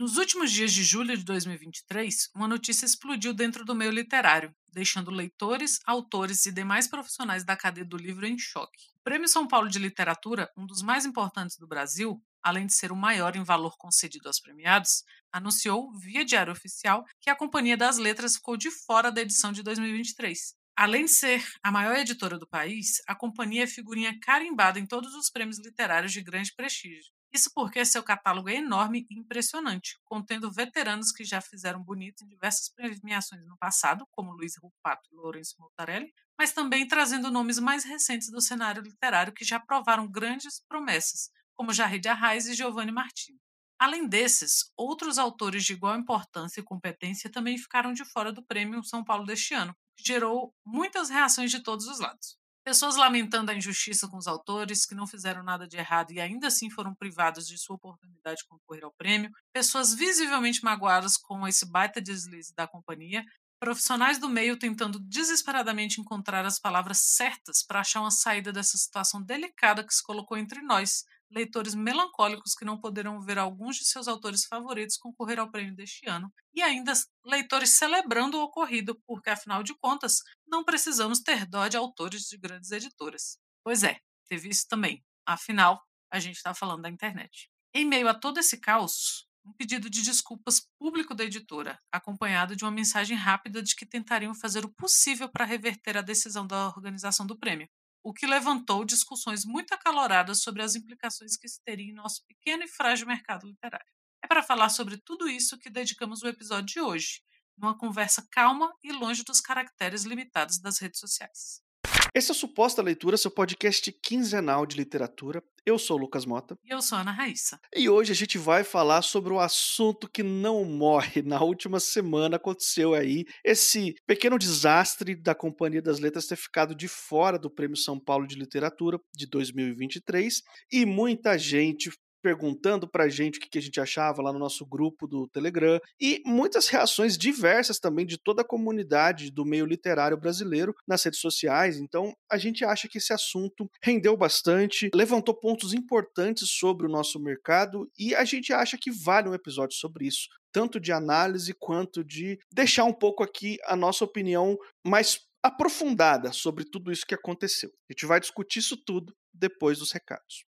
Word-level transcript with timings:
Nos 0.00 0.16
últimos 0.16 0.50
dias 0.50 0.72
de 0.72 0.82
julho 0.82 1.14
de 1.14 1.22
2023, 1.26 2.30
uma 2.34 2.48
notícia 2.48 2.86
explodiu 2.86 3.34
dentro 3.34 3.66
do 3.66 3.74
meio 3.74 3.90
literário, 3.90 4.50
deixando 4.72 5.10
leitores, 5.10 5.78
autores 5.84 6.46
e 6.46 6.52
demais 6.52 6.88
profissionais 6.88 7.44
da 7.44 7.54
cadeia 7.54 7.84
do 7.84 7.98
livro 7.98 8.26
em 8.26 8.38
choque. 8.38 8.80
O 9.00 9.02
Prêmio 9.04 9.28
São 9.28 9.46
Paulo 9.46 9.68
de 9.68 9.78
Literatura, 9.78 10.50
um 10.56 10.64
dos 10.64 10.80
mais 10.80 11.04
importantes 11.04 11.58
do 11.58 11.66
Brasil, 11.66 12.18
além 12.42 12.64
de 12.64 12.72
ser 12.72 12.90
o 12.90 12.96
maior 12.96 13.36
em 13.36 13.44
valor 13.44 13.76
concedido 13.76 14.26
aos 14.26 14.40
premiados, 14.40 15.04
anunciou, 15.30 15.92
via 15.98 16.24
Diário 16.24 16.54
Oficial, 16.54 17.04
que 17.20 17.28
a 17.28 17.36
Companhia 17.36 17.76
das 17.76 17.98
Letras 17.98 18.36
ficou 18.36 18.56
de 18.56 18.70
fora 18.70 19.12
da 19.12 19.20
edição 19.20 19.52
de 19.52 19.62
2023. 19.62 20.54
Além 20.74 21.04
de 21.04 21.10
ser 21.10 21.46
a 21.62 21.70
maior 21.70 21.96
editora 21.96 22.38
do 22.38 22.48
país, 22.48 23.02
a 23.06 23.14
companhia 23.14 23.64
é 23.64 23.66
figurinha 23.66 24.18
carimbada 24.18 24.78
em 24.78 24.86
todos 24.86 25.14
os 25.14 25.28
prêmios 25.28 25.58
literários 25.58 26.10
de 26.10 26.22
grande 26.22 26.54
prestígio. 26.56 27.12
Isso 27.32 27.50
porque 27.54 27.84
seu 27.84 28.02
catálogo 28.02 28.48
é 28.48 28.56
enorme 28.56 29.06
e 29.08 29.18
impressionante, 29.18 29.98
contendo 30.04 30.50
veteranos 30.50 31.12
que 31.12 31.24
já 31.24 31.40
fizeram 31.40 31.82
bonito 31.82 32.24
em 32.24 32.28
diversas 32.28 32.68
premiações 32.68 33.46
no 33.46 33.56
passado, 33.56 34.06
como 34.10 34.32
Luiz 34.32 34.54
Rufato 34.56 35.08
e 35.12 35.16
Lourenço 35.16 35.54
Montarelli, 35.58 36.12
mas 36.38 36.52
também 36.52 36.88
trazendo 36.88 37.30
nomes 37.30 37.58
mais 37.58 37.84
recentes 37.84 38.30
do 38.30 38.40
cenário 38.40 38.82
literário 38.82 39.32
que 39.32 39.44
já 39.44 39.60
provaram 39.60 40.10
grandes 40.10 40.60
promessas, 40.68 41.30
como 41.54 41.72
Jarre 41.72 42.00
de 42.00 42.08
Arraes 42.08 42.46
e 42.46 42.54
Giovanni 42.54 42.90
Martini. 42.90 43.38
Além 43.78 44.08
desses, 44.08 44.72
outros 44.76 45.16
autores 45.16 45.64
de 45.64 45.72
igual 45.72 45.96
importância 45.96 46.60
e 46.60 46.64
competência 46.64 47.30
também 47.30 47.56
ficaram 47.56 47.92
de 47.92 48.04
fora 48.04 48.32
do 48.32 48.44
prêmio 48.44 48.82
São 48.84 49.04
Paulo 49.04 49.24
deste 49.24 49.54
ano, 49.54 49.74
que 49.96 50.04
gerou 50.04 50.52
muitas 50.66 51.08
reações 51.10 51.50
de 51.50 51.62
todos 51.62 51.86
os 51.86 52.00
lados. 52.00 52.39
Pessoas 52.64 52.94
lamentando 52.96 53.50
a 53.50 53.54
injustiça 53.54 54.06
com 54.06 54.18
os 54.18 54.26
autores 54.26 54.84
que 54.84 54.94
não 54.94 55.06
fizeram 55.06 55.42
nada 55.42 55.66
de 55.66 55.76
errado 55.78 56.12
e 56.12 56.20
ainda 56.20 56.48
assim 56.48 56.68
foram 56.70 56.94
privados 56.94 57.46
de 57.46 57.56
sua 57.58 57.76
oportunidade 57.76 58.38
de 58.38 58.48
concorrer 58.48 58.84
ao 58.84 58.92
prêmio. 58.92 59.30
Pessoas 59.52 59.94
visivelmente 59.94 60.62
magoadas 60.62 61.16
com 61.16 61.48
esse 61.48 61.64
baita 61.70 62.00
deslize 62.00 62.54
da 62.54 62.68
companhia. 62.68 63.24
Profissionais 63.58 64.18
do 64.18 64.28
meio 64.28 64.58
tentando 64.58 64.98
desesperadamente 65.00 66.00
encontrar 66.00 66.44
as 66.44 66.58
palavras 66.58 66.98
certas 67.00 67.62
para 67.62 67.80
achar 67.80 68.00
uma 68.00 68.10
saída 68.10 68.52
dessa 68.52 68.76
situação 68.76 69.22
delicada 69.22 69.84
que 69.84 69.94
se 69.94 70.02
colocou 70.02 70.36
entre 70.36 70.62
nós, 70.62 71.04
leitores 71.30 71.74
melancólicos 71.74 72.54
que 72.54 72.64
não 72.64 72.78
poderão 72.78 73.20
ver 73.20 73.38
alguns 73.38 73.76
de 73.76 73.84
seus 73.84 74.08
autores 74.08 74.44
favoritos 74.44 74.96
concorrer 74.96 75.38
ao 75.38 75.50
prêmio 75.50 75.74
deste 75.74 76.08
ano, 76.08 76.32
e 76.54 76.62
ainda 76.62 76.92
leitores 77.24 77.70
celebrando 77.76 78.38
o 78.38 78.42
ocorrido, 78.42 79.00
porque 79.06 79.30
afinal 79.30 79.62
de 79.62 79.74
contas, 79.78 80.22
não 80.46 80.64
precisamos 80.64 81.20
ter 81.20 81.46
dó 81.46 81.68
de 81.68 81.76
autores 81.76 82.22
de 82.22 82.36
grandes 82.36 82.70
editoras. 82.72 83.38
Pois 83.62 83.82
é, 83.84 84.00
teve 84.28 84.48
isso 84.48 84.66
também. 84.68 85.04
Afinal, 85.26 85.80
a 86.10 86.18
gente 86.18 86.36
está 86.36 86.52
falando 86.52 86.82
da 86.82 86.88
internet. 86.88 87.48
Em 87.72 87.84
meio 87.84 88.08
a 88.08 88.14
todo 88.14 88.38
esse 88.38 88.58
caos, 88.58 89.28
um 89.44 89.52
pedido 89.52 89.88
de 89.88 90.02
desculpas 90.02 90.66
público 90.78 91.14
da 91.14 91.24
editora, 91.24 91.80
acompanhado 91.92 92.56
de 92.56 92.64
uma 92.64 92.70
mensagem 92.70 93.16
rápida 93.16 93.62
de 93.62 93.74
que 93.74 93.86
tentariam 93.86 94.34
fazer 94.34 94.64
o 94.64 94.72
possível 94.72 95.28
para 95.28 95.44
reverter 95.44 95.96
a 95.96 96.02
decisão 96.02 96.46
da 96.46 96.66
organização 96.68 97.26
do 97.26 97.38
prêmio, 97.38 97.68
o 98.02 98.12
que 98.12 98.26
levantou 98.26 98.84
discussões 98.84 99.44
muito 99.44 99.72
acaloradas 99.74 100.42
sobre 100.42 100.62
as 100.62 100.74
implicações 100.74 101.36
que 101.36 101.46
isso 101.46 101.60
teria 101.64 101.90
em 101.90 101.94
nosso 101.94 102.24
pequeno 102.26 102.64
e 102.64 102.68
frágil 102.68 103.06
mercado 103.06 103.46
literário. 103.46 103.86
É 104.22 104.26
para 104.26 104.42
falar 104.42 104.68
sobre 104.70 104.96
tudo 104.98 105.28
isso 105.28 105.58
que 105.58 105.70
dedicamos 105.70 106.22
o 106.22 106.28
episódio 106.28 106.66
de 106.66 106.80
hoje, 106.80 107.22
numa 107.56 107.76
conversa 107.76 108.26
calma 108.30 108.72
e 108.82 108.92
longe 108.92 109.22
dos 109.24 109.40
caracteres 109.40 110.04
limitados 110.04 110.58
das 110.58 110.78
redes 110.78 111.00
sociais. 111.00 111.69
Esse 112.12 112.30
é 112.30 112.32
o 112.32 112.34
Suposta 112.34 112.82
Leitura, 112.82 113.16
seu 113.16 113.30
podcast 113.30 113.92
quinzenal 114.02 114.66
de 114.66 114.76
literatura. 114.76 115.40
Eu 115.64 115.78
sou 115.78 115.96
o 115.96 116.00
Lucas 116.00 116.26
Mota. 116.26 116.58
E 116.64 116.70
eu 116.74 116.82
sou 116.82 116.98
a 116.98 117.02
Ana 117.02 117.12
Raíssa. 117.12 117.60
E 117.72 117.88
hoje 117.88 118.10
a 118.10 118.14
gente 118.16 118.36
vai 118.36 118.64
falar 118.64 119.02
sobre 119.02 119.32
o 119.32 119.38
assunto 119.38 120.10
que 120.10 120.22
não 120.22 120.64
morre. 120.64 121.22
Na 121.22 121.40
última 121.40 121.78
semana 121.78 122.34
aconteceu 122.34 122.94
aí 122.94 123.24
esse 123.44 123.94
pequeno 124.08 124.38
desastre 124.38 125.14
da 125.14 125.36
Companhia 125.36 125.80
das 125.80 126.00
Letras 126.00 126.26
ter 126.26 126.36
ficado 126.36 126.74
de 126.74 126.88
fora 126.88 127.38
do 127.38 127.48
Prêmio 127.48 127.76
São 127.76 127.98
Paulo 127.98 128.26
de 128.26 128.34
Literatura 128.34 128.98
de 129.14 129.28
2023 129.28 130.42
e 130.72 130.84
muita 130.84 131.38
gente 131.38 131.90
perguntando 132.20 132.88
pra 132.88 133.08
gente 133.08 133.38
o 133.38 133.40
que 133.40 133.58
a 133.58 133.62
gente 133.62 133.80
achava 133.80 134.22
lá 134.22 134.32
no 134.32 134.38
nosso 134.38 134.66
grupo 134.66 135.06
do 135.06 135.28
Telegram 135.28 135.80
e 136.00 136.22
muitas 136.24 136.68
reações 136.68 137.16
diversas 137.16 137.78
também 137.78 138.06
de 138.06 138.18
toda 138.18 138.42
a 138.42 138.46
comunidade 138.46 139.30
do 139.30 139.44
meio 139.44 139.66
literário 139.66 140.16
brasileiro 140.16 140.74
nas 140.86 141.02
redes 141.02 141.20
sociais. 141.20 141.78
Então, 141.78 142.12
a 142.30 142.38
gente 142.38 142.64
acha 142.64 142.88
que 142.88 142.98
esse 142.98 143.12
assunto 143.12 143.68
rendeu 143.82 144.16
bastante, 144.16 144.90
levantou 144.94 145.34
pontos 145.34 145.72
importantes 145.72 146.50
sobre 146.50 146.86
o 146.86 146.90
nosso 146.90 147.20
mercado 147.20 147.90
e 147.98 148.14
a 148.14 148.24
gente 148.24 148.52
acha 148.52 148.76
que 148.78 148.90
vale 148.90 149.28
um 149.28 149.34
episódio 149.34 149.76
sobre 149.76 150.06
isso. 150.06 150.28
Tanto 150.52 150.80
de 150.80 150.92
análise 150.92 151.54
quanto 151.58 152.04
de 152.04 152.38
deixar 152.52 152.84
um 152.84 152.92
pouco 152.92 153.22
aqui 153.22 153.56
a 153.64 153.76
nossa 153.76 154.04
opinião 154.04 154.56
mais 154.84 155.20
aprofundada 155.42 156.32
sobre 156.32 156.64
tudo 156.64 156.92
isso 156.92 157.06
que 157.06 157.14
aconteceu. 157.14 157.70
A 157.88 157.92
gente 157.92 158.06
vai 158.06 158.20
discutir 158.20 158.58
isso 158.58 158.76
tudo 158.76 159.14
depois 159.32 159.78
dos 159.78 159.92
recados. 159.92 160.44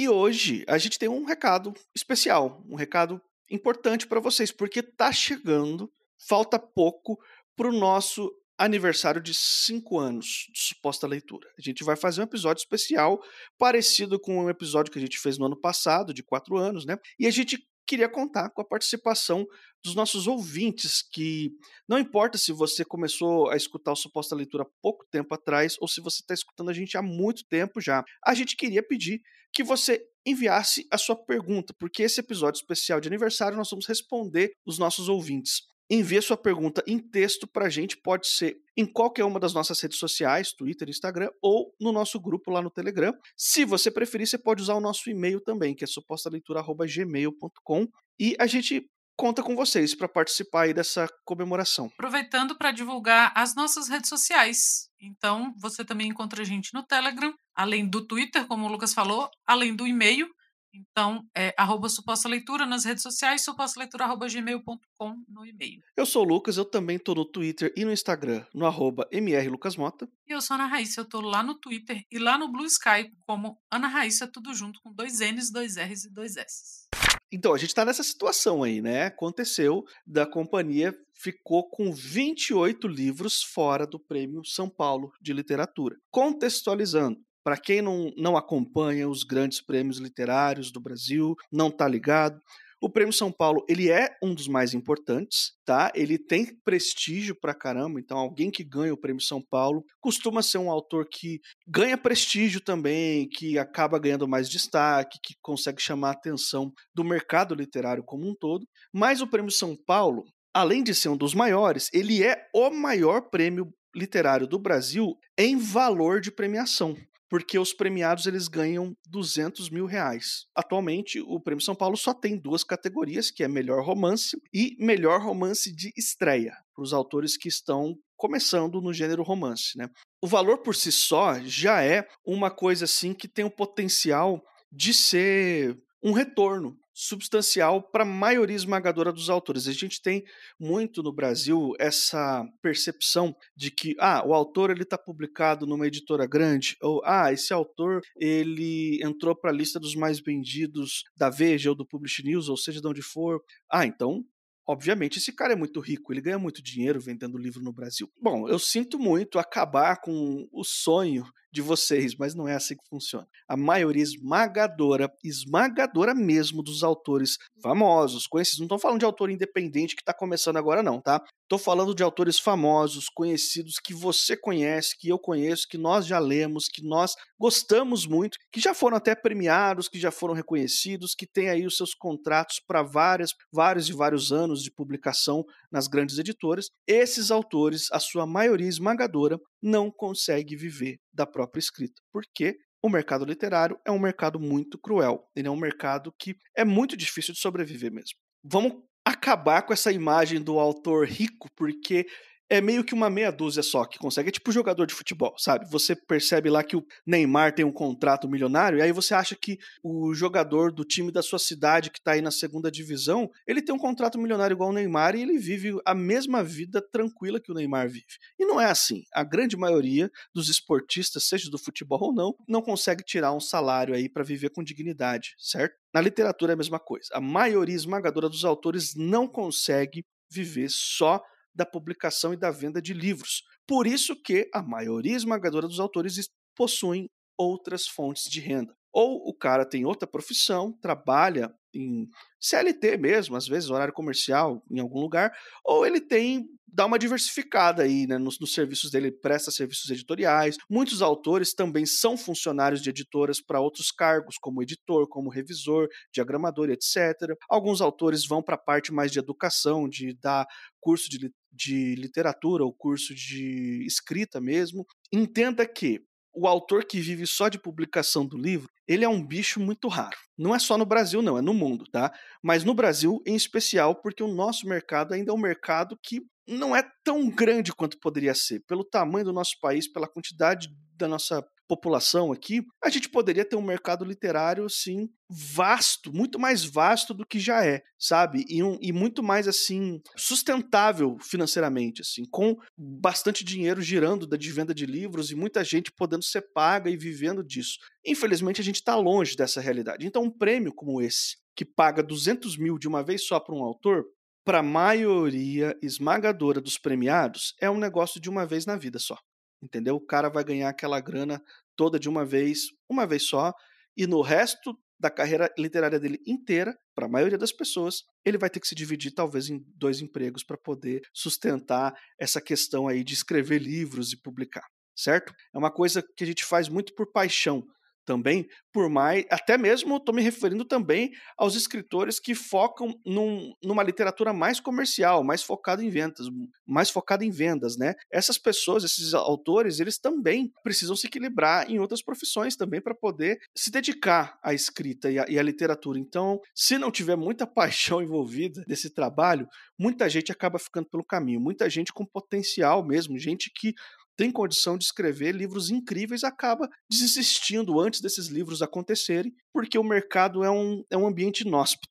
E 0.00 0.08
hoje 0.08 0.64
a 0.66 0.78
gente 0.78 0.98
tem 0.98 1.10
um 1.10 1.26
recado 1.26 1.74
especial, 1.94 2.64
um 2.66 2.74
recado 2.74 3.20
importante 3.50 4.06
para 4.06 4.18
vocês, 4.18 4.50
porque 4.50 4.82
tá 4.82 5.12
chegando, 5.12 5.92
falta 6.26 6.58
pouco 6.58 7.18
para 7.54 7.68
o 7.68 7.78
nosso 7.78 8.32
aniversário 8.56 9.20
de 9.20 9.34
5 9.34 9.98
anos 9.98 10.46
de 10.54 10.58
suposta 10.58 11.06
leitura. 11.06 11.46
A 11.58 11.60
gente 11.60 11.84
vai 11.84 11.96
fazer 11.96 12.22
um 12.22 12.24
episódio 12.24 12.62
especial, 12.62 13.22
parecido 13.58 14.18
com 14.18 14.42
um 14.42 14.48
episódio 14.48 14.90
que 14.90 14.98
a 14.98 15.02
gente 15.02 15.18
fez 15.18 15.36
no 15.36 15.44
ano 15.44 15.60
passado, 15.60 16.14
de 16.14 16.22
4 16.22 16.56
anos, 16.56 16.86
né? 16.86 16.96
E 17.18 17.26
a 17.26 17.30
gente 17.30 17.62
queria 17.90 18.08
contar 18.08 18.50
com 18.50 18.62
a 18.62 18.64
participação 18.64 19.44
dos 19.82 19.96
nossos 19.96 20.28
ouvintes, 20.28 21.02
que 21.02 21.50
não 21.88 21.98
importa 21.98 22.38
se 22.38 22.52
você 22.52 22.84
começou 22.84 23.50
a 23.50 23.56
escutar 23.56 23.90
o 23.90 23.96
Suposta 23.96 24.36
Leitura 24.36 24.64
pouco 24.80 25.04
tempo 25.10 25.34
atrás 25.34 25.74
ou 25.80 25.88
se 25.88 26.00
você 26.00 26.22
está 26.22 26.32
escutando 26.32 26.70
a 26.70 26.72
gente 26.72 26.96
há 26.96 27.02
muito 27.02 27.44
tempo 27.48 27.80
já, 27.80 28.04
a 28.24 28.32
gente 28.32 28.54
queria 28.54 28.80
pedir 28.80 29.20
que 29.52 29.64
você 29.64 30.06
enviasse 30.24 30.86
a 30.88 30.96
sua 30.96 31.16
pergunta, 31.16 31.74
porque 31.80 32.04
esse 32.04 32.20
episódio 32.20 32.60
especial 32.60 33.00
de 33.00 33.08
aniversário 33.08 33.56
nós 33.56 33.68
vamos 33.68 33.86
responder 33.86 34.52
os 34.64 34.78
nossos 34.78 35.08
ouvintes. 35.08 35.62
Envie 35.90 36.22
sua 36.22 36.36
pergunta 36.36 36.84
em 36.86 37.00
texto 37.00 37.48
para 37.48 37.66
a 37.66 37.68
gente, 37.68 37.96
pode 37.96 38.28
ser 38.28 38.56
em 38.76 38.86
qualquer 38.86 39.24
uma 39.24 39.40
das 39.40 39.52
nossas 39.52 39.80
redes 39.80 39.98
sociais, 39.98 40.52
Twitter, 40.52 40.88
Instagram, 40.88 41.30
ou 41.42 41.74
no 41.80 41.90
nosso 41.90 42.20
grupo 42.20 42.52
lá 42.52 42.62
no 42.62 42.70
Telegram. 42.70 43.12
Se 43.36 43.64
você 43.64 43.90
preferir, 43.90 44.28
você 44.28 44.38
pode 44.38 44.62
usar 44.62 44.74
o 44.74 44.80
nosso 44.80 45.10
e-mail 45.10 45.40
também, 45.40 45.74
que 45.74 45.82
é 45.82 45.88
supostaleitura.gmail.com. 45.88 47.88
E 48.20 48.36
a 48.38 48.46
gente 48.46 48.88
conta 49.16 49.42
com 49.42 49.56
vocês 49.56 49.94
para 49.94 50.08
participar 50.08 50.62
aí 50.62 50.72
dessa 50.72 51.06
comemoração. 51.26 51.90
Aproveitando 51.92 52.56
para 52.56 52.70
divulgar 52.70 53.32
as 53.34 53.54
nossas 53.54 53.88
redes 53.88 54.08
sociais. 54.08 54.88
Então, 54.98 55.52
você 55.58 55.84
também 55.84 56.08
encontra 56.08 56.40
a 56.40 56.44
gente 56.44 56.72
no 56.72 56.82
Telegram, 56.82 57.34
além 57.54 57.86
do 57.86 58.06
Twitter, 58.06 58.46
como 58.46 58.66
o 58.66 58.70
Lucas 58.70 58.94
falou, 58.94 59.28
além 59.46 59.74
do 59.74 59.86
e-mail. 59.86 60.26
Então, 60.72 61.26
é 61.36 61.54
arroba 61.56 61.88
suposta 61.88 62.28
leitura 62.28 62.64
nas 62.64 62.84
redes 62.84 63.02
sociais, 63.02 63.44
supostaleitura.gmail.com 63.44 65.24
no 65.28 65.44
e-mail. 65.44 65.82
Eu 65.96 66.06
sou 66.06 66.24
o 66.24 66.28
Lucas, 66.28 66.56
eu 66.56 66.64
também 66.64 66.96
estou 66.96 67.14
no 67.14 67.24
Twitter 67.24 67.72
e 67.76 67.84
no 67.84 67.92
Instagram, 67.92 68.44
no 68.54 68.66
arroba 68.66 69.08
mrlucasmota. 69.12 70.08
E 70.26 70.32
eu 70.32 70.40
sou 70.40 70.54
a 70.54 70.60
Ana 70.60 70.68
Raíssa, 70.68 71.00
eu 71.00 71.04
estou 71.04 71.20
lá 71.20 71.42
no 71.42 71.54
Twitter 71.54 72.04
e 72.10 72.18
lá 72.18 72.38
no 72.38 72.50
Blue 72.50 72.66
Sky 72.66 73.12
como 73.26 73.58
Ana 73.70 73.88
Raíssa, 73.88 74.26
tudo 74.26 74.54
junto 74.54 74.80
com 74.82 74.92
dois 74.92 75.20
N's, 75.20 75.50
dois 75.50 75.76
R's 75.76 76.04
e 76.04 76.10
dois 76.10 76.36
S's. 76.36 76.88
Então, 77.32 77.54
a 77.54 77.58
gente 77.58 77.68
está 77.68 77.84
nessa 77.84 78.02
situação 78.02 78.62
aí, 78.62 78.80
né? 78.80 79.06
Aconteceu 79.06 79.84
da 80.04 80.26
companhia 80.26 80.92
ficou 81.20 81.68
com 81.68 81.92
28 81.92 82.88
livros 82.88 83.42
fora 83.42 83.86
do 83.86 84.00
Prêmio 84.00 84.42
São 84.44 84.68
Paulo 84.70 85.12
de 85.20 85.34
Literatura. 85.34 85.96
Contextualizando, 86.10 87.20
para 87.44 87.56
quem 87.56 87.82
não, 87.82 88.12
não 88.16 88.36
acompanha 88.36 89.08
os 89.08 89.24
grandes 89.24 89.60
prêmios 89.60 89.98
literários 89.98 90.70
do 90.70 90.80
Brasil, 90.80 91.34
não 91.52 91.68
está 91.68 91.86
ligado, 91.88 92.40
o 92.82 92.88
Prêmio 92.88 93.12
São 93.12 93.30
Paulo, 93.30 93.62
ele 93.68 93.90
é 93.90 94.16
um 94.22 94.34
dos 94.34 94.48
mais 94.48 94.72
importantes, 94.72 95.52
tá? 95.66 95.92
Ele 95.94 96.16
tem 96.16 96.46
prestígio 96.64 97.38
pra 97.38 97.52
caramba, 97.52 98.00
então 98.00 98.16
alguém 98.16 98.50
que 98.50 98.64
ganha 98.64 98.94
o 98.94 98.96
Prêmio 98.96 99.20
São 99.20 99.42
Paulo 99.42 99.84
costuma 100.00 100.40
ser 100.40 100.56
um 100.56 100.70
autor 100.70 101.06
que 101.06 101.40
ganha 101.68 101.98
prestígio 101.98 102.58
também, 102.58 103.28
que 103.28 103.58
acaba 103.58 103.98
ganhando 103.98 104.26
mais 104.26 104.48
destaque, 104.48 105.18
que 105.22 105.34
consegue 105.42 105.82
chamar 105.82 106.08
a 106.08 106.12
atenção 106.12 106.72
do 106.94 107.04
mercado 107.04 107.54
literário 107.54 108.02
como 108.02 108.26
um 108.26 108.34
todo. 108.34 108.66
Mas 108.90 109.20
o 109.20 109.26
Prêmio 109.26 109.50
São 109.50 109.76
Paulo, 109.86 110.24
além 110.54 110.82
de 110.82 110.94
ser 110.94 111.10
um 111.10 111.18
dos 111.18 111.34
maiores, 111.34 111.90
ele 111.92 112.24
é 112.24 112.48
o 112.54 112.70
maior 112.70 113.28
prêmio 113.28 113.70
literário 113.94 114.46
do 114.46 114.58
Brasil 114.58 115.18
em 115.36 115.58
valor 115.58 116.22
de 116.22 116.32
premiação 116.32 116.96
porque 117.30 117.58
os 117.60 117.72
premiados 117.72 118.26
eles 118.26 118.48
ganham 118.48 118.94
200 119.06 119.70
mil 119.70 119.86
reais. 119.86 120.46
Atualmente, 120.54 121.20
o 121.20 121.40
Prêmio 121.40 121.64
São 121.64 121.76
Paulo 121.76 121.96
só 121.96 122.12
tem 122.12 122.36
duas 122.36 122.64
categorias, 122.64 123.30
que 123.30 123.44
é 123.44 123.48
melhor 123.48 123.84
romance 123.84 124.36
e 124.52 124.76
melhor 124.80 125.22
romance 125.22 125.72
de 125.72 125.92
estreia, 125.96 126.52
para 126.74 126.82
os 126.82 126.92
autores 126.92 127.36
que 127.36 127.48
estão 127.48 127.94
começando 128.16 128.80
no 128.80 128.92
gênero 128.92 129.22
romance. 129.22 129.78
Né? 129.78 129.88
O 130.20 130.26
valor 130.26 130.58
por 130.58 130.74
si 130.74 130.90
só 130.90 131.38
já 131.40 131.82
é 131.84 132.04
uma 132.26 132.50
coisa 132.50 132.84
assim 132.84 133.14
que 133.14 133.28
tem 133.28 133.44
o 133.44 133.50
potencial 133.50 134.42
de 134.72 134.92
ser 134.92 135.78
um 136.02 136.12
retorno 136.12 136.76
substancial 137.00 137.82
para 137.82 138.02
a 138.02 138.06
maioria 138.06 138.54
esmagadora 138.54 139.10
dos 139.10 139.30
autores. 139.30 139.66
A 139.66 139.72
gente 139.72 140.02
tem 140.02 140.22
muito 140.58 141.02
no 141.02 141.12
Brasil 141.12 141.72
essa 141.78 142.46
percepção 142.60 143.34
de 143.56 143.70
que 143.70 143.96
ah, 143.98 144.22
o 144.26 144.34
autor 144.34 144.70
ele 144.70 144.82
está 144.82 144.98
publicado 144.98 145.66
numa 145.66 145.86
editora 145.86 146.26
grande 146.26 146.76
ou 146.82 147.00
ah, 147.04 147.32
esse 147.32 147.54
autor 147.54 148.02
ele 148.16 149.00
entrou 149.02 149.34
para 149.34 149.50
a 149.50 149.54
lista 149.54 149.80
dos 149.80 149.94
mais 149.94 150.20
vendidos 150.20 151.04
da 151.16 151.30
Veja 151.30 151.70
ou 151.70 151.74
do 151.74 151.86
Publish 151.86 152.22
News, 152.22 152.50
ou 152.50 152.56
seja, 152.56 152.80
de 152.80 152.86
onde 152.86 153.02
for. 153.02 153.40
Ah, 153.70 153.86
então 153.86 154.22
Obviamente, 154.70 155.18
esse 155.18 155.32
cara 155.32 155.54
é 155.54 155.56
muito 155.56 155.80
rico, 155.80 156.12
ele 156.12 156.20
ganha 156.20 156.38
muito 156.38 156.62
dinheiro 156.62 157.00
vendendo 157.00 157.36
livro 157.36 157.60
no 157.60 157.72
Brasil. 157.72 158.08
Bom, 158.22 158.48
eu 158.48 158.56
sinto 158.56 159.00
muito 159.00 159.36
acabar 159.36 160.00
com 160.00 160.46
o 160.52 160.62
sonho 160.62 161.26
de 161.52 161.60
vocês, 161.60 162.14
mas 162.16 162.34
não 162.34 162.46
é 162.46 162.54
assim 162.54 162.76
que 162.76 162.88
funciona. 162.88 163.26
A 163.48 163.56
maioria 163.56 164.02
esmagadora, 164.02 165.10
esmagadora 165.24 166.14
mesmo 166.14 166.62
dos 166.62 166.82
autores 166.82 167.36
famosos, 167.62 168.26
conhecidos, 168.26 168.60
não 168.60 168.66
estou 168.66 168.78
falando 168.78 169.00
de 169.00 169.04
autor 169.04 169.30
independente 169.30 169.94
que 169.94 170.02
está 170.02 170.14
começando 170.14 170.56
agora 170.56 170.82
não, 170.82 171.00
tá? 171.00 171.22
Estou 171.42 171.58
falando 171.58 171.96
de 171.96 172.02
autores 172.04 172.38
famosos, 172.38 173.08
conhecidos, 173.08 173.80
que 173.82 173.92
você 173.92 174.36
conhece, 174.36 174.96
que 174.96 175.08
eu 175.08 175.18
conheço, 175.18 175.66
que 175.68 175.76
nós 175.76 176.06
já 176.06 176.20
lemos, 176.20 176.68
que 176.68 176.80
nós 176.80 177.16
gostamos 177.36 178.06
muito, 178.06 178.38
que 178.52 178.60
já 178.60 178.72
foram 178.72 178.96
até 178.96 179.16
premiados, 179.16 179.88
que 179.88 179.98
já 179.98 180.12
foram 180.12 180.32
reconhecidos, 180.32 181.12
que 181.12 181.26
têm 181.26 181.48
aí 181.48 181.66
os 181.66 181.76
seus 181.76 181.92
contratos 181.92 182.60
para 182.64 182.84
várias, 182.84 183.34
vários 183.52 183.88
e 183.88 183.92
vários 183.92 184.30
anos 184.30 184.62
de 184.62 184.70
publicação 184.70 185.44
nas 185.72 185.88
grandes 185.88 186.18
editoras. 186.18 186.70
Esses 186.86 187.32
autores, 187.32 187.88
a 187.90 187.98
sua 187.98 188.26
maioria 188.26 188.68
esmagadora, 188.68 189.36
não 189.60 189.90
consegue 189.90 190.54
viver 190.54 190.98
da 191.12 191.26
própria 191.26 191.60
escrita, 191.60 192.00
porque 192.12 192.56
o 192.82 192.88
mercado 192.88 193.24
literário 193.24 193.78
é 193.86 193.90
um 193.90 193.98
mercado 193.98 194.40
muito 194.40 194.78
cruel. 194.78 195.28
Ele 195.36 195.48
é 195.48 195.50
um 195.50 195.56
mercado 195.56 196.12
que 196.18 196.36
é 196.56 196.64
muito 196.64 196.96
difícil 196.96 197.34
de 197.34 197.40
sobreviver 197.40 197.92
mesmo. 197.92 198.16
Vamos 198.42 198.72
acabar 199.04 199.62
com 199.62 199.72
essa 199.72 199.92
imagem 199.92 200.40
do 200.42 200.58
autor 200.58 201.06
rico, 201.06 201.48
porque 201.56 202.06
é 202.50 202.60
meio 202.60 202.82
que 202.82 202.92
uma 202.92 203.08
meia 203.08 203.30
dúzia 203.30 203.62
só 203.62 203.84
que 203.84 203.96
consegue. 203.96 204.28
É 204.28 204.32
tipo 204.32 204.50
jogador 204.50 204.84
de 204.84 204.92
futebol, 204.92 205.34
sabe? 205.38 205.70
Você 205.70 205.94
percebe 205.94 206.50
lá 206.50 206.64
que 206.64 206.76
o 206.76 206.84
Neymar 207.06 207.54
tem 207.54 207.64
um 207.64 207.72
contrato 207.72 208.28
milionário, 208.28 208.78
e 208.78 208.82
aí 208.82 208.90
você 208.90 209.14
acha 209.14 209.36
que 209.36 209.56
o 209.84 210.12
jogador 210.12 210.72
do 210.72 210.84
time 210.84 211.12
da 211.12 211.22
sua 211.22 211.38
cidade, 211.38 211.90
que 211.90 212.02
tá 212.02 212.12
aí 212.12 212.20
na 212.20 212.32
segunda 212.32 212.68
divisão, 212.68 213.30
ele 213.46 213.62
tem 213.62 213.72
um 213.72 213.78
contrato 213.78 214.18
milionário 214.18 214.54
igual 214.54 214.70
o 214.70 214.72
Neymar 214.72 215.14
e 215.14 215.22
ele 215.22 215.38
vive 215.38 215.78
a 215.86 215.94
mesma 215.94 216.42
vida 216.42 216.82
tranquila 216.82 217.38
que 217.38 217.52
o 217.52 217.54
Neymar 217.54 217.88
vive. 217.88 218.18
E 218.36 218.44
não 218.44 218.60
é 218.60 218.66
assim. 218.66 219.04
A 219.14 219.22
grande 219.22 219.56
maioria 219.56 220.10
dos 220.34 220.48
esportistas, 220.48 221.24
seja 221.24 221.48
do 221.48 221.58
futebol 221.58 222.00
ou 222.02 222.12
não, 222.12 222.34
não 222.48 222.60
consegue 222.60 223.04
tirar 223.04 223.32
um 223.32 223.40
salário 223.40 223.94
aí 223.94 224.08
para 224.08 224.24
viver 224.24 224.50
com 224.50 224.64
dignidade, 224.64 225.36
certo? 225.38 225.76
Na 225.94 226.00
literatura 226.00 226.52
é 226.52 226.54
a 226.54 226.56
mesma 226.56 226.80
coisa. 226.80 227.08
A 227.12 227.20
maioria 227.20 227.76
esmagadora 227.76 228.28
dos 228.28 228.44
autores 228.44 228.96
não 228.96 229.28
consegue 229.28 230.04
viver 230.28 230.68
só 230.68 231.22
da 231.54 231.66
publicação 231.66 232.32
e 232.32 232.36
da 232.36 232.50
venda 232.50 232.80
de 232.80 232.92
livros. 232.92 233.42
Por 233.66 233.86
isso 233.86 234.20
que 234.20 234.48
a 234.52 234.62
maioria 234.62 235.16
esmagadora 235.16 235.66
dos 235.66 235.80
autores 235.80 236.28
possuem 236.56 237.08
outras 237.38 237.86
fontes 237.86 238.24
de 238.30 238.40
renda. 238.40 238.74
Ou 238.92 239.28
o 239.28 239.32
cara 239.32 239.64
tem 239.64 239.84
outra 239.84 240.08
profissão, 240.08 240.72
trabalha 240.80 241.52
em 241.72 242.08
CLT 242.40 242.96
mesmo, 242.96 243.36
às 243.36 243.46
vezes 243.46 243.70
horário 243.70 243.94
comercial 243.94 244.62
em 244.68 244.80
algum 244.80 244.98
lugar, 245.00 245.32
ou 245.64 245.86
ele 245.86 246.00
tem 246.00 246.44
dá 246.72 246.86
uma 246.86 246.98
diversificada 246.98 247.82
aí 247.82 248.06
né, 248.06 248.16
nos, 248.16 248.38
nos, 248.38 248.52
serviços 248.52 248.90
dele, 248.90 249.10
presta 249.10 249.50
serviços 249.50 249.90
editoriais. 249.90 250.56
Muitos 250.70 251.02
autores 251.02 251.52
também 251.52 251.84
são 251.84 252.16
funcionários 252.16 252.80
de 252.80 252.90
editoras 252.90 253.40
para 253.40 253.60
outros 253.60 253.90
cargos, 253.90 254.36
como 254.40 254.62
editor, 254.62 255.08
como 255.08 255.30
revisor, 255.30 255.88
diagramador, 256.14 256.70
etc. 256.70 257.34
Alguns 257.48 257.80
autores 257.80 258.24
vão 258.24 258.42
para 258.42 258.54
a 258.54 258.58
parte 258.58 258.92
mais 258.92 259.10
de 259.10 259.18
educação, 259.18 259.88
de 259.88 260.16
dar 260.22 260.46
curso 260.80 261.08
de, 261.10 261.30
de 261.52 261.94
literatura 261.94 262.64
ou 262.64 262.72
curso 262.72 263.14
de 263.14 263.84
escrita 263.86 264.40
mesmo. 264.40 264.86
Entenda 265.12 265.66
que 265.66 266.00
o 266.34 266.46
autor 266.46 266.84
que 266.84 267.00
vive 267.00 267.26
só 267.26 267.48
de 267.48 267.58
publicação 267.58 268.24
do 268.24 268.38
livro, 268.38 268.68
ele 268.86 269.04
é 269.04 269.08
um 269.08 269.24
bicho 269.24 269.60
muito 269.60 269.88
raro. 269.88 270.16
Não 270.38 270.54
é 270.54 270.58
só 270.58 270.78
no 270.78 270.86
Brasil, 270.86 271.20
não, 271.22 271.36
é 271.36 271.42
no 271.42 271.52
mundo, 271.52 271.84
tá? 271.90 272.12
Mas 272.42 272.64
no 272.64 272.74
Brasil, 272.74 273.20
em 273.26 273.34
especial, 273.34 274.00
porque 274.00 274.22
o 274.22 274.32
nosso 274.32 274.66
mercado 274.68 275.12
ainda 275.12 275.32
é 275.32 275.34
um 275.34 275.40
mercado 275.40 275.98
que 276.02 276.20
não 276.46 276.74
é 276.74 276.82
tão 277.04 277.28
grande 277.28 277.72
quanto 277.72 277.98
poderia 278.00 278.34
ser. 278.34 278.60
Pelo 278.66 278.84
tamanho 278.84 279.24
do 279.24 279.32
nosso 279.32 279.58
país, 279.60 279.90
pela 279.90 280.08
quantidade 280.08 280.68
da 280.96 281.06
nossa 281.06 281.44
população 281.70 282.32
aqui, 282.32 282.62
a 282.82 282.90
gente 282.90 283.08
poderia 283.08 283.44
ter 283.44 283.54
um 283.54 283.62
mercado 283.62 284.04
literário, 284.04 284.64
assim, 284.64 285.08
vasto, 285.30 286.12
muito 286.12 286.36
mais 286.36 286.64
vasto 286.64 287.14
do 287.14 287.24
que 287.24 287.38
já 287.38 287.64
é, 287.64 287.80
sabe? 287.96 288.44
E, 288.48 288.60
um, 288.60 288.76
e 288.82 288.92
muito 288.92 289.22
mais, 289.22 289.46
assim, 289.46 290.00
sustentável 290.16 291.16
financeiramente, 291.20 292.02
assim, 292.02 292.24
com 292.28 292.56
bastante 292.76 293.44
dinheiro 293.44 293.80
girando 293.80 294.26
da 294.26 294.36
de 294.36 294.50
venda 294.50 294.74
de 294.74 294.84
livros 294.84 295.30
e 295.30 295.36
muita 295.36 295.62
gente 295.62 295.92
podendo 295.92 296.24
ser 296.24 296.42
paga 296.52 296.90
e 296.90 296.96
vivendo 296.96 297.44
disso. 297.44 297.78
Infelizmente, 298.04 298.60
a 298.60 298.64
gente 298.64 298.76
está 298.76 298.96
longe 298.96 299.36
dessa 299.36 299.60
realidade. 299.60 300.04
Então, 300.04 300.24
um 300.24 300.30
prêmio 300.30 300.74
como 300.74 301.00
esse, 301.00 301.36
que 301.54 301.64
paga 301.64 302.02
200 302.02 302.56
mil 302.56 302.78
de 302.78 302.88
uma 302.88 303.04
vez 303.04 303.24
só 303.24 303.38
para 303.38 303.54
um 303.54 303.62
autor, 303.62 304.04
para 304.44 304.58
a 304.58 304.62
maioria 304.62 305.76
esmagadora 305.80 306.60
dos 306.60 306.78
premiados, 306.78 307.54
é 307.60 307.70
um 307.70 307.78
negócio 307.78 308.20
de 308.20 308.28
uma 308.28 308.44
vez 308.44 308.66
na 308.66 308.76
vida 308.76 308.98
só 308.98 309.16
entendeu? 309.62 309.96
O 309.96 310.04
cara 310.04 310.28
vai 310.28 310.44
ganhar 310.44 310.68
aquela 310.68 311.00
grana 311.00 311.42
toda 311.76 311.98
de 311.98 312.08
uma 312.08 312.24
vez, 312.24 312.68
uma 312.88 313.06
vez 313.06 313.24
só, 313.24 313.52
e 313.96 314.06
no 314.06 314.20
resto 314.22 314.76
da 314.98 315.10
carreira 315.10 315.50
literária 315.58 315.98
dele 315.98 316.18
inteira, 316.26 316.76
para 316.94 317.06
a 317.06 317.08
maioria 317.08 317.38
das 317.38 317.52
pessoas, 317.52 318.02
ele 318.24 318.36
vai 318.36 318.50
ter 318.50 318.60
que 318.60 318.68
se 318.68 318.74
dividir 318.74 319.12
talvez 319.12 319.48
em 319.48 319.64
dois 319.74 320.02
empregos 320.02 320.44
para 320.44 320.58
poder 320.58 321.00
sustentar 321.14 321.94
essa 322.18 322.40
questão 322.40 322.86
aí 322.86 323.02
de 323.02 323.14
escrever 323.14 323.58
livros 323.62 324.12
e 324.12 324.20
publicar, 324.20 324.66
certo? 324.94 325.32
É 325.54 325.58
uma 325.58 325.70
coisa 325.70 326.02
que 326.02 326.22
a 326.22 326.26
gente 326.26 326.44
faz 326.44 326.68
muito 326.68 326.94
por 326.94 327.10
paixão, 327.10 327.66
também, 328.10 328.48
por 328.72 328.90
mais, 328.90 329.24
até 329.30 329.56
mesmo 329.56 329.96
estou 329.96 330.12
me 330.12 330.20
referindo 330.20 330.64
também 330.64 331.12
aos 331.38 331.54
escritores 331.54 332.18
que 332.18 332.34
focam 332.34 332.92
num, 333.06 333.52
numa 333.62 333.84
literatura 333.84 334.32
mais 334.32 334.58
comercial, 334.58 335.22
mais 335.22 335.44
focada 335.44 335.84
em 335.84 335.88
vendas, 335.88 336.26
mais 336.66 336.90
focada 336.90 337.24
em 337.24 337.30
vendas, 337.30 337.76
né? 337.76 337.94
Essas 338.12 338.36
pessoas, 338.36 338.82
esses 338.82 339.14
autores, 339.14 339.78
eles 339.78 339.96
também 339.96 340.52
precisam 340.64 340.96
se 340.96 341.06
equilibrar 341.06 341.70
em 341.70 341.78
outras 341.78 342.02
profissões 342.02 342.56
também 342.56 342.80
para 342.80 342.96
poder 342.96 343.38
se 343.56 343.70
dedicar 343.70 344.36
à 344.42 344.52
escrita 344.52 345.08
e 345.08 345.16
à, 345.16 345.26
e 345.28 345.38
à 345.38 345.42
literatura. 345.42 345.96
Então, 345.96 346.40
se 346.52 346.78
não 346.78 346.90
tiver 346.90 347.14
muita 347.14 347.46
paixão 347.60 348.02
envolvida 348.02 348.64
nesse 348.66 348.90
trabalho, 348.90 349.46
muita 349.78 350.08
gente 350.08 350.32
acaba 350.32 350.58
ficando 350.58 350.88
pelo 350.88 351.04
caminho, 351.04 351.40
muita 351.40 351.70
gente 351.70 351.92
com 351.92 352.04
potencial 352.04 352.84
mesmo, 352.84 353.16
gente 353.16 353.52
que 353.54 353.72
tem 354.20 354.30
condição 354.30 354.76
de 354.76 354.84
escrever 354.84 355.34
livros 355.34 355.70
incríveis, 355.70 356.24
acaba 356.24 356.68
desistindo 356.90 357.80
antes 357.80 358.02
desses 358.02 358.26
livros 358.26 358.60
acontecerem, 358.60 359.32
porque 359.50 359.78
o 359.78 359.82
mercado 359.82 360.44
é 360.44 360.50
um, 360.50 360.84
é 360.90 360.96
um 360.98 361.06
ambiente 361.06 361.40
inóspito. 361.40 361.88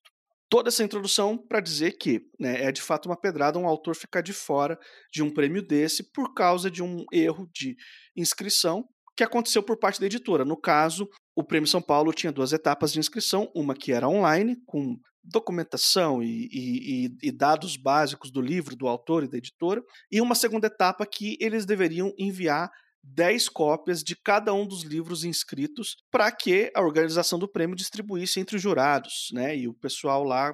Toda 0.48 0.70
essa 0.70 0.84
introdução 0.84 1.36
para 1.36 1.60
dizer 1.60 1.94
que 1.94 2.22
né, 2.40 2.66
é 2.66 2.72
de 2.72 2.84
fato 2.84 3.08
uma 3.08 3.20
pedrada 3.20 3.58
um 3.58 3.68
autor 3.68 3.96
ficar 3.96 4.22
de 4.22 4.32
fora 4.32 4.78
de 5.12 5.24
um 5.24 5.34
prêmio 5.34 5.66
desse 5.66 6.04
por 6.14 6.36
causa 6.36 6.70
de 6.70 6.84
um 6.84 7.04
erro 7.12 7.50
de 7.52 7.76
inscrição 8.16 8.88
que 9.18 9.24
aconteceu 9.24 9.64
por 9.64 9.80
parte 9.80 10.00
da 10.00 10.06
editora. 10.06 10.46
No 10.46 10.56
caso, 10.56 11.10
o 11.36 11.44
Prêmio 11.44 11.68
São 11.68 11.82
Paulo 11.82 12.14
tinha 12.14 12.32
duas 12.32 12.54
etapas 12.54 12.94
de 12.94 13.00
inscrição, 13.00 13.52
uma 13.56 13.74
que 13.74 13.92
era 13.92 14.08
online, 14.08 14.56
com 14.68 15.00
documentação 15.24 16.24
e, 16.24 16.50
e, 16.52 17.18
e, 17.22 17.32
dados 17.32 17.78
básicos 17.78 18.32
do 18.32 18.42
livro, 18.42 18.76
do 18.76 18.88
autor 18.88 19.24
e 19.24 19.28
da 19.28 19.38
editora, 19.38 19.84
e 20.12 20.22
uma 20.22 20.36
segunda 20.36 20.68
etapa 20.68 21.06
que 21.06 21.38
eles 21.40 21.66
deveriam 21.66 22.14
enviar 22.18 22.72
10 23.04 23.50
cópias 23.50 24.04
de 24.04 24.16
cada 24.16 24.54
um 24.54 24.68
dos 24.68 24.84
livros 24.84 25.24
inscritos 25.24 25.96
para 26.12 26.32
que 26.32 26.72
a 26.76 26.82
organização 26.82 27.40
do 27.40 27.48
prêmio 27.48 27.76
distribuísse 27.76 28.40
entre 28.40 28.58
os 28.58 28.62
jurados, 28.62 29.30
né, 29.32 29.56
e 29.56 29.68
o 29.68 29.74
pessoal 29.74 30.24
lá, 30.24 30.54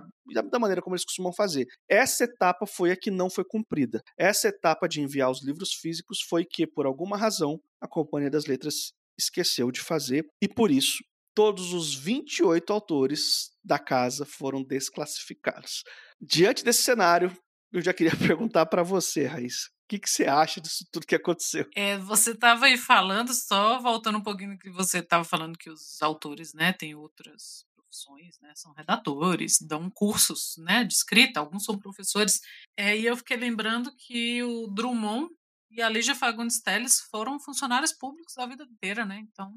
da 0.51 0.60
maneira 0.60 0.81
como 0.81 0.95
eles 0.95 1.05
costumam 1.05 1.34
fazer. 1.34 1.65
Essa 1.89 2.25
etapa 2.25 2.65
foi 2.65 2.91
a 2.91 2.98
que 2.98 3.12
não 3.12 3.29
foi 3.29 3.43
cumprida. 3.43 4.01
Essa 4.17 4.50
etapa 4.50 4.88
de 4.88 5.01
enviar 5.01 5.29
os 5.29 5.43
livros 5.43 5.74
físicos 5.74 6.22
foi 6.22 6.45
que, 6.45 6.67
por 6.67 6.86
alguma 6.86 7.17
razão, 7.17 7.60
a 7.81 7.88
Companhia 7.88 8.29
das 8.29 8.45
Letras 8.45 8.93
esqueceu 9.17 9.72
de 9.72 9.81
fazer 9.81 10.25
e 10.41 10.48
por 10.48 10.69
isso 10.69 11.03
todos 11.35 11.73
os 11.73 11.93
28 11.93 12.71
autores 12.71 13.51
da 13.63 13.77
casa 13.77 14.25
foram 14.25 14.63
desclassificados. 14.63 15.83
Diante 16.19 16.63
desse 16.63 16.81
cenário, 16.81 17.35
eu 17.71 17.81
já 17.81 17.93
queria 17.93 18.13
perguntar 18.17 18.65
para 18.65 18.81
você, 18.81 19.25
Raiz. 19.25 19.65
O 19.65 19.87
que, 19.87 19.99
que, 19.99 20.09
você 20.09 20.25
acha 20.25 20.59
disso 20.59 20.83
tudo 20.91 21.05
que 21.05 21.13
aconteceu? 21.13 21.69
É, 21.75 21.95
você 21.99 22.31
estava 22.31 22.65
aí 22.65 22.77
falando, 22.77 23.31
só 23.35 23.79
voltando 23.79 24.17
um 24.17 24.23
pouquinho 24.23 24.57
que 24.57 24.71
você 24.71 24.99
estava 24.99 25.23
falando, 25.23 25.59
que 25.59 25.69
os 25.69 26.01
autores 26.01 26.53
né, 26.55 26.73
têm 26.73 26.95
outras 26.95 27.65
profissões, 27.75 28.39
né, 28.41 28.51
são 28.55 28.73
redatores, 28.73 29.57
dão 29.61 29.89
cursos 29.91 30.55
né, 30.57 30.83
de 30.83 30.93
escrita, 30.93 31.39
alguns 31.39 31.65
são 31.65 31.77
professores. 31.77 32.39
É, 32.75 32.97
e 32.97 33.05
eu 33.05 33.15
fiquei 33.15 33.37
lembrando 33.37 33.95
que 33.95 34.41
o 34.41 34.67
Drummond 34.67 35.29
e 35.69 35.81
a 35.81 35.89
Lígia 35.89 36.15
Fagundes 36.15 36.61
Telles 36.61 37.01
foram 37.11 37.39
funcionários 37.39 37.93
públicos 37.93 38.37
a 38.37 38.47
vida 38.47 38.63
inteira, 38.63 39.05
né? 39.05 39.19
Então, 39.19 39.53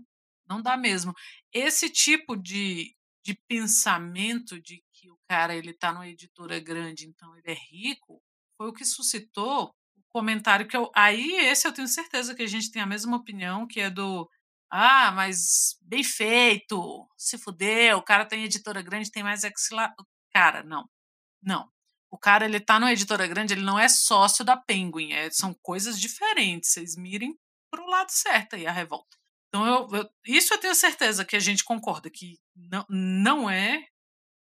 não 0.49 0.63
dá 0.63 0.77
mesmo. 0.77 1.15
Esse 1.53 1.91
tipo 1.91 2.37
de, 2.37 2.95
de 3.25 3.35
pensamento 3.49 4.61
de 4.61 4.83
que 4.93 5.11
o 5.11 5.19
cara 5.29 5.55
ele 5.55 5.71
está 5.71 5.93
numa 5.93 6.09
editora 6.09 6.59
grande, 6.61 7.07
então 7.07 7.37
ele 7.37 7.51
é 7.53 7.59
rico, 7.71 8.23
foi 8.57 8.69
o 8.69 8.73
que 8.73 8.85
suscitou 8.85 9.75
o 9.97 10.03
comentário 10.11 10.67
que 10.67 10.77
eu. 10.77 10.91
Aí, 10.95 11.33
esse 11.47 11.67
eu 11.67 11.73
tenho 11.73 11.89
certeza 11.89 12.35
que 12.35 12.43
a 12.43 12.47
gente 12.47 12.71
tem 12.71 12.83
a 12.83 12.87
mesma 12.87 13.17
opinião, 13.17 13.67
que 13.67 13.81
é 13.81 13.91
do. 13.91 14.29
Ah, 14.71 15.13
mas 15.13 15.79
bem 15.83 16.05
feito, 16.05 17.09
se 17.17 17.39
fudeu, 17.39 17.99
o 17.99 18.03
cara 18.03 18.27
tem 18.27 18.45
editora 18.45 18.83
grande, 18.83 19.11
tem 19.11 19.23
mais 19.23 19.45
exilar. 19.45 19.95
Cara, 20.33 20.63
não. 20.63 20.89
Não. 21.43 21.71
O 22.11 22.19
cara, 22.19 22.47
ele 22.47 22.61
tá 22.61 22.81
numa 22.81 22.93
editora 22.93 23.27
grande, 23.27 23.55
ele 23.55 23.63
não 23.63 23.79
é 23.79 23.89
sócio 23.89 24.45
da 24.45 24.57
Penguin, 24.57 25.13
é, 25.13 25.31
são 25.31 25.55
coisas 25.63 26.01
diferentes. 26.01 26.71
Vocês 26.73 26.97
mirem 26.97 27.39
pro 27.71 27.87
lado 27.87 28.11
certo 28.11 28.57
aí 28.57 28.67
a 28.67 28.73
revolta. 28.73 29.18
Então, 29.49 29.67
eu, 29.67 29.99
eu, 29.99 30.11
isso 30.27 30.53
eu 30.53 30.59
tenho 30.59 30.75
certeza 30.75 31.25
que 31.25 31.37
a 31.37 31.41
gente 31.41 31.65
concorda, 31.65 32.11
que 32.11 32.39
não, 32.55 32.85
não 32.89 33.51
é 33.51 33.87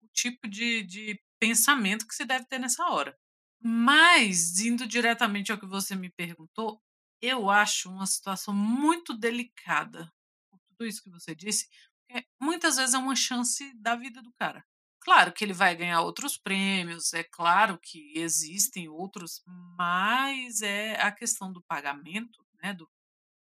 o 0.02 0.08
tipo 0.14 0.48
de, 0.48 0.84
de 0.84 1.20
pensamento 1.40 2.08
que 2.08 2.16
se 2.16 2.26
deve 2.26 2.46
ter 2.46 2.60
nessa 2.60 2.86
hora. 2.88 3.16
Mas, 3.62 4.60
indo 4.60 4.88
diretamente 4.88 5.52
ao 5.52 5.60
que 5.60 5.68
você 5.68 5.96
me 5.96 6.10
perguntou, 6.10 6.82
eu 7.22 7.50
acho 7.50 7.90
uma 7.90 8.06
situação 8.06 8.54
muito 8.54 9.14
delicada, 9.18 10.12
por 10.50 10.60
tudo 10.68 10.86
isso 10.86 11.02
que 11.02 11.10
você 11.10 11.36
disse, 11.36 11.68
porque 12.08 12.26
muitas 12.40 12.78
vezes 12.78 12.94
é 12.94 12.98
uma 12.98 13.16
chance 13.16 13.74
da 13.80 13.96
vida 13.96 14.22
do 14.22 14.34
cara. 14.34 14.64
Claro 15.00 15.32
que 15.34 15.44
ele 15.44 15.54
vai 15.54 15.76
ganhar 15.76 16.02
outros 16.02 16.38
prêmios, 16.38 17.14
é 17.14 17.24
claro 17.24 17.80
que 17.82 18.14
existem 18.16 18.90
outros, 18.90 19.42
mas 19.78 20.62
é 20.62 21.00
a 21.02 21.12
questão 21.12 21.52
do 21.52 21.64
pagamento, 21.64 22.44
né, 22.62 22.74
do, 22.74 22.90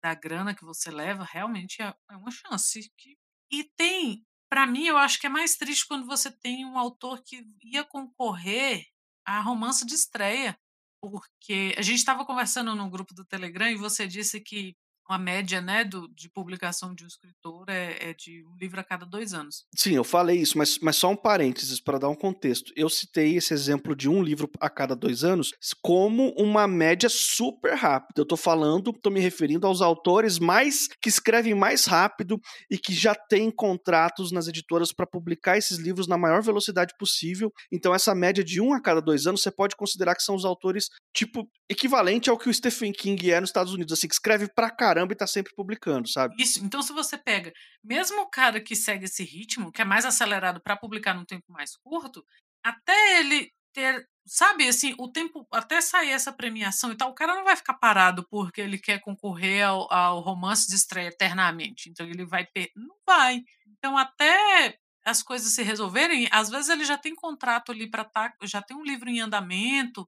da 0.03 0.15
grana 0.15 0.55
que 0.55 0.65
você 0.65 0.91
leva, 0.91 1.25
realmente 1.25 1.81
é, 1.81 1.95
é 2.11 2.17
uma 2.17 2.31
chance. 2.31 2.91
Que... 2.97 3.17
E 3.51 3.65
tem, 3.77 4.27
para 4.51 4.67
mim, 4.67 4.87
eu 4.87 4.97
acho 4.97 5.21
que 5.21 5.27
é 5.27 5.31
mais 5.31 5.57
triste 5.57 5.87
quando 5.87 6.07
você 6.07 6.31
tem 6.31 6.67
um 6.67 6.77
autor 6.77 7.23
que 7.25 7.43
ia 7.63 7.85
concorrer 7.85 8.85
a 9.25 9.41
romance 9.41 9.87
de 9.87 9.95
estreia, 9.95 10.59
porque 11.01 11.75
a 11.79 11.83
gente 11.83 11.99
estava 11.99 12.25
conversando 12.27 12.75
no 12.75 12.91
grupo 12.91 13.15
do 13.15 13.25
Telegram 13.25 13.69
e 13.69 13.77
você 13.77 14.07
disse 14.07 14.41
que 14.41 14.75
a 15.13 15.19
média 15.19 15.61
né, 15.61 15.85
do, 15.85 16.09
de 16.15 16.29
publicação 16.29 16.95
de 16.95 17.05
um 17.05 17.07
escritor 17.07 17.69
é, 17.69 18.11
é, 18.11 18.15
de 18.15 18.45
um 18.47 18.57
livro 18.57 18.81
a 18.81 18.85
cada 18.85 19.05
dois 19.05 19.35
anos. 19.35 19.65
Sim, 19.77 19.95
eu 19.95 20.05
falei 20.05 20.39
isso, 20.39 20.57
mas, 20.57 20.79
mas 20.81 20.97
só 20.97 21.11
um 21.11 21.17
parênteses 21.17 21.81
para 21.81 21.99
dar 21.99 22.09
um 22.09 22.15
contexto. 22.15 22.73
Eu 22.77 22.89
citei 22.89 23.37
esse 23.37 23.53
exemplo 23.53 23.95
de 23.95 24.09
um 24.09 24.23
livro 24.23 24.51
a 24.61 24.71
cada 24.71 24.95
dois 24.95 25.25
anos 25.25 25.53
como 25.81 26.31
uma 26.37 26.67
média 26.67 27.09
super 27.09 27.75
rápida. 27.75 28.21
Eu 28.21 28.25
estou 28.25 28.39
falando, 28.39 28.91
estou 28.91 29.13
me 29.13 29.21
referindo 29.21 29.67
aos 29.67 29.81
autores 29.81 30.39
mais 30.39 30.89
que 31.01 31.09
escrevem 31.09 31.55
mais 31.55 31.85
rápido 31.85 32.39
e 32.71 32.79
que 32.79 32.95
já 32.95 33.15
têm 33.15 33.51
contratos 33.51 34.33
nas 34.33 34.49
editoras 34.49 34.93
para 34.93 35.07
publicar 35.07 35.57
esses 35.57 35.79
livros 35.79 36.07
na 36.07 36.19
maior 36.19 36.43
velocidade 36.43 36.95
possível. 36.99 37.53
Então, 37.71 37.95
essa 37.95 38.15
média 38.15 38.45
de 38.45 38.61
um 38.61 38.73
a 38.73 38.81
cada 38.81 39.01
dois 39.01 39.27
anos, 39.27 39.43
você 39.43 39.51
pode 39.51 39.77
considerar 39.77 40.15
que 40.15 40.23
são 40.23 40.35
os 40.35 40.45
autores, 40.45 40.89
tipo, 41.15 41.49
equivalente 41.69 42.31
ao 42.31 42.39
que 42.39 42.49
o 42.49 42.55
Stephen 42.55 42.93
King 42.93 43.31
é 43.31 43.41
nos 43.41 43.51
Estados 43.51 43.73
Unidos, 43.73 43.93
assim, 43.93 44.09
que 44.09 44.15
escreve 44.15 44.49
pra 44.55 44.71
caramba 44.71 45.02
e 45.11 45.17
tá 45.17 45.27
sempre 45.27 45.53
publicando, 45.55 46.09
sabe? 46.09 46.37
Isso, 46.39 46.65
então 46.65 46.83
se 46.83 46.93
você 46.93 47.19
pega, 47.19 47.53
mesmo 47.83 48.21
o 48.21 48.31
cara 48.31 48.61
que 48.61 48.77
segue 48.77 49.07
esse 49.07 49.25
ritmo, 49.25 49.73
que 49.73 49.83
é 49.83 49.85
mais 49.85 50.05
acelerado 50.05 50.61
para 50.61 50.77
publicar 50.77 51.15
num 51.15 51.25
tempo 51.25 51.51
mais 51.51 51.77
curto, 51.77 52.25
até 52.63 53.19
ele 53.19 53.51
ter, 53.73 54.07
sabe, 54.27 54.69
assim, 54.69 54.95
o 54.99 55.09
tempo, 55.11 55.47
até 55.51 55.81
sair 55.81 56.11
essa 56.11 56.33
premiação 56.33 56.93
e 56.93 56.97
tal, 56.97 57.11
o 57.11 57.15
cara 57.15 57.35
não 57.35 57.45
vai 57.45 57.57
ficar 57.57 57.75
parado 57.75 58.27
porque 58.31 58.61
ele 58.61 58.79
quer 58.79 59.01
concorrer 59.01 59.67
ao, 59.67 59.93
ao 59.93 60.21
romance 60.21 60.69
de 60.69 60.77
estreia 60.77 61.09
eternamente, 61.09 61.89
então 61.89 62.07
ele 62.07 62.25
vai, 62.25 62.47
per... 62.47 62.71
não 62.77 62.97
vai. 63.07 63.43
Então 63.67 63.97
até 63.97 64.79
as 65.05 65.23
coisas 65.23 65.53
se 65.53 65.63
resolverem, 65.63 66.29
às 66.31 66.49
vezes 66.49 66.69
ele 66.69 66.85
já 66.85 66.97
tem 66.97 67.15
contrato 67.15 67.73
ali 67.73 67.91
para 67.91 68.05
tá, 68.05 68.33
já 68.45 68.63
tem 68.63 68.77
um 68.77 68.85
livro 68.85 69.09
em 69.09 69.21
andamento, 69.21 70.07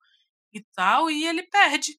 e 0.54 0.64
tal, 0.72 1.10
e 1.10 1.26
ele 1.26 1.42
perde 1.42 1.98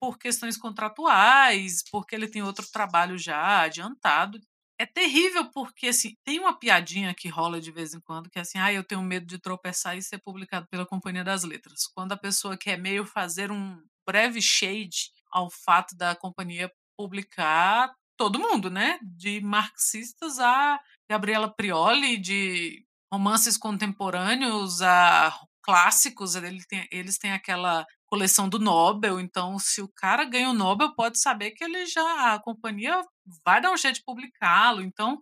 por 0.00 0.18
questões 0.18 0.56
contratuais, 0.56 1.82
porque 1.90 2.14
ele 2.14 2.28
tem 2.28 2.42
outro 2.42 2.66
trabalho 2.72 3.18
já 3.18 3.62
adiantado. 3.62 4.40
É 4.78 4.86
terrível 4.86 5.50
porque 5.52 5.88
assim, 5.88 6.14
tem 6.24 6.38
uma 6.40 6.58
piadinha 6.58 7.14
que 7.14 7.28
rola 7.28 7.60
de 7.60 7.70
vez 7.70 7.92
em 7.92 8.00
quando 8.00 8.30
que 8.30 8.38
é 8.38 8.42
assim, 8.42 8.58
ah, 8.58 8.72
eu 8.72 8.82
tenho 8.82 9.02
medo 9.02 9.26
de 9.26 9.38
tropeçar 9.38 9.96
e 9.96 10.02
ser 10.02 10.18
publicado 10.18 10.66
pela 10.70 10.86
Companhia 10.86 11.22
das 11.22 11.44
Letras. 11.44 11.86
Quando 11.94 12.12
a 12.12 12.16
pessoa 12.16 12.56
quer 12.56 12.78
meio 12.78 13.04
fazer 13.04 13.52
um 13.52 13.78
breve 14.08 14.40
shade 14.40 15.10
ao 15.30 15.50
fato 15.50 15.94
da 15.94 16.16
companhia 16.16 16.72
publicar 16.96 17.94
todo 18.16 18.38
mundo, 18.38 18.70
né? 18.70 18.98
De 19.02 19.40
marxistas 19.40 20.38
a 20.38 20.80
Gabriela 21.10 21.48
Prioli, 21.54 22.16
de 22.18 22.84
romances 23.12 23.56
contemporâneos 23.56 24.82
a 24.82 25.34
clássicos, 25.62 26.34
ele 26.34 26.64
tem, 26.64 26.86
eles 26.90 27.18
têm 27.18 27.32
aquela 27.32 27.86
coleção 28.10 28.48
do 28.48 28.58
Nobel, 28.58 29.20
então 29.20 29.58
se 29.58 29.80
o 29.80 29.88
cara 29.88 30.24
ganha 30.24 30.50
o 30.50 30.54
Nobel, 30.54 30.94
pode 30.94 31.20
saber 31.20 31.52
que 31.52 31.62
ele 31.62 31.86
já, 31.86 32.34
a 32.34 32.42
companhia 32.42 33.00
vai 33.44 33.60
dar 33.60 33.72
um 33.72 33.76
jeito 33.76 33.96
de 33.96 34.04
publicá-lo, 34.04 34.82
então 34.82 35.16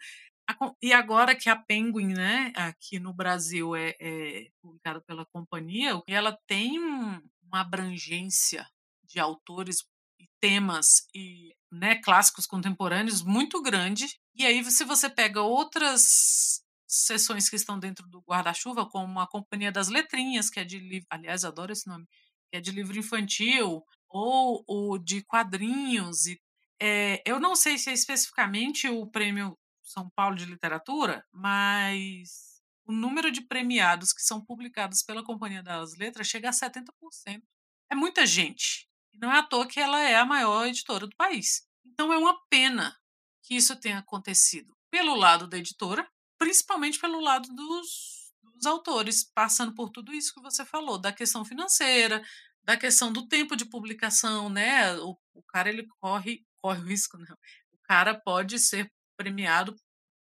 a, 0.48 0.72
e 0.82 0.92
agora 0.92 1.36
que 1.36 1.50
a 1.50 1.56
Penguin, 1.56 2.14
né, 2.14 2.52
aqui 2.56 2.98
no 2.98 3.12
Brasil 3.12 3.76
é, 3.76 3.94
é 4.00 4.48
publicada 4.62 5.02
pela 5.02 5.26
companhia, 5.26 6.00
ela 6.08 6.36
tem 6.46 6.80
um, 6.80 7.20
uma 7.42 7.60
abrangência 7.60 8.66
de 9.04 9.20
autores 9.20 9.84
e 10.18 10.26
temas 10.40 11.06
e 11.14 11.54
né, 11.70 11.96
clássicos 11.96 12.46
contemporâneos 12.46 13.22
muito 13.22 13.60
grande. 13.62 14.06
E 14.34 14.46
aí, 14.46 14.64
se 14.70 14.84
você 14.84 15.10
pega 15.10 15.42
outras 15.42 16.62
sessões 16.86 17.50
que 17.50 17.56
estão 17.56 17.78
dentro 17.78 18.08
do 18.08 18.22
guarda-chuva, 18.22 18.88
como 18.88 19.20
a 19.20 19.28
Companhia 19.28 19.70
das 19.70 19.88
Letrinhas, 19.88 20.48
que 20.48 20.60
é 20.60 20.64
de 20.64 20.78
livro, 20.78 21.06
aliás, 21.10 21.44
adoro 21.44 21.72
esse 21.72 21.86
nome, 21.86 22.06
é 22.52 22.60
de 22.60 22.70
livro 22.70 22.98
infantil, 22.98 23.84
ou 24.08 24.64
o 24.66 24.98
de 24.98 25.22
quadrinhos. 25.22 26.26
E, 26.26 26.40
é, 26.80 27.22
eu 27.26 27.40
não 27.40 27.54
sei 27.56 27.76
se 27.78 27.90
é 27.90 27.92
especificamente 27.92 28.88
o 28.88 29.06
prêmio 29.06 29.58
São 29.82 30.10
Paulo 30.14 30.36
de 30.36 30.44
Literatura, 30.44 31.24
mas 31.32 32.62
o 32.86 32.92
número 32.92 33.30
de 33.30 33.42
premiados 33.42 34.12
que 34.12 34.22
são 34.22 34.44
publicados 34.44 35.02
pela 35.02 35.24
Companhia 35.24 35.62
das 35.62 35.94
Letras 35.96 36.26
chega 36.26 36.48
a 36.48 36.52
70%. 36.52 37.42
É 37.90 37.94
muita 37.94 38.24
gente. 38.26 38.88
E 39.12 39.18
não 39.18 39.32
é 39.32 39.38
à 39.38 39.42
toa 39.42 39.66
que 39.66 39.80
ela 39.80 40.00
é 40.00 40.16
a 40.16 40.24
maior 40.24 40.66
editora 40.66 41.06
do 41.06 41.16
país. 41.16 41.66
Então 41.84 42.12
é 42.12 42.18
uma 42.18 42.38
pena 42.48 42.96
que 43.42 43.54
isso 43.54 43.76
tenha 43.76 43.98
acontecido 43.98 44.76
pelo 44.90 45.14
lado 45.14 45.46
da 45.46 45.58
editora, 45.58 46.08
principalmente 46.38 46.98
pelo 46.98 47.20
lado 47.20 47.48
dos, 47.54 48.27
dos 48.58 48.66
autores, 48.66 49.24
passando 49.24 49.74
por 49.74 49.90
tudo 49.90 50.12
isso 50.12 50.34
que 50.34 50.42
você 50.42 50.64
falou, 50.64 50.98
da 50.98 51.12
questão 51.12 51.44
financeira, 51.44 52.22
da 52.62 52.76
questão 52.76 53.12
do 53.12 53.26
tempo 53.26 53.56
de 53.56 53.64
publicação, 53.64 54.50
né? 54.50 54.94
O, 54.98 55.16
o 55.34 55.42
cara 55.42 55.68
ele 55.68 55.86
corre, 56.00 56.44
corre 56.60 56.80
o 56.80 56.84
risco, 56.84 57.16
não. 57.16 57.36
O 57.72 57.78
cara 57.84 58.14
pode 58.14 58.58
ser 58.58 58.92
premiado 59.16 59.74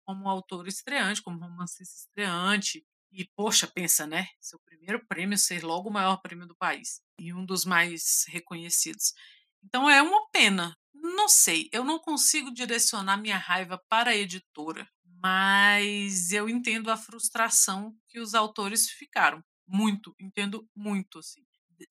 como 0.06 0.30
autor 0.30 0.68
estreante, 0.68 1.22
como 1.22 1.40
romancista 1.40 1.96
estreante. 1.96 2.86
E, 3.12 3.28
poxa, 3.36 3.66
pensa, 3.66 4.06
né? 4.06 4.28
Seu 4.40 4.60
primeiro 4.60 5.04
prêmio 5.08 5.38
ser 5.38 5.64
logo 5.64 5.90
o 5.90 5.94
maior 5.94 6.18
prêmio 6.18 6.46
do 6.46 6.56
país 6.56 7.02
e 7.20 7.34
um 7.34 7.46
dos 7.46 7.66
mais 7.66 8.26
reconhecidos. 8.28 9.14
Então 9.64 9.90
é 9.90 10.02
uma 10.02 10.30
pena. 10.32 10.78
Não 10.94 11.28
sei, 11.28 11.70
eu 11.72 11.84
não 11.84 11.98
consigo 11.98 12.54
direcionar 12.54 13.18
minha 13.18 13.38
raiva 13.38 13.82
para 13.90 14.12
a 14.12 14.16
editora 14.16 14.88
mas 15.26 16.32
eu 16.32 16.48
entendo 16.48 16.92
a 16.92 16.98
frustração 16.98 17.98
que 18.08 18.20
os 18.20 18.36
autores 18.36 18.92
ficaram. 18.92 19.44
Muito, 19.68 20.16
entendo 20.20 20.70
muito, 20.76 21.18
assim. 21.18 21.42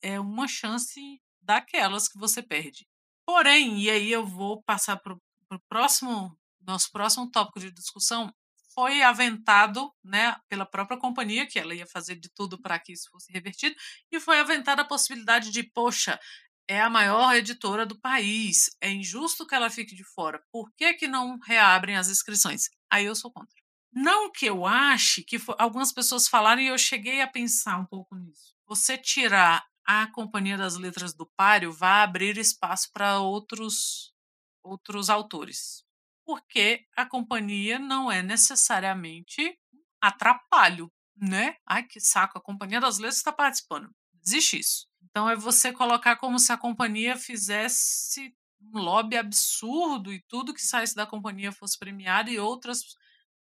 É 0.01 0.21
uma 0.21 0.47
chance 0.47 1.01
daquelas 1.43 2.07
que 2.07 2.17
você 2.17 2.41
perde. 2.41 2.87
Porém, 3.27 3.81
e 3.81 3.91
aí 3.91 4.13
eu 4.13 4.25
vou 4.25 4.63
passar 4.63 4.99
para 4.99 5.15
o 5.15 5.61
próximo, 5.69 6.39
nosso 6.61 6.93
próximo 6.93 7.29
tópico 7.29 7.59
de 7.59 7.73
discussão, 7.73 8.33
foi 8.73 9.03
aventado 9.03 9.93
né, 10.05 10.37
pela 10.49 10.65
própria 10.65 10.97
companhia, 10.97 11.45
que 11.45 11.59
ela 11.59 11.75
ia 11.75 11.89
fazer 11.89 12.15
de 12.15 12.29
tudo 12.33 12.57
para 12.63 12.79
que 12.79 12.93
isso 12.93 13.11
fosse 13.11 13.33
revertido, 13.33 13.75
e 14.13 14.21
foi 14.21 14.39
aventada 14.39 14.83
a 14.83 14.87
possibilidade 14.87 15.51
de, 15.51 15.65
poxa, 15.65 16.21
é 16.69 16.81
a 16.81 16.89
maior 16.89 17.35
editora 17.35 17.85
do 17.85 17.99
país, 18.01 18.71
é 18.81 18.91
injusto 18.91 19.47
que 19.47 19.55
ela 19.55 19.71
fique 19.71 19.95
de 19.95 20.05
fora, 20.05 20.43
por 20.53 20.73
que, 20.77 20.95
que 20.95 21.09
não 21.09 21.39
reabrem 21.41 21.97
as 21.97 22.09
inscrições? 22.09 22.71
Aí 22.95 23.07
eu 23.07 23.17
sou 23.17 23.29
contra. 23.29 23.61
Não 23.93 24.31
que 24.31 24.47
eu 24.47 24.65
ache 24.65 25.25
que 25.25 25.37
algumas 25.59 25.93
pessoas 25.93 26.29
falaram 26.29 26.63
e 26.63 26.69
eu 26.69 26.79
cheguei 26.79 27.21
a 27.21 27.27
pensar 27.27 27.77
um 27.77 27.85
pouco 27.85 28.15
nisso. 28.15 28.55
Você 28.69 28.97
tirar 28.97 29.67
a 29.85 30.07
Companhia 30.13 30.57
das 30.57 30.77
Letras 30.77 31.13
do 31.13 31.27
Páreo 31.37 31.73
vai 31.73 32.05
abrir 32.05 32.39
espaço 32.39 32.93
para 32.93 33.19
outros 33.19 34.15
outros 34.63 35.11
autores. 35.11 35.85
Porque 36.25 36.87
a 36.97 37.05
companhia 37.05 37.81
não 37.81 38.13
é 38.13 38.23
necessariamente 38.23 39.59
atrapalho, 40.01 40.89
né? 41.17 41.57
Ai, 41.67 41.83
que 41.83 41.99
saco, 41.99 42.39
a 42.39 42.43
Companhia 42.43 42.81
das 42.81 42.99
Letras 42.99 43.17
está 43.17 43.33
participando. 43.33 43.91
Existe 44.25 44.61
isso. 44.61 44.87
Então 45.03 45.29
é 45.29 45.35
você 45.35 45.73
colocar 45.73 46.15
como 46.15 46.39
se 46.39 46.53
a 46.53 46.57
companhia 46.57 47.17
fizesse 47.17 48.33
um 48.73 48.79
lobby 48.79 49.17
absurdo 49.17 50.13
e 50.13 50.23
tudo 50.29 50.55
que 50.55 50.63
saísse 50.63 50.95
da 50.95 51.07
companhia 51.07 51.53
fosse 51.53 51.79
premiado 51.79 52.31
e 52.31 52.39
outras 52.39 52.81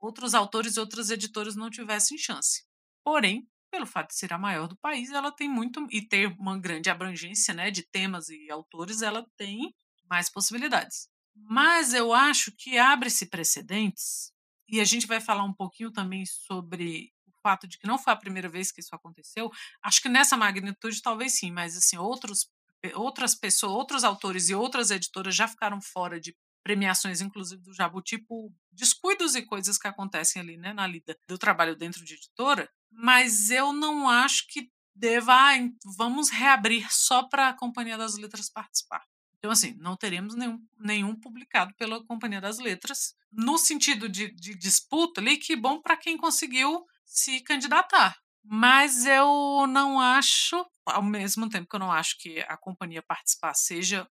outros 0.00 0.34
autores 0.34 0.76
e 0.76 0.80
outras 0.80 1.10
editoras 1.10 1.54
não 1.54 1.70
tivessem 1.70 2.18
chance. 2.18 2.64
Porém, 3.04 3.46
pelo 3.70 3.86
fato 3.86 4.08
de 4.08 4.16
ser 4.16 4.32
a 4.32 4.38
maior 4.38 4.66
do 4.66 4.76
país, 4.76 5.10
ela 5.10 5.30
tem 5.32 5.48
muito 5.48 5.86
e 5.90 6.06
ter 6.06 6.26
uma 6.38 6.58
grande 6.58 6.90
abrangência, 6.90 7.54
né, 7.54 7.70
de 7.70 7.82
temas 7.82 8.28
e 8.28 8.50
autores, 8.50 9.00
ela 9.00 9.24
tem 9.36 9.72
mais 10.10 10.28
possibilidades. 10.28 11.08
Mas 11.34 11.94
eu 11.94 12.12
acho 12.12 12.52
que 12.52 12.76
abre-se 12.78 13.26
precedentes 13.26 14.32
e 14.68 14.80
a 14.80 14.84
gente 14.84 15.06
vai 15.06 15.20
falar 15.20 15.44
um 15.44 15.54
pouquinho 15.54 15.90
também 15.90 16.26
sobre 16.26 17.10
o 17.26 17.32
fato 17.42 17.66
de 17.66 17.78
que 17.78 17.86
não 17.86 17.98
foi 17.98 18.12
a 18.12 18.16
primeira 18.16 18.48
vez 18.48 18.70
que 18.70 18.80
isso 18.80 18.94
aconteceu. 18.94 19.50
Acho 19.82 20.02
que 20.02 20.08
nessa 20.08 20.36
magnitude 20.36 21.00
talvez 21.00 21.38
sim, 21.38 21.50
mas 21.50 21.76
assim, 21.76 21.96
outros 21.96 22.50
outras 22.94 23.34
pessoas, 23.34 23.72
outros 23.72 24.04
autores 24.04 24.48
e 24.48 24.54
outras 24.54 24.90
editoras 24.90 25.34
já 25.34 25.46
ficaram 25.46 25.80
fora 25.80 26.20
de 26.20 26.34
premiações, 26.62 27.20
inclusive 27.20 27.62
do 27.62 27.74
Jabuti, 27.74 28.18
por 28.18 28.52
descuidos 28.70 29.34
e 29.34 29.42
coisas 29.42 29.78
que 29.78 29.88
acontecem 29.88 30.40
ali, 30.40 30.56
né, 30.56 30.72
na 30.72 30.86
lida 30.86 31.16
do 31.26 31.36
trabalho 31.36 31.76
dentro 31.76 32.04
de 32.04 32.14
editora, 32.14 32.68
mas 32.90 33.50
eu 33.50 33.72
não 33.72 34.08
acho 34.08 34.46
que 34.48 34.70
deva, 34.94 35.32
ah, 35.34 35.54
vamos 35.96 36.30
reabrir 36.30 36.86
só 36.92 37.24
para 37.24 37.48
a 37.48 37.56
Companhia 37.56 37.96
das 37.96 38.16
Letras 38.16 38.50
participar. 38.50 39.02
Então, 39.38 39.50
assim, 39.50 39.74
não 39.80 39.96
teremos 39.96 40.36
nenhum, 40.36 40.64
nenhum 40.78 41.16
publicado 41.16 41.74
pela 41.74 42.04
Companhia 42.04 42.40
das 42.40 42.58
Letras, 42.58 43.16
no 43.32 43.58
sentido 43.58 44.08
de, 44.08 44.32
de 44.32 44.54
disputa 44.54 45.20
ali, 45.20 45.36
que 45.36 45.56
bom 45.56 45.80
para 45.80 45.96
quem 45.96 46.16
conseguiu 46.16 46.84
se 47.04 47.40
candidatar. 47.40 48.16
Mas 48.44 49.04
eu 49.04 49.66
não 49.68 50.00
acho, 50.00 50.64
ao 50.86 51.02
mesmo 51.02 51.48
tempo 51.48 51.68
que 51.68 51.76
eu 51.76 51.80
não 51.80 51.92
acho 51.92 52.18
que 52.18 52.40
a 52.40 52.56
companhia 52.56 53.02
participar 53.02 53.54
seja 53.54 54.08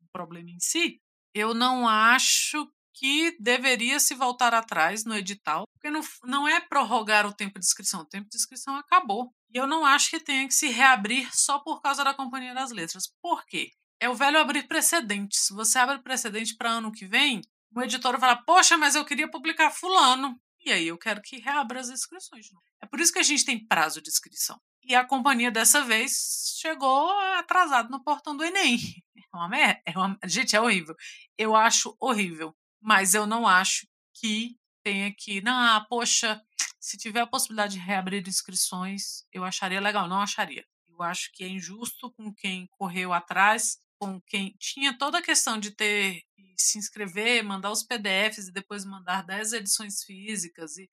um 0.00 0.06
problema 0.12 0.50
em 0.50 0.60
si, 0.60 1.00
eu 1.34 1.54
não 1.54 1.88
acho 1.88 2.70
que 2.94 3.36
deveria 3.40 3.98
se 3.98 4.14
voltar 4.14 4.52
atrás 4.54 5.04
no 5.04 5.16
edital, 5.16 5.66
porque 5.72 5.90
não, 5.90 6.00
não 6.24 6.46
é 6.46 6.60
prorrogar 6.60 7.26
o 7.26 7.32
tempo 7.32 7.58
de 7.58 7.64
inscrição, 7.64 8.00
o 8.02 8.06
tempo 8.06 8.28
de 8.28 8.36
inscrição 8.36 8.76
acabou. 8.76 9.32
E 9.52 9.58
eu 9.58 9.66
não 9.66 9.84
acho 9.84 10.10
que 10.10 10.20
tenha 10.20 10.46
que 10.46 10.54
se 10.54 10.68
reabrir 10.68 11.28
só 11.34 11.58
por 11.58 11.80
causa 11.80 12.04
da 12.04 12.14
Companhia 12.14 12.54
das 12.54 12.70
Letras. 12.70 13.04
Por 13.20 13.44
quê? 13.46 13.70
É 14.00 14.08
o 14.08 14.14
velho 14.14 14.38
abrir 14.38 14.66
precedentes. 14.66 15.48
Você 15.50 15.78
abre 15.78 16.02
precedente 16.02 16.56
para 16.56 16.70
ano 16.70 16.92
que 16.92 17.06
vem, 17.06 17.40
o 17.74 17.82
editor 17.82 18.12
vai 18.12 18.20
falar: 18.20 18.42
Poxa, 18.44 18.76
mas 18.76 18.94
eu 18.94 19.04
queria 19.04 19.30
publicar 19.30 19.70
Fulano. 19.70 20.38
E 20.64 20.72
aí 20.72 20.86
eu 20.86 20.98
quero 20.98 21.20
que 21.22 21.38
reabra 21.38 21.80
as 21.80 21.88
inscrições. 21.88 22.46
É 22.80 22.86
por 22.86 23.00
isso 23.00 23.12
que 23.12 23.18
a 23.18 23.22
gente 23.22 23.44
tem 23.44 23.66
prazo 23.66 24.00
de 24.00 24.08
inscrição. 24.08 24.60
E 24.84 24.94
a 24.94 25.04
companhia 25.04 25.50
dessa 25.50 25.84
vez 25.84 26.56
chegou 26.58 27.10
atrasado 27.36 27.90
no 27.90 28.02
portão 28.02 28.36
do 28.36 28.44
Enem. 28.44 28.78
É 29.16 29.36
uma 29.36 29.48
merda. 29.48 29.82
É 29.86 29.98
uma... 29.98 30.18
Gente, 30.24 30.56
é 30.56 30.60
horrível. 30.60 30.94
Eu 31.38 31.56
acho 31.56 31.96
horrível. 32.00 32.54
Mas 32.80 33.14
eu 33.14 33.26
não 33.26 33.46
acho 33.46 33.86
que 34.14 34.56
tenha 34.82 35.12
que. 35.16 35.40
Não, 35.40 35.84
poxa, 35.88 36.42
se 36.80 36.98
tiver 36.98 37.20
a 37.20 37.26
possibilidade 37.26 37.74
de 37.74 37.78
reabrir 37.78 38.26
inscrições, 38.26 39.24
eu 39.32 39.44
acharia 39.44 39.80
legal. 39.80 40.08
Não 40.08 40.20
acharia. 40.20 40.66
Eu 40.88 41.02
acho 41.02 41.30
que 41.32 41.44
é 41.44 41.48
injusto 41.48 42.12
com 42.12 42.34
quem 42.34 42.66
correu 42.72 43.12
atrás, 43.12 43.78
com 43.98 44.20
quem 44.20 44.54
tinha 44.58 44.96
toda 44.96 45.18
a 45.18 45.22
questão 45.22 45.58
de 45.58 45.70
ter 45.70 46.22
se 46.56 46.78
inscrever, 46.78 47.42
mandar 47.44 47.70
os 47.70 47.82
PDFs 47.82 48.48
e 48.48 48.52
depois 48.52 48.84
mandar 48.84 49.22
10 49.24 49.54
edições 49.54 50.02
físicas 50.02 50.76
e, 50.76 50.90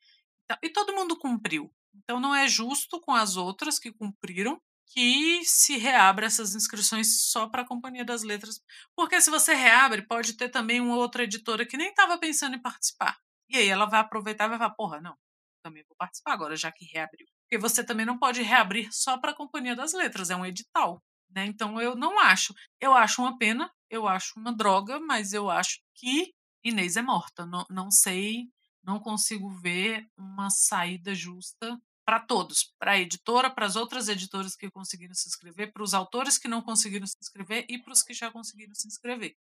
e 0.64 0.70
todo 0.70 0.94
mundo 0.94 1.18
cumpriu. 1.18 1.72
Então 1.94 2.20
não 2.20 2.36
é 2.36 2.48
justo 2.48 3.00
com 3.02 3.14
as 3.14 3.36
outras 3.36 3.80
que 3.80 3.92
cumpriram 3.92 4.62
que 4.92 5.44
se 5.46 5.78
reabra 5.78 6.26
essas 6.26 6.56
inscrições 6.56 7.30
só 7.30 7.48
para 7.48 7.62
a 7.62 7.68
Companhia 7.68 8.04
das 8.04 8.24
Letras. 8.24 8.60
Porque 8.96 9.22
se 9.22 9.30
você 9.30 9.54
reabre, 9.54 10.06
pode 10.08 10.34
ter 10.34 10.50
também 10.50 10.82
uma 10.82 10.96
outra 10.96 11.24
editora 11.24 11.66
que 11.66 11.78
nem 11.78 11.90
estava 11.90 12.18
pensando 12.18 12.56
em 12.56 12.62
participar. 12.62 13.18
E 13.50 13.58
aí 13.58 13.68
ela 13.68 13.86
vai 13.86 14.00
aproveitar 14.00 14.46
e 14.46 14.50
vai 14.50 14.58
falar: 14.58 14.74
porra, 14.76 15.00
não, 15.00 15.16
também 15.64 15.84
vou 15.88 15.96
participar 15.96 16.34
agora, 16.34 16.56
já 16.56 16.72
que 16.72 16.86
reabriu. 16.86 17.28
Porque 17.44 17.58
você 17.58 17.84
também 17.84 18.06
não 18.06 18.18
pode 18.18 18.42
reabrir 18.42 18.90
só 18.92 19.18
para 19.18 19.32
a 19.32 19.36
Companhia 19.36 19.76
das 19.76 19.94
Letras, 19.94 20.30
é 20.30 20.36
um 20.36 20.46
edital. 20.46 21.04
Né? 21.30 21.46
Então 21.46 21.80
eu 21.80 21.96
não 21.96 22.20
acho. 22.20 22.54
Eu 22.82 22.94
acho 22.94 23.22
uma 23.22 23.38
pena, 23.38 23.72
eu 23.90 24.08
acho 24.08 24.40
uma 24.40 24.56
droga, 24.56 25.00
mas 25.00 25.34
eu 25.34 25.50
acho 25.50 25.80
que 25.96 26.34
Inês 26.64 26.98
é 26.98 27.02
morta. 27.02 27.46
Não, 27.46 27.66
não 27.70 27.92
sei, 27.92 28.50
não 28.90 29.00
consigo 29.00 29.50
ver 29.62 30.08
uma 30.18 30.50
saída 30.50 31.14
justa 31.14 31.80
para 32.04 32.20
todos, 32.20 32.74
para 32.80 32.94
a 32.94 33.00
editora, 33.00 33.48
para 33.48 33.68
as 33.68 33.76
outras 33.76 34.08
editoras 34.08 34.56
que 34.56 34.68
conseguiram 34.72 35.14
se 35.14 35.30
inscrever, 35.30 35.72
para 35.72 35.84
os 35.84 35.94
autores 35.94 36.40
que 36.40 36.48
não 36.48 36.60
conseguiram 36.60 37.06
se 37.06 37.16
inscrever 37.22 37.68
e 37.70 37.78
para 37.78 37.94
os 37.94 38.02
que 38.02 38.16
já 38.16 38.32
conseguiram 38.32 38.74
se 38.74 38.88
inscrever. 38.88 39.36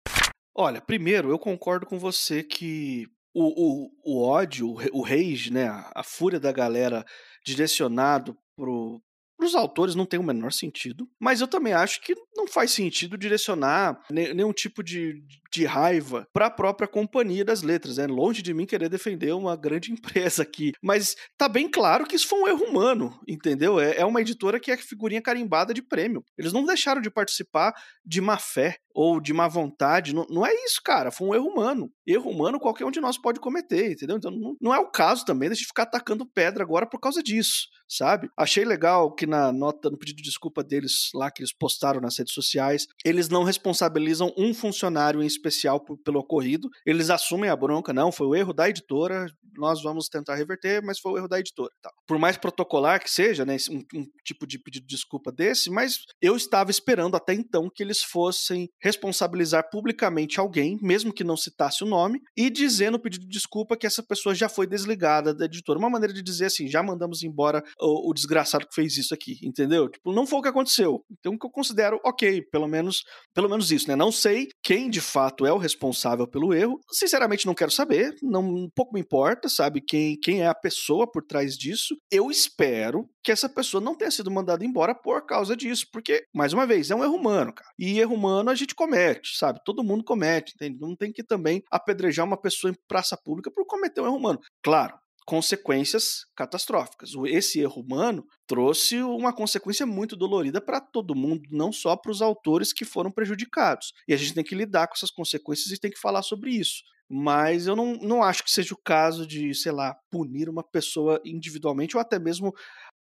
Olha, 0.53 0.81
primeiro, 0.81 1.29
eu 1.29 1.39
concordo 1.39 1.85
com 1.85 1.97
você 1.97 2.43
que 2.43 3.07
o, 3.33 3.85
o, 3.85 3.91
o 4.03 4.21
ódio, 4.21 4.67
o 4.91 5.01
rage, 5.01 5.53
né, 5.53 5.67
a, 5.95 6.03
fúria 6.03 6.41
da 6.41 6.51
galera 6.51 7.05
direcionado 7.45 8.37
pro, 8.53 9.01
para 9.37 9.45
os 9.45 9.55
autores 9.55 9.93
não 9.95 10.05
tem 10.05 10.19
o 10.19 10.23
menor 10.23 10.51
sentido, 10.51 11.07
mas 11.19 11.39
eu 11.39 11.47
também 11.47 11.73
acho 11.73 12.01
que 12.01 12.15
não 12.35 12.47
faz 12.47 12.71
sentido 12.71 13.17
direcionar 13.17 14.01
nenhum 14.09 14.51
tipo 14.51 14.83
de, 14.83 15.23
de 15.51 15.65
raiva 15.65 16.27
para 16.33 16.47
a 16.47 16.51
própria 16.51 16.87
companhia 16.87 17.45
das 17.45 17.61
letras. 17.61 17.99
É 17.99 18.07
né? 18.07 18.13
longe 18.13 18.41
de 18.41 18.53
mim 18.53 18.65
querer 18.65 18.89
defender 18.89 19.33
uma 19.33 19.55
grande 19.55 19.91
empresa 19.93 20.41
aqui, 20.41 20.71
mas 20.81 21.15
tá 21.37 21.47
bem 21.47 21.69
claro 21.69 22.05
que 22.05 22.15
isso 22.15 22.27
foi 22.27 22.41
um 22.41 22.47
erro 22.47 22.65
humano, 22.65 23.19
entendeu? 23.27 23.79
É, 23.79 23.97
é 23.97 24.05
uma 24.05 24.21
editora 24.21 24.59
que 24.59 24.71
é 24.71 24.77
figurinha 24.77 25.21
carimbada 25.21 25.73
de 25.73 25.81
prêmio. 25.81 26.23
Eles 26.37 26.51
não 26.51 26.65
deixaram 26.65 27.01
de 27.01 27.11
participar 27.11 27.73
de 28.03 28.19
má 28.19 28.37
fé 28.37 28.77
ou 28.97 29.21
de 29.21 29.31
má 29.31 29.47
vontade. 29.47 30.11
Não, 30.11 30.25
não 30.27 30.43
é 30.43 30.51
isso, 30.65 30.81
cara. 30.83 31.11
Foi 31.11 31.27
um 31.27 31.35
erro 31.35 31.45
humano. 31.45 31.91
Erro 32.03 32.31
humano 32.31 32.59
qualquer 32.59 32.83
um 32.83 32.89
de 32.89 32.99
nós 32.99 33.15
pode 33.15 33.39
cometer, 33.39 33.91
entendeu? 33.91 34.17
Então 34.17 34.31
não, 34.31 34.57
não 34.59 34.73
é 34.73 34.79
o 34.79 34.89
caso 34.89 35.23
também 35.23 35.51
de 35.51 35.65
ficar 35.65 35.83
atacando 35.83 36.25
pedra 36.25 36.63
agora 36.63 36.87
por 36.87 36.99
causa 36.99 37.21
disso, 37.21 37.67
sabe? 37.87 38.27
Achei 38.35 38.65
legal 38.65 39.13
que 39.13 39.27
na 39.27 39.51
nota, 39.51 39.91
no 39.91 39.99
pedido 39.99 40.17
de 40.17 40.23
desculpa 40.23 40.63
deles 40.63 41.11
lá 41.13 41.29
que 41.29 41.43
eles 41.43 41.53
postaram 41.53 42.01
nas 42.01 42.17
redes 42.17 42.33
sociais, 42.33 42.87
eles 43.05 43.29
não 43.29 43.43
responsabilizam 43.43 44.33
um 44.35 44.51
funcionário 44.51 45.21
em 45.21 45.27
especial 45.27 45.79
por, 45.79 45.99
pelo 45.99 46.19
ocorrido. 46.19 46.67
Eles 46.83 47.11
assumem 47.11 47.51
a 47.51 47.55
bronca, 47.55 47.93
não, 47.93 48.11
foi 48.11 48.25
o 48.25 48.33
erro 48.33 48.51
da 48.51 48.67
editora, 48.67 49.27
nós 49.57 49.81
vamos 49.81 50.07
tentar 50.07 50.35
reverter, 50.35 50.81
mas 50.83 50.99
foi 50.99 51.11
o 51.11 51.17
erro 51.17 51.27
da 51.27 51.39
editora. 51.39 51.71
Tá. 51.81 51.91
Por 52.07 52.17
mais 52.17 52.37
protocolar 52.37 53.03
que 53.03 53.09
seja, 53.09 53.45
né, 53.45 53.57
um, 53.69 53.83
um 53.99 54.05
tipo 54.23 54.47
de 54.47 54.57
pedido 54.57 54.87
de 54.87 54.95
desculpa 54.95 55.31
desse, 55.31 55.69
mas 55.69 55.99
eu 56.21 56.35
estava 56.35 56.71
esperando 56.71 57.15
até 57.15 57.33
então 57.33 57.69
que 57.69 57.83
eles 57.83 58.01
fossem 58.01 58.69
responsabilizar 58.87 59.69
publicamente 59.69 60.39
alguém, 60.39 60.77
mesmo 60.81 61.13
que 61.13 61.23
não 61.23 61.35
citasse 61.35 61.83
o 61.83 61.87
nome, 61.87 62.21
e 62.35 62.49
dizer 62.49 62.89
no 62.89 62.99
pedido 62.99 63.25
de 63.25 63.31
desculpa 63.31 63.77
que 63.77 63.85
essa 63.85 64.01
pessoa 64.01 64.33
já 64.33 64.47
foi 64.47 64.65
desligada 64.65 65.33
da 65.33 65.45
editora. 65.45 65.77
Uma 65.77 65.89
maneira 65.89 66.13
de 66.13 66.21
dizer 66.21 66.45
assim, 66.45 66.67
já 66.67 66.81
mandamos 66.81 67.21
embora 67.21 67.61
o, 67.79 68.09
o 68.09 68.13
desgraçado 68.13 68.65
que 68.67 68.73
fez 68.73 68.97
isso 68.97 69.13
aqui, 69.13 69.37
entendeu? 69.43 69.89
Tipo, 69.89 70.13
não 70.13 70.25
foi 70.25 70.39
o 70.39 70.41
que 70.41 70.47
aconteceu. 70.47 71.03
Então, 71.11 71.37
que 71.37 71.45
eu 71.45 71.51
considero 71.51 71.99
ok, 72.03 72.41
pelo 72.51 72.67
menos, 72.67 73.03
pelo 73.33 73.49
menos 73.49 73.71
isso, 73.71 73.87
né? 73.87 73.95
Não 73.95 74.11
sei 74.11 74.47
quem 74.63 74.89
de 74.89 75.01
fato 75.01 75.45
é 75.45 75.51
o 75.51 75.57
responsável 75.57 76.27
pelo 76.27 76.53
erro. 76.53 76.79
Sinceramente, 76.91 77.45
não 77.45 77.53
quero 77.53 77.71
saber, 77.71 78.15
não 78.23 78.41
um 78.41 78.69
pouco 78.73 78.93
me 78.93 79.01
importa, 79.01 79.49
sabe? 79.49 79.81
Quem, 79.81 80.17
quem 80.19 80.41
é 80.41 80.47
a 80.47 80.55
pessoa 80.55 81.09
por 81.09 81.23
trás 81.23 81.57
disso. 81.57 81.95
Eu 82.11 82.31
espero 82.31 83.07
que 83.23 83.31
essa 83.31 83.49
pessoa 83.49 83.81
não 83.81 83.95
tenha 83.95 84.09
sido 84.09 84.31
mandada 84.31 84.63
embora 84.63 84.95
por 84.95 85.25
causa 85.25 85.55
disso, 85.55 85.85
porque, 85.91 86.23
mais 86.33 86.53
uma 86.53 86.65
vez, 86.65 86.89
é 86.89 86.95
um 86.95 87.03
erro 87.03 87.15
humano, 87.15 87.53
cara. 87.53 87.69
E 87.77 87.99
erro 87.99 88.15
humano 88.15 88.49
a 88.49 88.55
gente 88.55 88.73
comete, 88.77 89.35
sabe? 89.35 89.59
Todo 89.65 89.83
mundo 89.83 90.03
comete, 90.03 90.53
entende? 90.55 90.79
Não 90.79 90.95
tem 90.95 91.11
que 91.11 91.23
também 91.23 91.63
apedrejar 91.69 92.25
uma 92.25 92.39
pessoa 92.39 92.71
em 92.71 92.77
praça 92.87 93.17
pública 93.17 93.51
por 93.51 93.65
cometer 93.65 93.99
um 93.99 94.05
erro 94.05 94.15
humano. 94.15 94.39
Claro, 94.63 94.97
consequências 95.25 96.25
catastróficas. 96.33 97.11
Esse 97.25 97.59
erro 97.59 97.81
humano 97.81 98.25
trouxe 98.47 99.01
uma 99.01 99.33
consequência 99.33 99.85
muito 99.85 100.15
dolorida 100.15 100.61
para 100.61 100.79
todo 100.79 101.13
mundo, 101.13 101.41
não 101.51 101.69
só 101.69 101.97
para 101.97 102.11
os 102.11 102.21
autores 102.21 102.71
que 102.71 102.85
foram 102.85 103.11
prejudicados. 103.11 103.91
E 104.07 104.13
a 104.13 104.17
gente 104.17 104.33
tem 104.33 104.43
que 104.43 104.55
lidar 104.55 104.87
com 104.87 104.93
essas 104.93 105.11
consequências 105.11 105.69
e 105.71 105.79
tem 105.79 105.91
que 105.91 105.99
falar 105.99 106.21
sobre 106.21 106.51
isso. 106.51 106.81
Mas 107.09 107.67
eu 107.67 107.75
não, 107.75 107.93
não 107.95 108.23
acho 108.23 108.43
que 108.43 108.51
seja 108.51 108.73
o 108.73 108.81
caso 108.83 109.25
de, 109.25 109.53
sei 109.53 109.71
lá, 109.71 109.95
punir 110.09 110.49
uma 110.49 110.63
pessoa 110.63 111.21
individualmente 111.25 111.95
ou 111.95 112.01
até 112.01 112.19
mesmo 112.19 112.53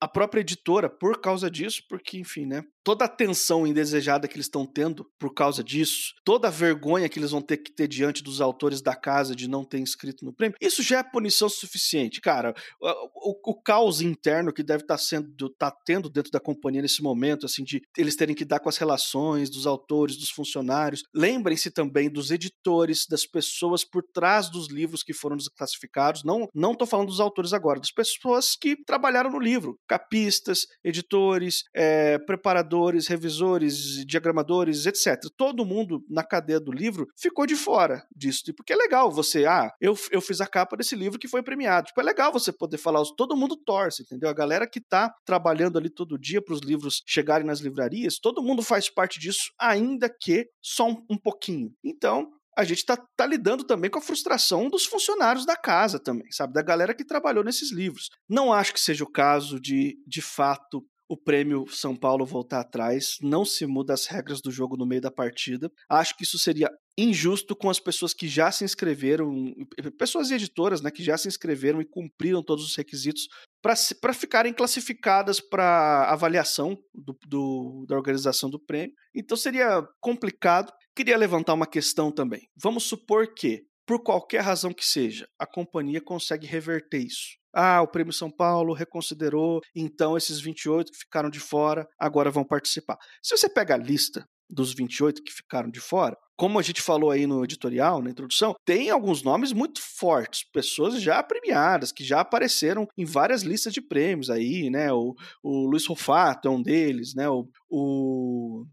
a 0.01 0.09
própria 0.09 0.41
editora 0.41 0.89
por 0.89 1.21
causa 1.21 1.51
disso, 1.51 1.83
porque, 1.89 2.19
enfim, 2.19 2.47
né? 2.47 2.63
Toda 2.83 3.07
a 3.07 3.09
tensão 3.09 3.67
indesejada 3.67 4.29
que 4.29 4.37
eles 4.37 4.47
estão 4.47 4.67
tendo 4.67 5.07
por 5.19 5.33
causa 5.33 5.65
disso, 5.65 6.13
toda 6.23 6.49
a 6.49 6.51
vergonha 6.51 7.09
que 7.09 7.19
eles 7.19 7.31
vão 7.31 7.41
ter 7.41 7.57
que 7.57 7.73
ter 7.73 7.89
diante 7.89 8.23
dos 8.23 8.43
autores 8.43 8.83
da 8.83 8.95
casa 8.95 9.35
de 9.35 9.49
não 9.49 9.65
ter 9.65 9.79
inscrito 9.79 10.25
no 10.25 10.35
prêmio, 10.35 10.57
isso 10.61 10.83
já 10.83 10.99
é 10.99 11.03
punição 11.03 11.49
suficiente, 11.49 12.21
cara. 12.21 12.55
O, 12.81 13.31
o, 13.31 13.53
o 13.53 13.63
caos 13.63 14.03
interno 14.03 14.53
que 14.53 14.63
deve 14.63 14.83
estar 14.83 14.97
tá 14.97 15.03
sendo, 15.03 15.49
tá 15.59 15.71
tendo 15.71 16.11
dentro 16.11 16.31
da 16.31 16.39
companhia 16.39 16.83
nesse 16.83 17.03
momento, 17.03 17.47
assim, 17.47 17.65
de 17.65 17.81
eles 17.97 18.17
terem 18.17 18.35
que 18.35 18.45
dar 18.45 18.61
com 18.61 18.69
as 18.69 18.77
relações 18.77 19.49
dos 19.49 19.67
autores, 19.67 20.17
dos 20.17 20.31
funcionários. 20.31 21.03
Lembrem-se 21.15 21.71
também 21.71 22.11
dos 22.11 22.31
editores, 22.31 23.07
das 23.09 23.25
pessoas 23.25 23.85
por 23.85 24.03
trás 24.03 24.51
dos 24.51 24.69
livros 24.69 25.03
que 25.03 25.15
foram 25.15 25.37
desclassificados. 25.37 26.23
Não, 26.23 26.47
não 26.55 26.75
tô 26.75 26.85
falando 26.85 27.09
dos 27.09 27.21
autores 27.21 27.55
agora, 27.55 27.81
das 27.81 27.91
pessoas 27.91 28.55
que 28.57 28.77
trabalharam 28.85 29.31
no 29.31 29.39
livro, 29.39 29.79
capistas, 29.87 30.67
editores, 30.83 31.65
é, 31.75 32.19
preparadores, 32.19 33.07
revisores, 33.07 34.05
diagramadores, 34.07 34.87
etc. 34.87 35.21
Todo 35.37 35.65
mundo 35.65 36.05
na 36.09 36.23
cadeia 36.23 36.61
do 36.61 36.73
livro 36.73 37.07
ficou 37.17 37.47
de 37.47 37.57
fora 37.57 38.07
disso. 38.15 38.43
Porque 38.57 38.73
é 38.73 38.77
legal 38.77 39.11
você, 39.11 39.47
ah, 39.47 39.71
eu, 39.81 39.97
eu 40.11 40.21
fiz 40.21 40.41
a 40.41 40.47
capa 40.47 40.77
desse 40.77 40.95
livro 40.95 41.19
que 41.19 41.29
foi 41.29 41.43
premiado. 41.43 41.87
Tipo, 41.89 42.01
é 42.01 42.05
legal 42.05 42.33
você 42.33 42.53
poder 42.53 42.79
falar, 42.79 43.03
todo 43.17 43.37
mundo 43.37 43.57
torce, 43.57 44.03
entendeu? 44.03 44.29
A 44.29 44.35
galera 44.35 44.67
que 44.67 44.81
tá 44.81 45.15
trabalhando 45.25 45.79
ali 45.79 45.91
todo 45.91 46.19
dia 46.19 46.43
para 46.43 46.55
os 46.55 46.61
livros 46.61 47.03
chegarem 47.07 47.47
nas 47.47 47.61
livrarias, 47.61 48.19
todo 48.19 48.43
mundo 48.43 48.63
faz 48.63 48.89
parte 48.89 49.21
disso, 49.21 49.53
ainda 49.59 50.09
que 50.09 50.49
só 50.61 50.89
um, 50.89 51.05
um 51.11 51.17
pouquinho. 51.17 51.73
Então, 51.85 52.31
a 52.57 52.65
gente 52.65 52.79
está 52.79 52.97
tá 52.97 53.27
lidando 53.27 53.65
também 53.65 53.91
com 53.91 53.99
a 53.99 54.03
frustração 54.03 54.69
dos 54.69 54.85
funcionários 54.85 55.45
da 55.45 55.57
casa 55.57 55.99
também, 55.99 56.31
sabe? 56.31 56.53
Da 56.53 56.63
galera 56.63 56.95
que 56.95 57.05
trabalhou 57.05 57.45
nesses 57.45 57.73
livros. 57.73 58.11
Não 58.29 58.53
acho 58.53 58.73
que 58.73 58.81
seja 58.81 59.05
o 59.05 59.11
caso 59.11 59.61
de, 59.61 59.99
de 60.07 60.23
fato, 60.23 60.85
o 61.15 61.17
prêmio 61.17 61.65
São 61.69 61.97
Paulo 61.97 62.27
voltar 62.27 62.61
atrás. 62.61 63.17
Não 63.23 63.45
se 63.45 63.67
muda 63.67 63.95
as 63.95 64.07
regras 64.07 64.41
do 64.41 64.51
jogo 64.51 64.77
no 64.77 64.85
meio 64.87 65.01
da 65.01 65.11
partida. 65.11 65.71
Acho 65.89 66.17
que 66.17 66.25
isso 66.25 66.39
seria 66.39 66.69
injusto 66.99 67.57
com 67.57 67.71
as 67.71 67.81
pessoas 67.81 68.13
que 68.13 68.29
já 68.29 68.51
se 68.53 68.65
inscreveram, 68.65 69.53
pessoas 69.99 70.31
e 70.31 70.35
editoras, 70.35 70.81
né, 70.81 70.91
que 70.91 71.03
já 71.03 71.17
se 71.17 71.27
inscreveram 71.27 71.81
e 71.81 71.89
cumpriram 71.89 72.43
todos 72.43 72.65
os 72.65 72.77
requisitos 72.77 73.27
para 73.63 74.13
ficarem 74.13 74.53
classificadas 74.53 75.41
para 75.41 76.11
avaliação 76.11 76.77
do, 76.93 77.17
do, 77.27 77.87
da 77.89 77.97
organização 77.97 78.51
do 78.51 78.61
prêmio. 78.61 78.95
Então 79.15 79.37
seria 79.37 79.83
complicado. 80.01 80.73
Queria 80.95 81.17
levantar 81.17 81.55
uma 81.55 81.67
questão 81.67 82.13
também. 82.13 82.43
Vamos 82.57 82.85
supor 82.85 83.35
que, 83.35 83.63
por 83.87 84.03
qualquer 84.03 84.43
razão 84.43 84.73
que 84.73 84.85
seja, 84.85 85.27
a 85.39 85.47
companhia 85.47 86.01
consegue 86.01 86.47
reverter 86.47 86.99
isso. 86.99 87.44
Ah, 87.55 87.81
o 87.83 87.89
Prêmio 87.89 88.13
São 88.13 88.31
Paulo 88.31 88.73
reconsiderou, 88.73 89.61
então 89.75 90.17
esses 90.17 90.41
28 90.41 90.91
que 90.91 90.99
ficaram 90.99 91.31
de 91.31 91.39
fora 91.39 91.87
agora 91.99 92.31
vão 92.31 92.45
participar. 92.45 92.99
Se 93.23 93.37
você 93.37 93.49
pega 93.49 93.75
a 93.75 93.79
lista 93.79 94.27
dos 94.51 94.75
28 94.75 95.23
que 95.23 95.33
ficaram 95.33 95.71
de 95.71 95.81
fora, 95.81 96.17
como 96.37 96.59
a 96.59 96.63
gente 96.63 96.83
falou 96.83 97.11
aí 97.11 97.27
no 97.27 97.45
editorial, 97.45 98.03
na 98.03 98.11
introdução, 98.11 98.55
tem 98.65 98.91
alguns 98.91 99.23
nomes 99.23 99.53
muito 99.53 99.81
fortes, 99.81 100.45
pessoas 100.53 101.01
já 101.01 101.23
premiadas, 101.23 101.93
que 101.93 102.05
já 102.05 102.21
apareceram 102.21 102.89
em 102.99 103.05
várias 103.05 103.43
listas 103.43 103.73
de 103.73 103.81
prêmios 103.81 104.31
aí, 104.31 104.69
né? 104.69 104.93
O, 104.93 105.15
o 105.43 105.67
Luiz 105.67 105.87
Rufato 105.87 106.49
é 106.49 106.51
um 106.51 106.63
deles, 106.63 107.15
né? 107.15 107.29
O, 107.29 107.49
o 107.71 108.65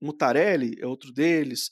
Mutarelli 0.00 0.76
é 0.78 0.86
outro 0.86 1.10
deles. 1.12 1.70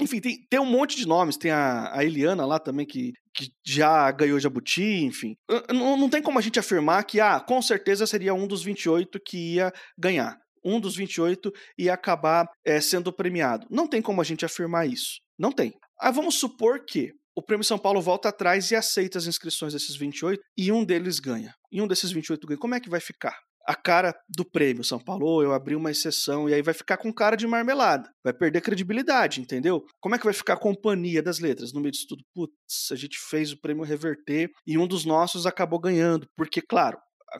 Enfim, 0.00 0.20
tem, 0.20 0.46
tem 0.48 0.60
um 0.60 0.66
monte 0.66 0.96
de 0.96 1.06
nomes. 1.06 1.36
Tem 1.36 1.50
a, 1.50 1.90
a 1.92 2.04
Eliana 2.04 2.44
lá 2.44 2.58
também, 2.58 2.86
que, 2.86 3.12
que 3.34 3.50
já 3.64 4.10
ganhou 4.10 4.38
Jabuti, 4.38 5.04
enfim. 5.04 5.34
Não, 5.70 5.96
não 5.96 6.08
tem 6.08 6.22
como 6.22 6.38
a 6.38 6.42
gente 6.42 6.58
afirmar 6.58 7.04
que, 7.04 7.20
ah, 7.20 7.40
com 7.40 7.60
certeza 7.62 8.06
seria 8.06 8.34
um 8.34 8.46
dos 8.46 8.62
28 8.62 9.18
que 9.24 9.54
ia 9.54 9.72
ganhar. 9.98 10.36
Um 10.64 10.80
dos 10.80 10.96
28 10.96 11.52
ia 11.78 11.94
acabar 11.94 12.46
é, 12.64 12.80
sendo 12.80 13.12
premiado. 13.12 13.66
Não 13.70 13.86
tem 13.86 14.02
como 14.02 14.20
a 14.20 14.24
gente 14.24 14.44
afirmar 14.44 14.86
isso. 14.86 15.20
Não 15.38 15.52
tem. 15.52 15.72
Ah, 15.98 16.10
vamos 16.10 16.34
supor 16.34 16.84
que 16.84 17.12
o 17.36 17.42
Prêmio 17.42 17.64
São 17.64 17.78
Paulo 17.78 18.00
volta 18.00 18.30
atrás 18.30 18.70
e 18.70 18.76
aceita 18.76 19.18
as 19.18 19.26
inscrições 19.26 19.72
desses 19.74 19.94
28 19.94 20.40
e 20.56 20.72
um 20.72 20.84
deles 20.84 21.20
ganha. 21.20 21.54
E 21.70 21.80
um 21.80 21.86
desses 21.86 22.10
28 22.10 22.46
ganha. 22.46 22.58
Como 22.58 22.74
é 22.74 22.80
que 22.80 22.88
vai 22.88 23.00
ficar? 23.00 23.36
A 23.66 23.74
cara 23.74 24.14
do 24.28 24.44
prêmio 24.44 24.84
São 24.84 24.98
Paulo, 24.98 25.42
eu 25.42 25.52
abri 25.52 25.74
uma 25.74 25.90
exceção 25.90 26.48
e 26.48 26.54
aí 26.54 26.62
vai 26.62 26.74
ficar 26.74 26.96
com 26.96 27.12
cara 27.12 27.36
de 27.36 27.46
marmelada, 27.46 28.08
vai 28.22 28.32
perder 28.32 28.60
credibilidade, 28.60 29.40
entendeu? 29.40 29.84
Como 30.00 30.14
é 30.14 30.18
que 30.18 30.24
vai 30.24 30.34
ficar 30.34 30.54
a 30.54 30.58
companhia 30.58 31.22
das 31.22 31.38
letras 31.38 31.72
no 31.72 31.80
meio 31.80 31.92
disso 31.92 32.06
tudo? 32.08 32.22
Putz, 32.34 32.92
a 32.92 32.96
gente 32.96 33.18
fez 33.18 33.52
o 33.52 33.60
prêmio 33.60 33.84
reverter 33.84 34.50
e 34.66 34.78
um 34.78 34.86
dos 34.86 35.04
nossos 35.04 35.46
acabou 35.46 35.80
ganhando, 35.80 36.26
porque 36.36 36.62
claro, 36.62 36.98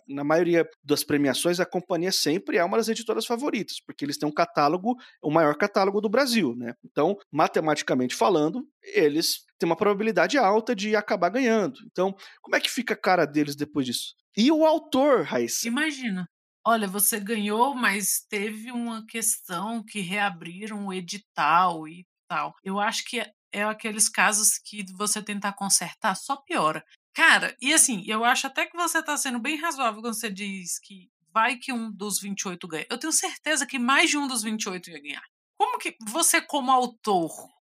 na 0.08 0.24
maioria 0.24 0.68
das 0.84 1.04
premiações, 1.04 1.60
a 1.60 1.66
companhia 1.66 2.12
sempre 2.12 2.56
é 2.56 2.64
uma 2.64 2.76
das 2.76 2.88
editoras 2.88 3.24
favoritas, 3.24 3.76
porque 3.86 4.04
eles 4.04 4.18
têm 4.18 4.28
um 4.28 4.34
catálogo, 4.34 4.96
o 5.22 5.30
maior 5.30 5.56
catálogo 5.56 6.00
do 6.00 6.08
Brasil, 6.08 6.54
né? 6.56 6.74
Então, 6.84 7.16
matematicamente 7.32 8.14
falando, 8.14 8.66
eles 8.82 9.45
têm 9.58 9.68
uma 9.68 9.76
probabilidade 9.76 10.38
alta 10.38 10.74
de 10.74 10.94
acabar 10.94 11.30
ganhando. 11.30 11.80
Então, 11.86 12.14
como 12.42 12.56
é 12.56 12.60
que 12.60 12.70
fica 12.70 12.94
a 12.94 13.00
cara 13.00 13.26
deles 13.26 13.56
depois 13.56 13.86
disso? 13.86 14.14
E 14.36 14.50
o 14.52 14.66
autor, 14.66 15.24
Raíssa? 15.24 15.66
Imagina. 15.66 16.28
Olha, 16.64 16.88
você 16.88 17.20
ganhou, 17.20 17.74
mas 17.74 18.24
teve 18.28 18.72
uma 18.72 19.06
questão 19.06 19.84
que 19.84 20.00
reabriram 20.00 20.86
o 20.86 20.92
edital 20.92 21.86
e 21.86 22.04
tal. 22.28 22.54
Eu 22.64 22.80
acho 22.80 23.04
que 23.04 23.20
é, 23.52 23.62
aqueles 23.62 24.08
casos 24.08 24.58
que 24.58 24.84
você 24.92 25.22
tentar 25.22 25.52
consertar 25.52 26.14
só 26.16 26.36
piora. 26.36 26.84
Cara, 27.14 27.56
e 27.60 27.72
assim, 27.72 28.04
eu 28.06 28.24
acho 28.24 28.46
até 28.46 28.66
que 28.66 28.76
você 28.76 29.02
tá 29.02 29.16
sendo 29.16 29.38
bem 29.38 29.56
razoável 29.56 30.02
quando 30.02 30.14
você 30.14 30.30
diz 30.30 30.78
que 30.78 31.08
vai 31.32 31.56
que 31.56 31.72
um 31.72 31.90
dos 31.90 32.20
28 32.20 32.68
ganha. 32.68 32.86
Eu 32.90 32.98
tenho 32.98 33.12
certeza 33.12 33.66
que 33.66 33.78
mais 33.78 34.10
de 34.10 34.18
um 34.18 34.26
dos 34.26 34.42
28 34.42 34.90
ia 34.90 35.00
ganhar. 35.00 35.24
Como 35.56 35.78
que 35.78 35.96
você, 36.08 36.40
como 36.40 36.70
autor, 36.70 37.30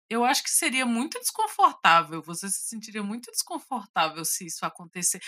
eu 0.10 0.26
acho 0.26 0.44
que 0.44 0.50
seria 0.50 0.86
muito 0.86 1.20
desconfortável, 1.20 2.22
você 2.22 2.50
se 2.50 2.68
sentiria 2.68 3.04
muito 3.04 3.32
desconfortável 3.32 4.26
se 4.26 4.46
isso 4.46 4.66
acontecer. 4.66 5.22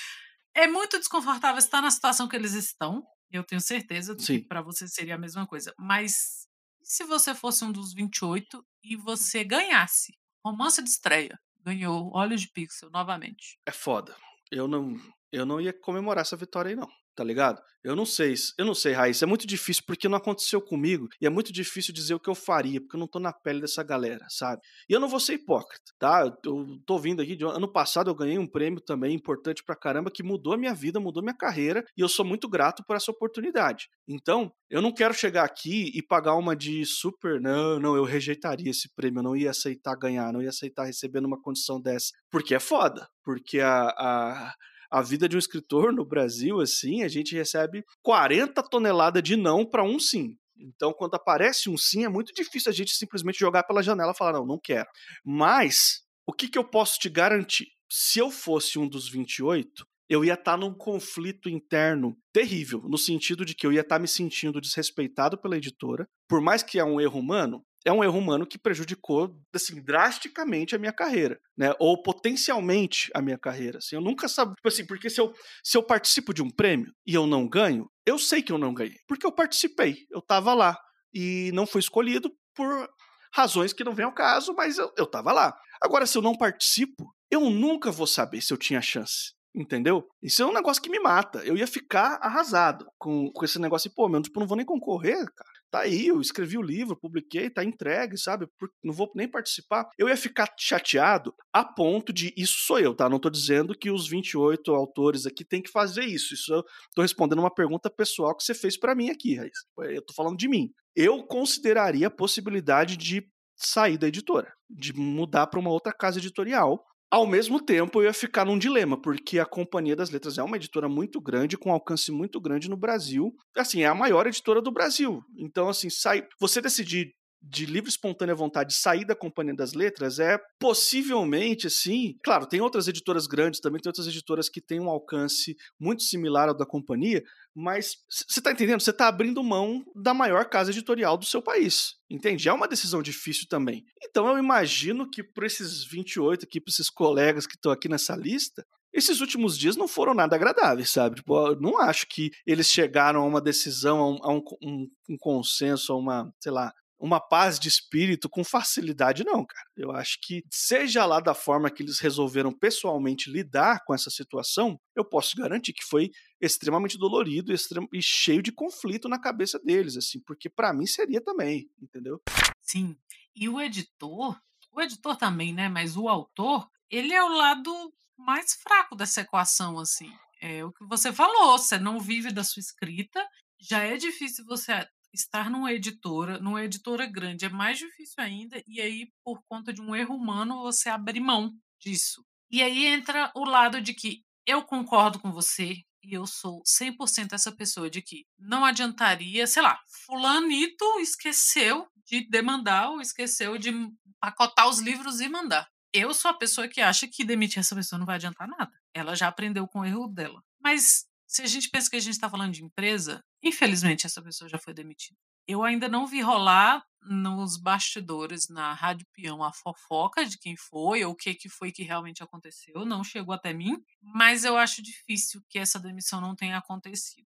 É 0.54 0.67
muito 0.67 0.98
desconfortável 0.98 1.60
estar 1.60 1.82
na 1.82 1.91
situação 1.91 2.28
que 2.28 2.36
eles 2.36 2.54
estão. 2.54 3.06
Eu 3.32 3.44
tenho 3.44 3.62
certeza 3.62 4.15
que 4.15 4.39
para 4.39 4.62
você 4.62 4.88
seria 4.88 5.15
a 5.15 5.20
mesma 5.20 5.48
coisa. 5.48 5.74
Mas 5.78 6.48
se 6.84 7.04
você 7.06 7.34
fosse 7.34 7.63
um 7.63 7.72
dos 7.72 7.94
28 7.94 8.65
e 8.84 8.98
você 8.98 9.44
ganhasse? 9.44 10.17
Romance 10.44 10.84
de 10.84 10.89
estreia. 10.89 11.39
Ganhou 11.63 12.12
Olhos 12.13 12.41
de 12.41 12.50
Pixel 12.50 12.89
novamente. 12.89 13.60
É 13.65 13.72
foda. 13.72 14.17
Eu 14.52 14.67
não, 14.67 15.00
eu 15.32 15.46
não 15.46 15.62
ia 15.62 15.72
comemorar 15.72 16.24
essa 16.24 16.36
vitória 16.36 16.70
aí, 16.70 16.76
não 16.76 16.89
tá 17.15 17.24
ligado? 17.24 17.62
Eu 17.84 17.95
não 17.95 18.06
sei, 18.06 18.36
eu 18.60 18.65
não 18.65 18.76
sei, 18.76 18.93
Raíssa, 18.93 19.26
é 19.26 19.28
muito 19.28 19.47
difícil 19.47 19.84
porque 19.88 20.08
não 20.08 20.17
aconteceu 20.17 20.62
comigo 20.62 21.08
e 21.19 21.26
é 21.26 21.30
muito 21.30 21.52
difícil 21.52 21.91
dizer 21.91 22.13
o 22.13 22.19
que 22.19 22.30
eu 22.30 22.36
faria, 22.36 22.80
porque 22.80 22.95
eu 22.95 23.00
não 23.00 23.08
tô 23.08 23.19
na 23.19 23.34
pele 23.34 23.62
dessa 23.62 23.82
galera, 23.82 24.24
sabe? 24.30 24.62
E 24.88 24.93
eu 24.93 25.00
não 25.00 25.08
vou 25.08 25.19
ser 25.19 25.34
hipócrita, 25.34 25.91
tá? 25.97 26.32
Eu 26.43 26.80
tô 26.86 27.00
vindo 27.00 27.21
aqui, 27.21 27.36
de 27.36 27.43
ano 27.43 27.71
passado 27.71 28.10
eu 28.10 28.15
ganhei 28.15 28.38
um 28.38 28.45
prêmio 28.45 28.80
também 28.80 29.15
importante 29.15 29.63
pra 29.63 29.76
caramba 29.76 30.12
que 30.12 30.21
mudou 30.21 30.54
a 30.54 30.58
minha 30.58 30.76
vida, 30.76 31.00
mudou 31.00 31.24
minha 31.24 31.36
carreira 31.36 31.84
e 31.97 32.02
eu 32.02 32.08
sou 32.08 32.24
muito 32.24 32.47
grato 32.47 32.84
por 32.86 32.95
essa 32.95 33.10
oportunidade. 33.10 33.88
Então, 34.08 34.52
eu 34.69 34.82
não 34.82 34.93
quero 34.93 35.13
chegar 35.13 35.43
aqui 35.43 35.91
e 35.95 36.04
pagar 36.04 36.36
uma 36.36 36.56
de 36.56 36.86
super, 36.86 37.41
não, 37.41 37.80
não, 37.80 37.95
eu 37.95 38.04
rejeitaria 38.04 38.69
esse 38.69 38.93
prêmio, 38.93 39.19
eu 39.19 39.24
não 39.24 39.36
ia 39.36 39.50
aceitar 39.50 39.95
ganhar, 39.95 40.32
não 40.32 40.41
ia 40.41 40.50
aceitar 40.50 40.86
receber 40.86 41.19
numa 41.19 41.41
condição 41.41 41.82
dessa, 41.82 42.12
porque 42.30 42.54
é 42.54 42.60
foda, 42.60 43.08
porque 43.24 43.60
a, 43.60 43.89
a 43.89 44.54
a 44.91 45.01
vida 45.01 45.30
de 45.30 45.38
um 45.38 45.39
escritor 45.39 45.93
no 45.93 46.06
Brasil, 46.06 46.60
assim, 46.60 47.04
a 47.04 47.08
gente 47.08 47.34
recebe 47.34 47.84
40 48.04 48.62
toneladas 48.63 49.23
de 49.23 49.38
não 49.38 49.65
para 49.65 49.84
um 49.84 49.97
sim. 49.97 50.36
Então, 50.58 50.93
quando 50.93 51.15
aparece 51.15 51.69
um 51.69 51.77
sim, 51.77 52.04
é 52.04 52.10
muito 52.10 52.34
difícil 52.34 52.69
a 52.69 52.73
gente 52.73 52.91
simplesmente 52.91 53.39
jogar 53.39 53.63
pela 53.63 53.82
janela 53.82 54.12
e 54.12 54.17
falar, 54.17 54.34
não, 54.34 54.45
não 54.45 54.60
quero. 54.62 54.88
Mas, 55.23 56.01
o 56.27 56.34
que, 56.34 56.47
que 56.47 56.58
eu 56.58 56.63
posso 56.63 56.99
te 56.99 57.10
garantir? 57.10 57.67
Se 57.89 58.19
eu 58.19 58.30
fosse 58.30 58.77
um 58.77 58.88
dos 58.88 59.10
28, 59.10 59.86
eu 60.10 60.25
ia 60.25 60.34
estar 60.34 60.51
tá 60.51 60.58
num 60.58 60.73
conflito 60.73 61.49
interno 61.49 62.17
terrível, 62.34 62.82
no 62.82 62.97
sentido 62.97 63.45
de 63.45 63.56
que 63.56 63.65
eu 63.65 63.71
ia 63.71 63.80
estar 63.80 63.95
tá 63.95 64.01
me 64.01 64.10
sentindo 64.10 64.60
desrespeitado 64.60 65.39
pela 65.39 65.58
editora, 65.58 66.06
por 66.27 66.41
mais 66.41 66.62
que 66.62 66.77
é 66.77 66.84
um 66.84 66.99
erro 66.99 67.19
humano, 67.19 67.63
é 67.86 67.91
um 67.91 68.04
erro 68.04 68.20
humano 68.20 68.46
que 68.46 68.58
prejudicou 68.58 69.36
assim 69.54 69.82
drasticamente 69.82 70.76
a 70.76 70.80
minha 70.80 70.94
carreira, 70.94 71.39
né? 71.58 71.74
Ou 71.80 72.02
potencialmente 72.02 73.10
a 73.13 73.22
minha 73.22 73.38
carreira. 73.38 73.80
Assim, 73.80 73.96
eu 73.96 74.02
nunca 74.02 74.28
sabia, 74.28 74.56
tipo 74.56 74.67
assim, 74.67 74.86
porque 74.86 75.10
se 75.10 75.20
eu, 75.20 75.34
se 75.63 75.78
eu 75.78 75.84
participo 75.84 76.34
de 76.34 76.41
um 76.41 76.50
prêmio 76.50 76.94
e 77.06 77.13
eu 77.13 77.26
não 77.26 77.48
ganho, 77.48 77.89
eu 78.06 78.20
sei 78.20 78.41
que 78.41 78.52
eu 78.52 78.58
não 78.58 78.74
ganhei, 78.74 78.98
porque 79.08 79.26
eu 79.26 79.32
participei, 79.32 80.06
eu 80.12 80.20
estava 80.20 80.54
lá 80.54 80.78
e 81.13 81.52
não 81.54 81.65
fui 81.65 81.80
escolhido 81.80 82.32
por 82.56 82.89
razões 83.34 83.74
que 83.74 83.84
não 83.84 83.96
vem 83.96 84.06
ao 84.06 84.13
caso, 84.13 84.54
mas 84.54 84.78
eu, 84.78 84.91
eu 84.98 85.06
tava 85.06 85.32
lá. 85.32 85.58
Agora, 85.82 86.06
se 86.06 86.17
eu 86.17 86.22
não 86.22 86.38
participo, 86.38 87.13
eu 87.30 87.50
nunca 87.50 87.91
vou 87.91 88.08
saber 88.08 88.41
se 88.41 88.54
eu 88.54 88.58
tinha 88.58 88.82
chance. 88.82 89.34
Entendeu? 89.54 90.08
Isso 90.24 90.42
é 90.42 90.46
um 90.46 90.54
negócio 90.54 90.82
que 90.82 90.90
me 90.90 91.00
mata. 91.00 91.40
Eu 91.40 91.58
ia 91.58 91.68
ficar 91.68 92.18
arrasado 92.22 92.86
com, 92.98 93.30
com 93.32 93.44
esse 93.44 93.60
negócio. 93.60 93.90
E, 93.90 93.94
pô, 93.94 94.08
meu, 94.08 94.22
tipo, 94.22 94.40
não 94.40 94.48
vou 94.48 94.56
nem 94.56 94.66
concorrer, 94.66 95.26
cara. 95.26 95.52
Tá 95.70 95.80
aí, 95.82 96.08
eu 96.08 96.20
escrevi 96.20 96.58
o 96.58 96.62
livro, 96.62 96.98
publiquei, 96.98 97.50
tá 97.50 97.64
entregue, 97.64 98.18
sabe? 98.18 98.46
Não 98.84 98.94
vou 98.94 99.10
nem 99.16 99.28
participar. 99.28 99.90
Eu 99.98 100.10
ia 100.10 100.18
ficar 100.18 100.54
chateado 100.58 101.34
a 101.52 101.64
ponto 101.64 102.12
de. 102.12 102.34
Isso 102.36 102.66
sou 102.66 102.80
eu, 102.80 102.94
tá? 102.94 103.10
Não 103.10 103.20
tô 103.20 103.30
dizendo 103.30 103.78
que 103.78 103.90
os 103.90 104.08
28 104.08 104.74
autores 104.74 105.26
aqui 105.26 105.46
têm 105.46 105.62
que 105.62 105.72
fazer 105.72 106.04
isso. 106.04 106.34
Isso 106.34 106.54
eu 106.54 106.64
tô 106.94 107.02
respondendo 107.02 107.40
uma 107.40 107.54
pergunta 107.54 107.90
pessoal 107.90 108.36
que 108.36 108.44
você 108.44 108.54
fez 108.54 108.78
para 108.78 108.96
mim 108.96 109.10
aqui, 109.10 109.36
Raiz. 109.36 109.60
Eu 109.80 110.02
tô 110.02 110.14
falando 110.14 110.38
de 110.38 110.48
mim. 110.48 110.72
Eu 110.94 111.26
consideraria 111.26 112.08
a 112.08 112.12
possibilidade 112.12 112.98
de 112.98 113.26
sair 113.56 113.98
da 113.98 114.08
editora, 114.08 114.52
de 114.70 114.94
mudar 114.94 115.48
para 115.48 115.60
uma 115.60 115.70
outra 115.70 115.94
casa 115.94 116.20
editorial 116.20 116.84
ao 117.12 117.28
mesmo 117.28 117.62
tempo, 117.62 118.00
eu 118.00 118.06
ia 118.06 118.13
ficar 118.13 118.45
num 118.45 118.58
dilema, 118.58 119.00
porque 119.00 119.38
a 119.38 119.45
Companhia 119.45 119.97
das 119.97 120.10
Letras 120.10 120.38
é 120.38 120.43
uma 120.43 120.56
editora 120.56 120.88
muito 120.88 121.19
grande, 121.19 121.58
com 121.58 121.71
alcance 121.71 122.10
muito 122.10 122.39
grande 122.39 122.69
no 122.69 122.78
Brasil. 122.78 123.36
Assim, 123.56 123.84
é 123.84 123.88
a 123.88 123.93
maior 123.93 124.26
editora 124.26 124.62
do 124.62 124.71
Brasil. 124.71 125.21
Então, 125.38 125.67
assim, 125.67 125.89
sai. 125.89 126.26
Você 126.39 126.62
decidir 126.62 127.13
de 127.41 127.65
livre 127.65 127.89
espontânea 127.89 128.36
vontade 128.36 128.69
de 128.69 128.75
sair 128.75 129.04
da 129.04 129.15
Companhia 129.15 129.56
das 129.56 129.73
Letras 129.73 130.19
é 130.19 130.39
possivelmente, 130.60 131.67
assim. 131.67 132.15
Claro, 132.23 132.45
tem 132.45 132.62
outras 132.62 132.88
editoras 132.88 133.25
grandes 133.25 133.60
também, 133.60 133.82
tem 133.82 133.89
outras 133.89 134.08
editoras 134.08 134.47
que 134.47 134.62
têm 134.62 134.80
um 134.80 134.89
alcance 134.89 135.56
muito 135.80 136.04
similar 136.04 136.49
ao 136.49 136.58
da 136.58 136.65
companhia, 136.65 137.23
mas 137.56 137.95
você 138.10 138.39
está 138.39 138.51
entendendo? 138.51 138.82
Você 138.82 138.91
está 138.91 139.08
abrindo 139.08 139.43
mão 139.43 139.84
da 139.95 140.13
maior 140.13 140.45
casa 140.45 140.71
editorial 140.71 141.17
do 141.17 141.25
seu 141.25 141.41
país. 141.41 141.95
Entende? 142.10 142.47
É 142.47 142.54
uma 142.54 142.67
decisão 142.67 143.01
difícil 143.01 143.47
também. 143.49 143.84
Então 144.04 144.27
eu 144.27 144.38
imagino 144.38 145.10
que 145.10 145.23
para 145.23 145.47
esses 145.47 145.84
28 145.86 146.45
aqui, 146.45 146.62
para 146.62 146.71
esses 146.71 146.89
colegas 146.89 147.47
que 147.47 147.56
estão 147.56 147.71
aqui 147.71 147.89
nessa 147.89 148.15
lista, 148.15 148.63
esses 148.93 149.21
últimos 149.21 149.58
dias 149.58 149.77
não 149.77 149.88
foram 149.88 150.13
nada 150.13 150.36
agradáveis, 150.36 150.89
sabe? 150.89 151.15
Tipo, 151.17 151.56
não 151.56 151.80
acho 151.80 152.06
que 152.08 152.30
eles 152.45 152.67
chegaram 152.67 153.21
a 153.21 153.25
uma 153.25 153.41
decisão, 153.41 153.99
a 153.99 154.10
um, 154.10 154.17
a 154.21 154.34
um, 154.34 154.88
um 155.10 155.17
consenso, 155.17 155.93
a 155.93 155.97
uma, 155.97 156.34
sei 156.41 156.51
lá, 156.51 156.73
uma 157.02 157.20
paz 157.20 157.60
de 157.60 157.68
espírito 157.68 158.30
com 158.30 158.44
facilidade, 158.44 159.24
não, 159.24 159.44
cara. 159.44 159.68
Eu 159.76 159.92
acho 159.92 160.20
que, 160.22 160.44
seja 160.52 161.04
lá 161.04 161.20
da 161.20 161.34
forma 161.34 161.72
que 161.72 161.82
eles 161.82 162.00
resolveram 162.00 162.54
pessoalmente 162.54 163.30
lidar 163.32 163.84
com 163.84 163.94
essa 163.94 164.12
situação, 164.12 164.80
eu 164.96 165.04
posso 165.04 165.36
garantir 165.36 165.74
que 165.74 165.84
foi 165.84 166.12
extremamente 166.40 167.00
dolorido 167.00 167.52
e 167.92 168.02
cheio 168.02 168.44
de 168.44 168.52
conflito 168.52 169.10
na 169.10 169.20
cabeça 169.20 169.60
deles, 169.60 169.98
assim, 169.98 170.20
porque 170.22 170.48
para 170.48 170.72
mim 170.72 170.86
seria 170.86 171.20
também, 171.20 171.68
entendeu? 171.82 172.22
Sim. 172.62 172.96
E 173.36 173.50
o 173.50 173.60
editor, 173.60 174.40
o 174.72 174.80
editor 174.80 175.16
também, 175.16 175.54
né? 175.54 175.68
Mas 175.68 175.98
o 175.98 176.08
autor, 176.08 176.70
ele 176.88 177.14
é 177.14 177.24
o 177.24 177.36
lado 177.36 177.72
mais 178.16 178.54
fraco 178.54 178.96
dessa 178.96 179.22
equação, 179.22 179.80
assim. 179.80 180.12
É 180.40 180.64
o 180.64 180.72
que 180.72 180.86
você 180.86 181.12
falou, 181.12 181.58
você 181.58 181.80
não 181.80 182.00
vive 182.00 182.32
da 182.32 182.44
sua 182.44 182.60
escrita, 182.60 183.28
já 183.60 183.84
é 183.84 183.98
difícil 183.98 184.46
você 184.46 184.88
estar 185.13 185.50
numa 185.50 185.74
editora, 185.74 186.39
numa 186.39 186.63
editora 186.63 187.06
grande, 187.06 187.45
é 187.45 187.50
mais 187.50 187.78
difícil 187.78 188.15
ainda, 188.24 188.63
e 188.67 188.82
aí, 188.82 189.12
por 189.24 189.41
conta 189.47 189.74
de 189.74 189.82
um 189.82 189.95
erro 189.95 190.15
humano, 190.15 190.62
você 190.62 190.89
abre 190.89 191.19
mão 191.19 191.54
disso. 191.80 192.26
E 192.52 192.62
aí 192.62 192.86
entra 192.86 193.32
o 193.36 193.45
lado 193.45 193.82
de 193.82 193.93
que 193.93 194.24
eu 194.45 194.63
concordo 194.63 195.19
com 195.19 195.32
você, 195.32 195.84
e 196.04 196.13
eu 196.13 196.26
sou 196.26 196.63
100% 196.63 197.34
essa 197.34 197.52
pessoa 197.52 197.89
de 197.89 198.02
que 198.02 198.26
não 198.39 198.65
adiantaria, 198.65 199.45
sei 199.45 199.62
lá, 199.62 199.80
fulanito 200.06 200.86
esqueceu 201.00 201.88
de 202.06 202.28
demandar 202.28 202.89
ou 202.89 203.02
esqueceu 203.02 203.58
de 203.58 203.71
pacotar 204.19 204.67
os 204.67 204.80
livros 204.80 205.21
e 205.21 205.30
mandar. 205.30 205.67
Eu 205.93 206.13
sou 206.13 206.32
a 206.32 206.34
pessoa 206.34 206.67
que 206.67 206.82
acha 206.82 207.08
que 207.08 207.24
demitir 207.24 207.60
essa 207.60 207.76
pessoa 207.76 208.00
não 208.00 208.06
vai 208.06 208.15
adiantar 208.15 208.47
nada. 208.47 208.71
Ela 208.93 209.15
já 209.15 209.28
aprendeu 209.28 209.67
com 209.67 209.82
o 209.82 209.86
erro 209.86 210.08
dela. 210.08 210.41
Mas 210.60 211.06
se 211.32 211.41
a 211.41 211.48
gente 211.48 211.70
pensa 211.70 211.89
que 211.89 211.96
a 211.96 212.00
gente 212.02 212.15
está 212.15 212.30
falando 212.30 212.52
de 212.52 212.62
empresa, 212.62 213.24
infelizmente 213.41 214.06
essa 214.06 214.22
pessoa 214.22 214.50
já 214.50 214.58
foi 214.58 214.74
demitida. 214.74 215.17
Eu 215.48 215.63
ainda 215.63 215.88
não 215.88 216.06
vi 216.06 216.20
rolar 216.20 216.84
nos 217.02 217.56
bastidores, 217.56 218.50
na 218.50 218.74
Rádio 218.74 219.08
Peão, 219.13 219.41
a 219.41 219.54
fofoca 219.54 220.26
de 220.26 220.38
quem 220.38 220.58
foi, 220.58 221.06
ou 221.06 221.13
o 221.13 221.15
que, 221.15 221.34
que 221.34 221.48
foi 221.48 221.72
que 221.72 221.84
realmente 221.84 222.22
aconteceu, 222.22 222.84
não 222.84 223.02
chegou 223.02 223.34
até 223.34 223.54
mim, 223.54 223.82
mas 224.02 224.44
eu 224.44 224.58
acho 224.58 224.84
difícil 224.84 225.41
que 225.48 225.58
essa 225.58 225.80
demissão 225.80 226.20
não 226.20 226.36
tenha 226.36 226.58
acontecido. 226.58 227.26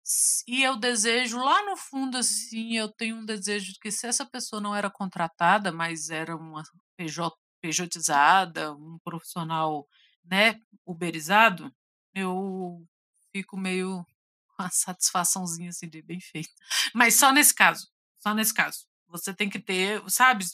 E 0.47 0.63
eu 0.63 0.77
desejo, 0.77 1.37
lá 1.37 1.61
no 1.65 1.77
fundo, 1.77 2.19
assim, 2.19 2.77
eu 2.77 2.89
tenho 2.89 3.17
um 3.17 3.25
desejo 3.25 3.73
de 3.73 3.81
que 3.81 3.91
se 3.91 4.07
essa 4.07 4.25
pessoa 4.25 4.63
não 4.63 4.77
era 4.77 4.89
contratada, 4.89 5.73
mas 5.73 6.09
era 6.09 6.37
uma 6.37 6.63
PJ 6.97 7.37
pejotizada, 7.61 8.73
um 8.75 8.97
profissional, 9.03 9.89
né, 10.25 10.61
uberizado, 10.87 11.75
eu 12.15 12.87
fico 13.33 13.57
meio 13.57 14.05
com 14.57 14.63
a 14.63 14.71
satisfaçãozinha 14.71 15.71
assim 15.71 15.89
de 15.89 16.03
bem 16.03 16.21
feito. 16.21 16.51
Mas 16.95 17.17
só 17.17 17.33
nesse 17.33 17.55
caso, 17.55 17.89
só 18.19 18.35
nesse 18.35 18.53
caso. 18.53 18.87
Você 19.11 19.33
tem 19.33 19.49
que 19.49 19.59
ter, 19.59 20.03
sabe, 20.11 20.45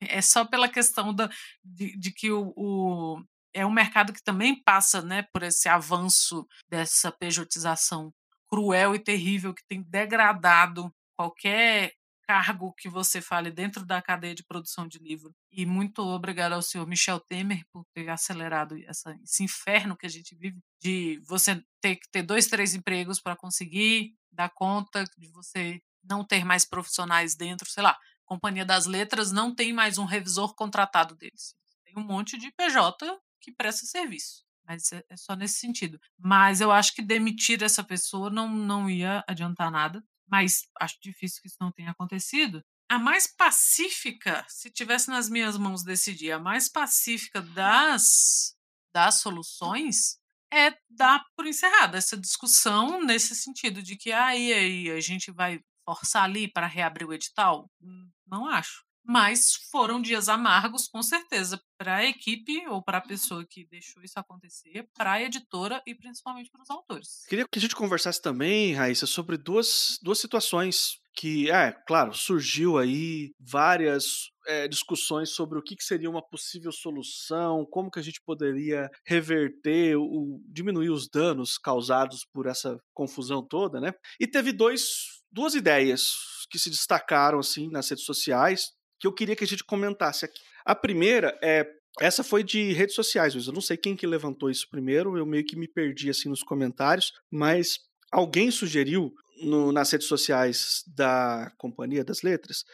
é 0.00 0.22
só 0.22 0.44
pela 0.44 0.68
questão 0.68 1.12
da, 1.12 1.28
de, 1.64 1.98
de 1.98 2.12
que 2.12 2.30
o, 2.30 2.52
o, 2.56 3.24
é 3.52 3.66
um 3.66 3.72
mercado 3.72 4.12
que 4.12 4.22
também 4.22 4.62
passa 4.62 5.02
né, 5.02 5.26
por 5.32 5.42
esse 5.42 5.68
avanço 5.68 6.46
dessa 6.68 7.10
pejotização 7.10 8.14
cruel 8.48 8.94
e 8.94 9.00
terrível 9.00 9.52
que 9.52 9.66
tem 9.66 9.82
degradado 9.82 10.94
qualquer 11.16 11.92
cargo 12.26 12.72
que 12.74 12.88
você 12.88 13.20
fale 13.20 13.50
dentro 13.50 13.84
da 13.84 14.00
cadeia 14.02 14.34
de 14.34 14.44
produção 14.44 14.86
de 14.88 14.98
livro. 14.98 15.34
E 15.52 15.64
muito 15.66 16.00
obrigada 16.00 16.54
ao 16.54 16.62
senhor 16.62 16.86
Michel 16.86 17.20
Temer 17.20 17.64
por 17.72 17.84
ter 17.94 18.08
acelerado 18.08 18.76
essa, 18.86 19.16
esse 19.22 19.42
inferno 19.44 19.96
que 19.96 20.06
a 20.06 20.10
gente 20.10 20.34
vive, 20.34 20.58
de 20.80 21.20
você 21.26 21.62
ter 21.80 21.96
que 21.96 22.10
ter 22.10 22.22
dois, 22.22 22.46
três 22.46 22.74
empregos 22.74 23.20
para 23.20 23.36
conseguir 23.36 24.14
dar 24.32 24.50
conta, 24.50 25.04
de 25.16 25.28
você 25.28 25.80
não 26.02 26.24
ter 26.24 26.44
mais 26.44 26.64
profissionais 26.64 27.34
dentro, 27.34 27.70
sei 27.70 27.82
lá, 27.82 27.96
Companhia 28.24 28.64
das 28.64 28.86
Letras 28.86 29.30
não 29.30 29.54
tem 29.54 29.72
mais 29.72 29.98
um 29.98 30.04
revisor 30.04 30.54
contratado 30.54 31.14
deles. 31.14 31.54
Tem 31.84 31.94
um 31.96 32.06
monte 32.06 32.38
de 32.38 32.50
PJ 32.52 33.20
que 33.40 33.52
presta 33.52 33.86
serviço. 33.86 34.44
Mas 34.66 34.90
é, 34.92 35.04
é 35.10 35.16
só 35.16 35.36
nesse 35.36 35.58
sentido. 35.58 36.00
Mas 36.18 36.60
eu 36.60 36.72
acho 36.72 36.94
que 36.94 37.02
demitir 37.02 37.62
essa 37.62 37.84
pessoa 37.84 38.30
não, 38.30 38.48
não 38.48 38.88
ia 38.88 39.22
adiantar 39.28 39.70
nada 39.70 40.02
mas 40.26 40.62
acho 40.80 40.96
difícil 41.02 41.40
que 41.42 41.48
isso 41.48 41.56
não 41.60 41.72
tenha 41.72 41.90
acontecido. 41.90 42.62
A 42.88 42.98
mais 42.98 43.26
pacífica, 43.26 44.44
se 44.48 44.70
tivesse 44.70 45.08
nas 45.08 45.28
minhas 45.28 45.56
mãos 45.56 45.82
decidir, 45.82 46.32
a 46.32 46.38
mais 46.38 46.68
pacífica 46.68 47.40
das, 47.40 48.54
das 48.94 49.20
soluções 49.20 50.18
é 50.52 50.76
dar 50.88 51.24
por 51.36 51.46
encerrada 51.46 51.98
essa 51.98 52.16
discussão 52.16 53.02
nesse 53.02 53.34
sentido 53.34 53.82
de 53.82 53.96
que 53.96 54.12
aí, 54.12 54.52
aí 54.52 54.90
a 54.90 55.00
gente 55.00 55.32
vai 55.32 55.60
forçar 55.84 56.24
ali 56.24 56.46
para 56.50 56.66
reabrir 56.66 57.06
o 57.06 57.12
edital? 57.12 57.68
Hum, 57.80 58.10
não 58.26 58.46
acho. 58.46 58.83
Mas 59.04 59.54
foram 59.70 60.00
dias 60.00 60.28
amargos, 60.28 60.88
com 60.88 61.02
certeza, 61.02 61.60
para 61.76 61.96
a 61.96 62.04
equipe 62.06 62.66
ou 62.68 62.82
para 62.82 62.98
a 62.98 63.02
pessoa 63.02 63.44
que 63.48 63.66
deixou 63.66 64.02
isso 64.02 64.18
acontecer, 64.18 64.88
para 64.94 65.12
a 65.12 65.22
editora 65.22 65.82
e 65.86 65.94
principalmente 65.94 66.50
para 66.50 66.62
os 66.62 66.70
autores. 66.70 67.24
Queria 67.28 67.46
que 67.46 67.58
a 67.58 67.60
gente 67.60 67.76
conversasse 67.76 68.20
também, 68.20 68.72
Raíssa, 68.72 69.06
sobre 69.06 69.36
duas, 69.36 69.98
duas 70.02 70.18
situações 70.18 70.98
que, 71.16 71.50
é, 71.50 71.72
claro, 71.86 72.12
surgiu 72.12 72.76
aí 72.76 73.32
várias 73.38 74.30
é, 74.46 74.66
discussões 74.66 75.30
sobre 75.30 75.58
o 75.58 75.62
que, 75.62 75.76
que, 75.76 75.84
seria 75.84 76.10
uma 76.10 76.26
possível 76.26 76.72
solução, 76.72 77.64
como 77.70 77.90
que 77.90 78.00
a 78.00 78.02
gente 78.02 78.20
poderia 78.24 78.90
reverter, 79.06 79.96
o, 79.96 80.40
diminuir 80.46 80.90
os 80.90 81.08
danos 81.08 81.56
causados 81.56 82.26
por 82.32 82.46
essa 82.46 82.78
confusão 82.92 83.46
toda, 83.46 83.80
né? 83.80 83.92
E 84.18 84.26
teve 84.26 84.52
dois, 84.52 85.22
duas 85.30 85.54
ideias 85.54 86.12
que 86.50 86.58
se 86.58 86.68
destacaram 86.68 87.38
assim 87.38 87.70
nas 87.70 87.88
redes 87.88 88.04
sociais 88.04 88.72
que 89.04 89.06
eu 89.06 89.12
queria 89.12 89.36
que 89.36 89.44
a 89.44 89.46
gente 89.46 89.64
comentasse 89.64 90.24
aqui. 90.24 90.40
A 90.64 90.74
primeira 90.74 91.38
é 91.42 91.66
essa 92.00 92.24
foi 92.24 92.42
de 92.42 92.72
redes 92.72 92.94
sociais, 92.94 93.34
eu 93.34 93.52
não 93.52 93.60
sei 93.60 93.76
quem 93.76 93.94
que 93.94 94.06
levantou 94.06 94.50
isso 94.50 94.68
primeiro, 94.68 95.16
eu 95.16 95.24
meio 95.24 95.44
que 95.44 95.54
me 95.54 95.68
perdi 95.68 96.10
assim 96.10 96.28
nos 96.28 96.42
comentários, 96.42 97.12
mas 97.30 97.78
alguém 98.10 98.50
sugeriu 98.50 99.14
no, 99.42 99.70
nas 99.70 99.92
redes 99.92 100.08
sociais 100.08 100.82
da 100.88 101.52
Companhia 101.56 102.02
das 102.02 102.22
Letras 102.22 102.64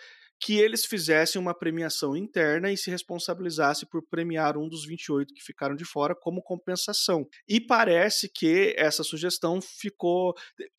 que 0.43 0.59
eles 0.59 0.87
fizessem 0.87 1.39
uma 1.39 1.53
premiação 1.53 2.17
interna 2.17 2.73
e 2.73 2.77
se 2.77 2.91
responsabilizassem 2.91 3.87
por 3.87 4.03
premiar 4.09 4.57
um 4.57 4.71
dos 4.71 4.87
28 4.87 5.35
que 5.35 5.43
ficaram 5.43 5.77
de 5.77 5.85
fora 5.85 6.15
como 6.15 6.43
compensação. 6.43 7.29
E 7.47 7.61
parece 7.61 8.27
que 8.27 8.75
essa 8.79 9.05
sugestão 9.05 9.61
ficou 9.61 10.35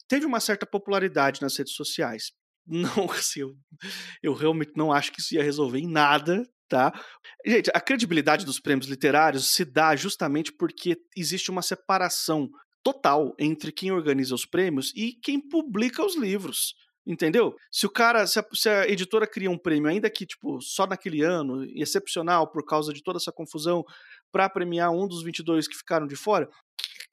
teve 0.07 0.25
uma 0.25 0.39
certa 0.39 0.65
popularidade 0.65 1.43
nas 1.43 1.55
redes 1.55 1.75
sociais. 1.75 2.31
Não, 2.71 3.11
assim, 3.11 3.41
eu, 3.41 3.55
eu 4.23 4.33
realmente 4.33 4.71
não 4.77 4.93
acho 4.93 5.11
que 5.11 5.19
isso 5.19 5.35
ia 5.35 5.43
resolver 5.43 5.79
em 5.79 5.87
nada, 5.87 6.47
tá? 6.69 6.93
Gente, 7.45 7.69
a 7.73 7.81
credibilidade 7.81 8.45
dos 8.45 8.61
prêmios 8.61 8.87
literários 8.87 9.51
se 9.51 9.65
dá 9.65 9.93
justamente 9.93 10.53
porque 10.53 10.97
existe 11.15 11.51
uma 11.51 11.61
separação 11.61 12.49
total 12.81 13.35
entre 13.37 13.73
quem 13.73 13.91
organiza 13.91 14.33
os 14.33 14.45
prêmios 14.45 14.93
e 14.95 15.13
quem 15.21 15.39
publica 15.39 16.03
os 16.03 16.15
livros. 16.15 16.73
Entendeu? 17.05 17.55
Se 17.71 17.85
o 17.87 17.89
cara, 17.89 18.25
se 18.27 18.39
a, 18.39 18.45
se 18.53 18.69
a, 18.69 18.87
editora 18.87 19.25
cria 19.25 19.49
um 19.49 19.57
prêmio, 19.57 19.89
ainda 19.89 20.09
que 20.09 20.25
tipo 20.25 20.61
só 20.61 20.85
naquele 20.85 21.23
ano, 21.23 21.65
excepcional 21.75 22.49
por 22.49 22.63
causa 22.63 22.93
de 22.93 23.01
toda 23.03 23.17
essa 23.17 23.31
confusão, 23.31 23.83
para 24.31 24.47
premiar 24.47 24.91
um 24.91 25.07
dos 25.07 25.23
22 25.23 25.67
que 25.67 25.75
ficaram 25.75 26.05
de 26.07 26.15
fora, 26.15 26.47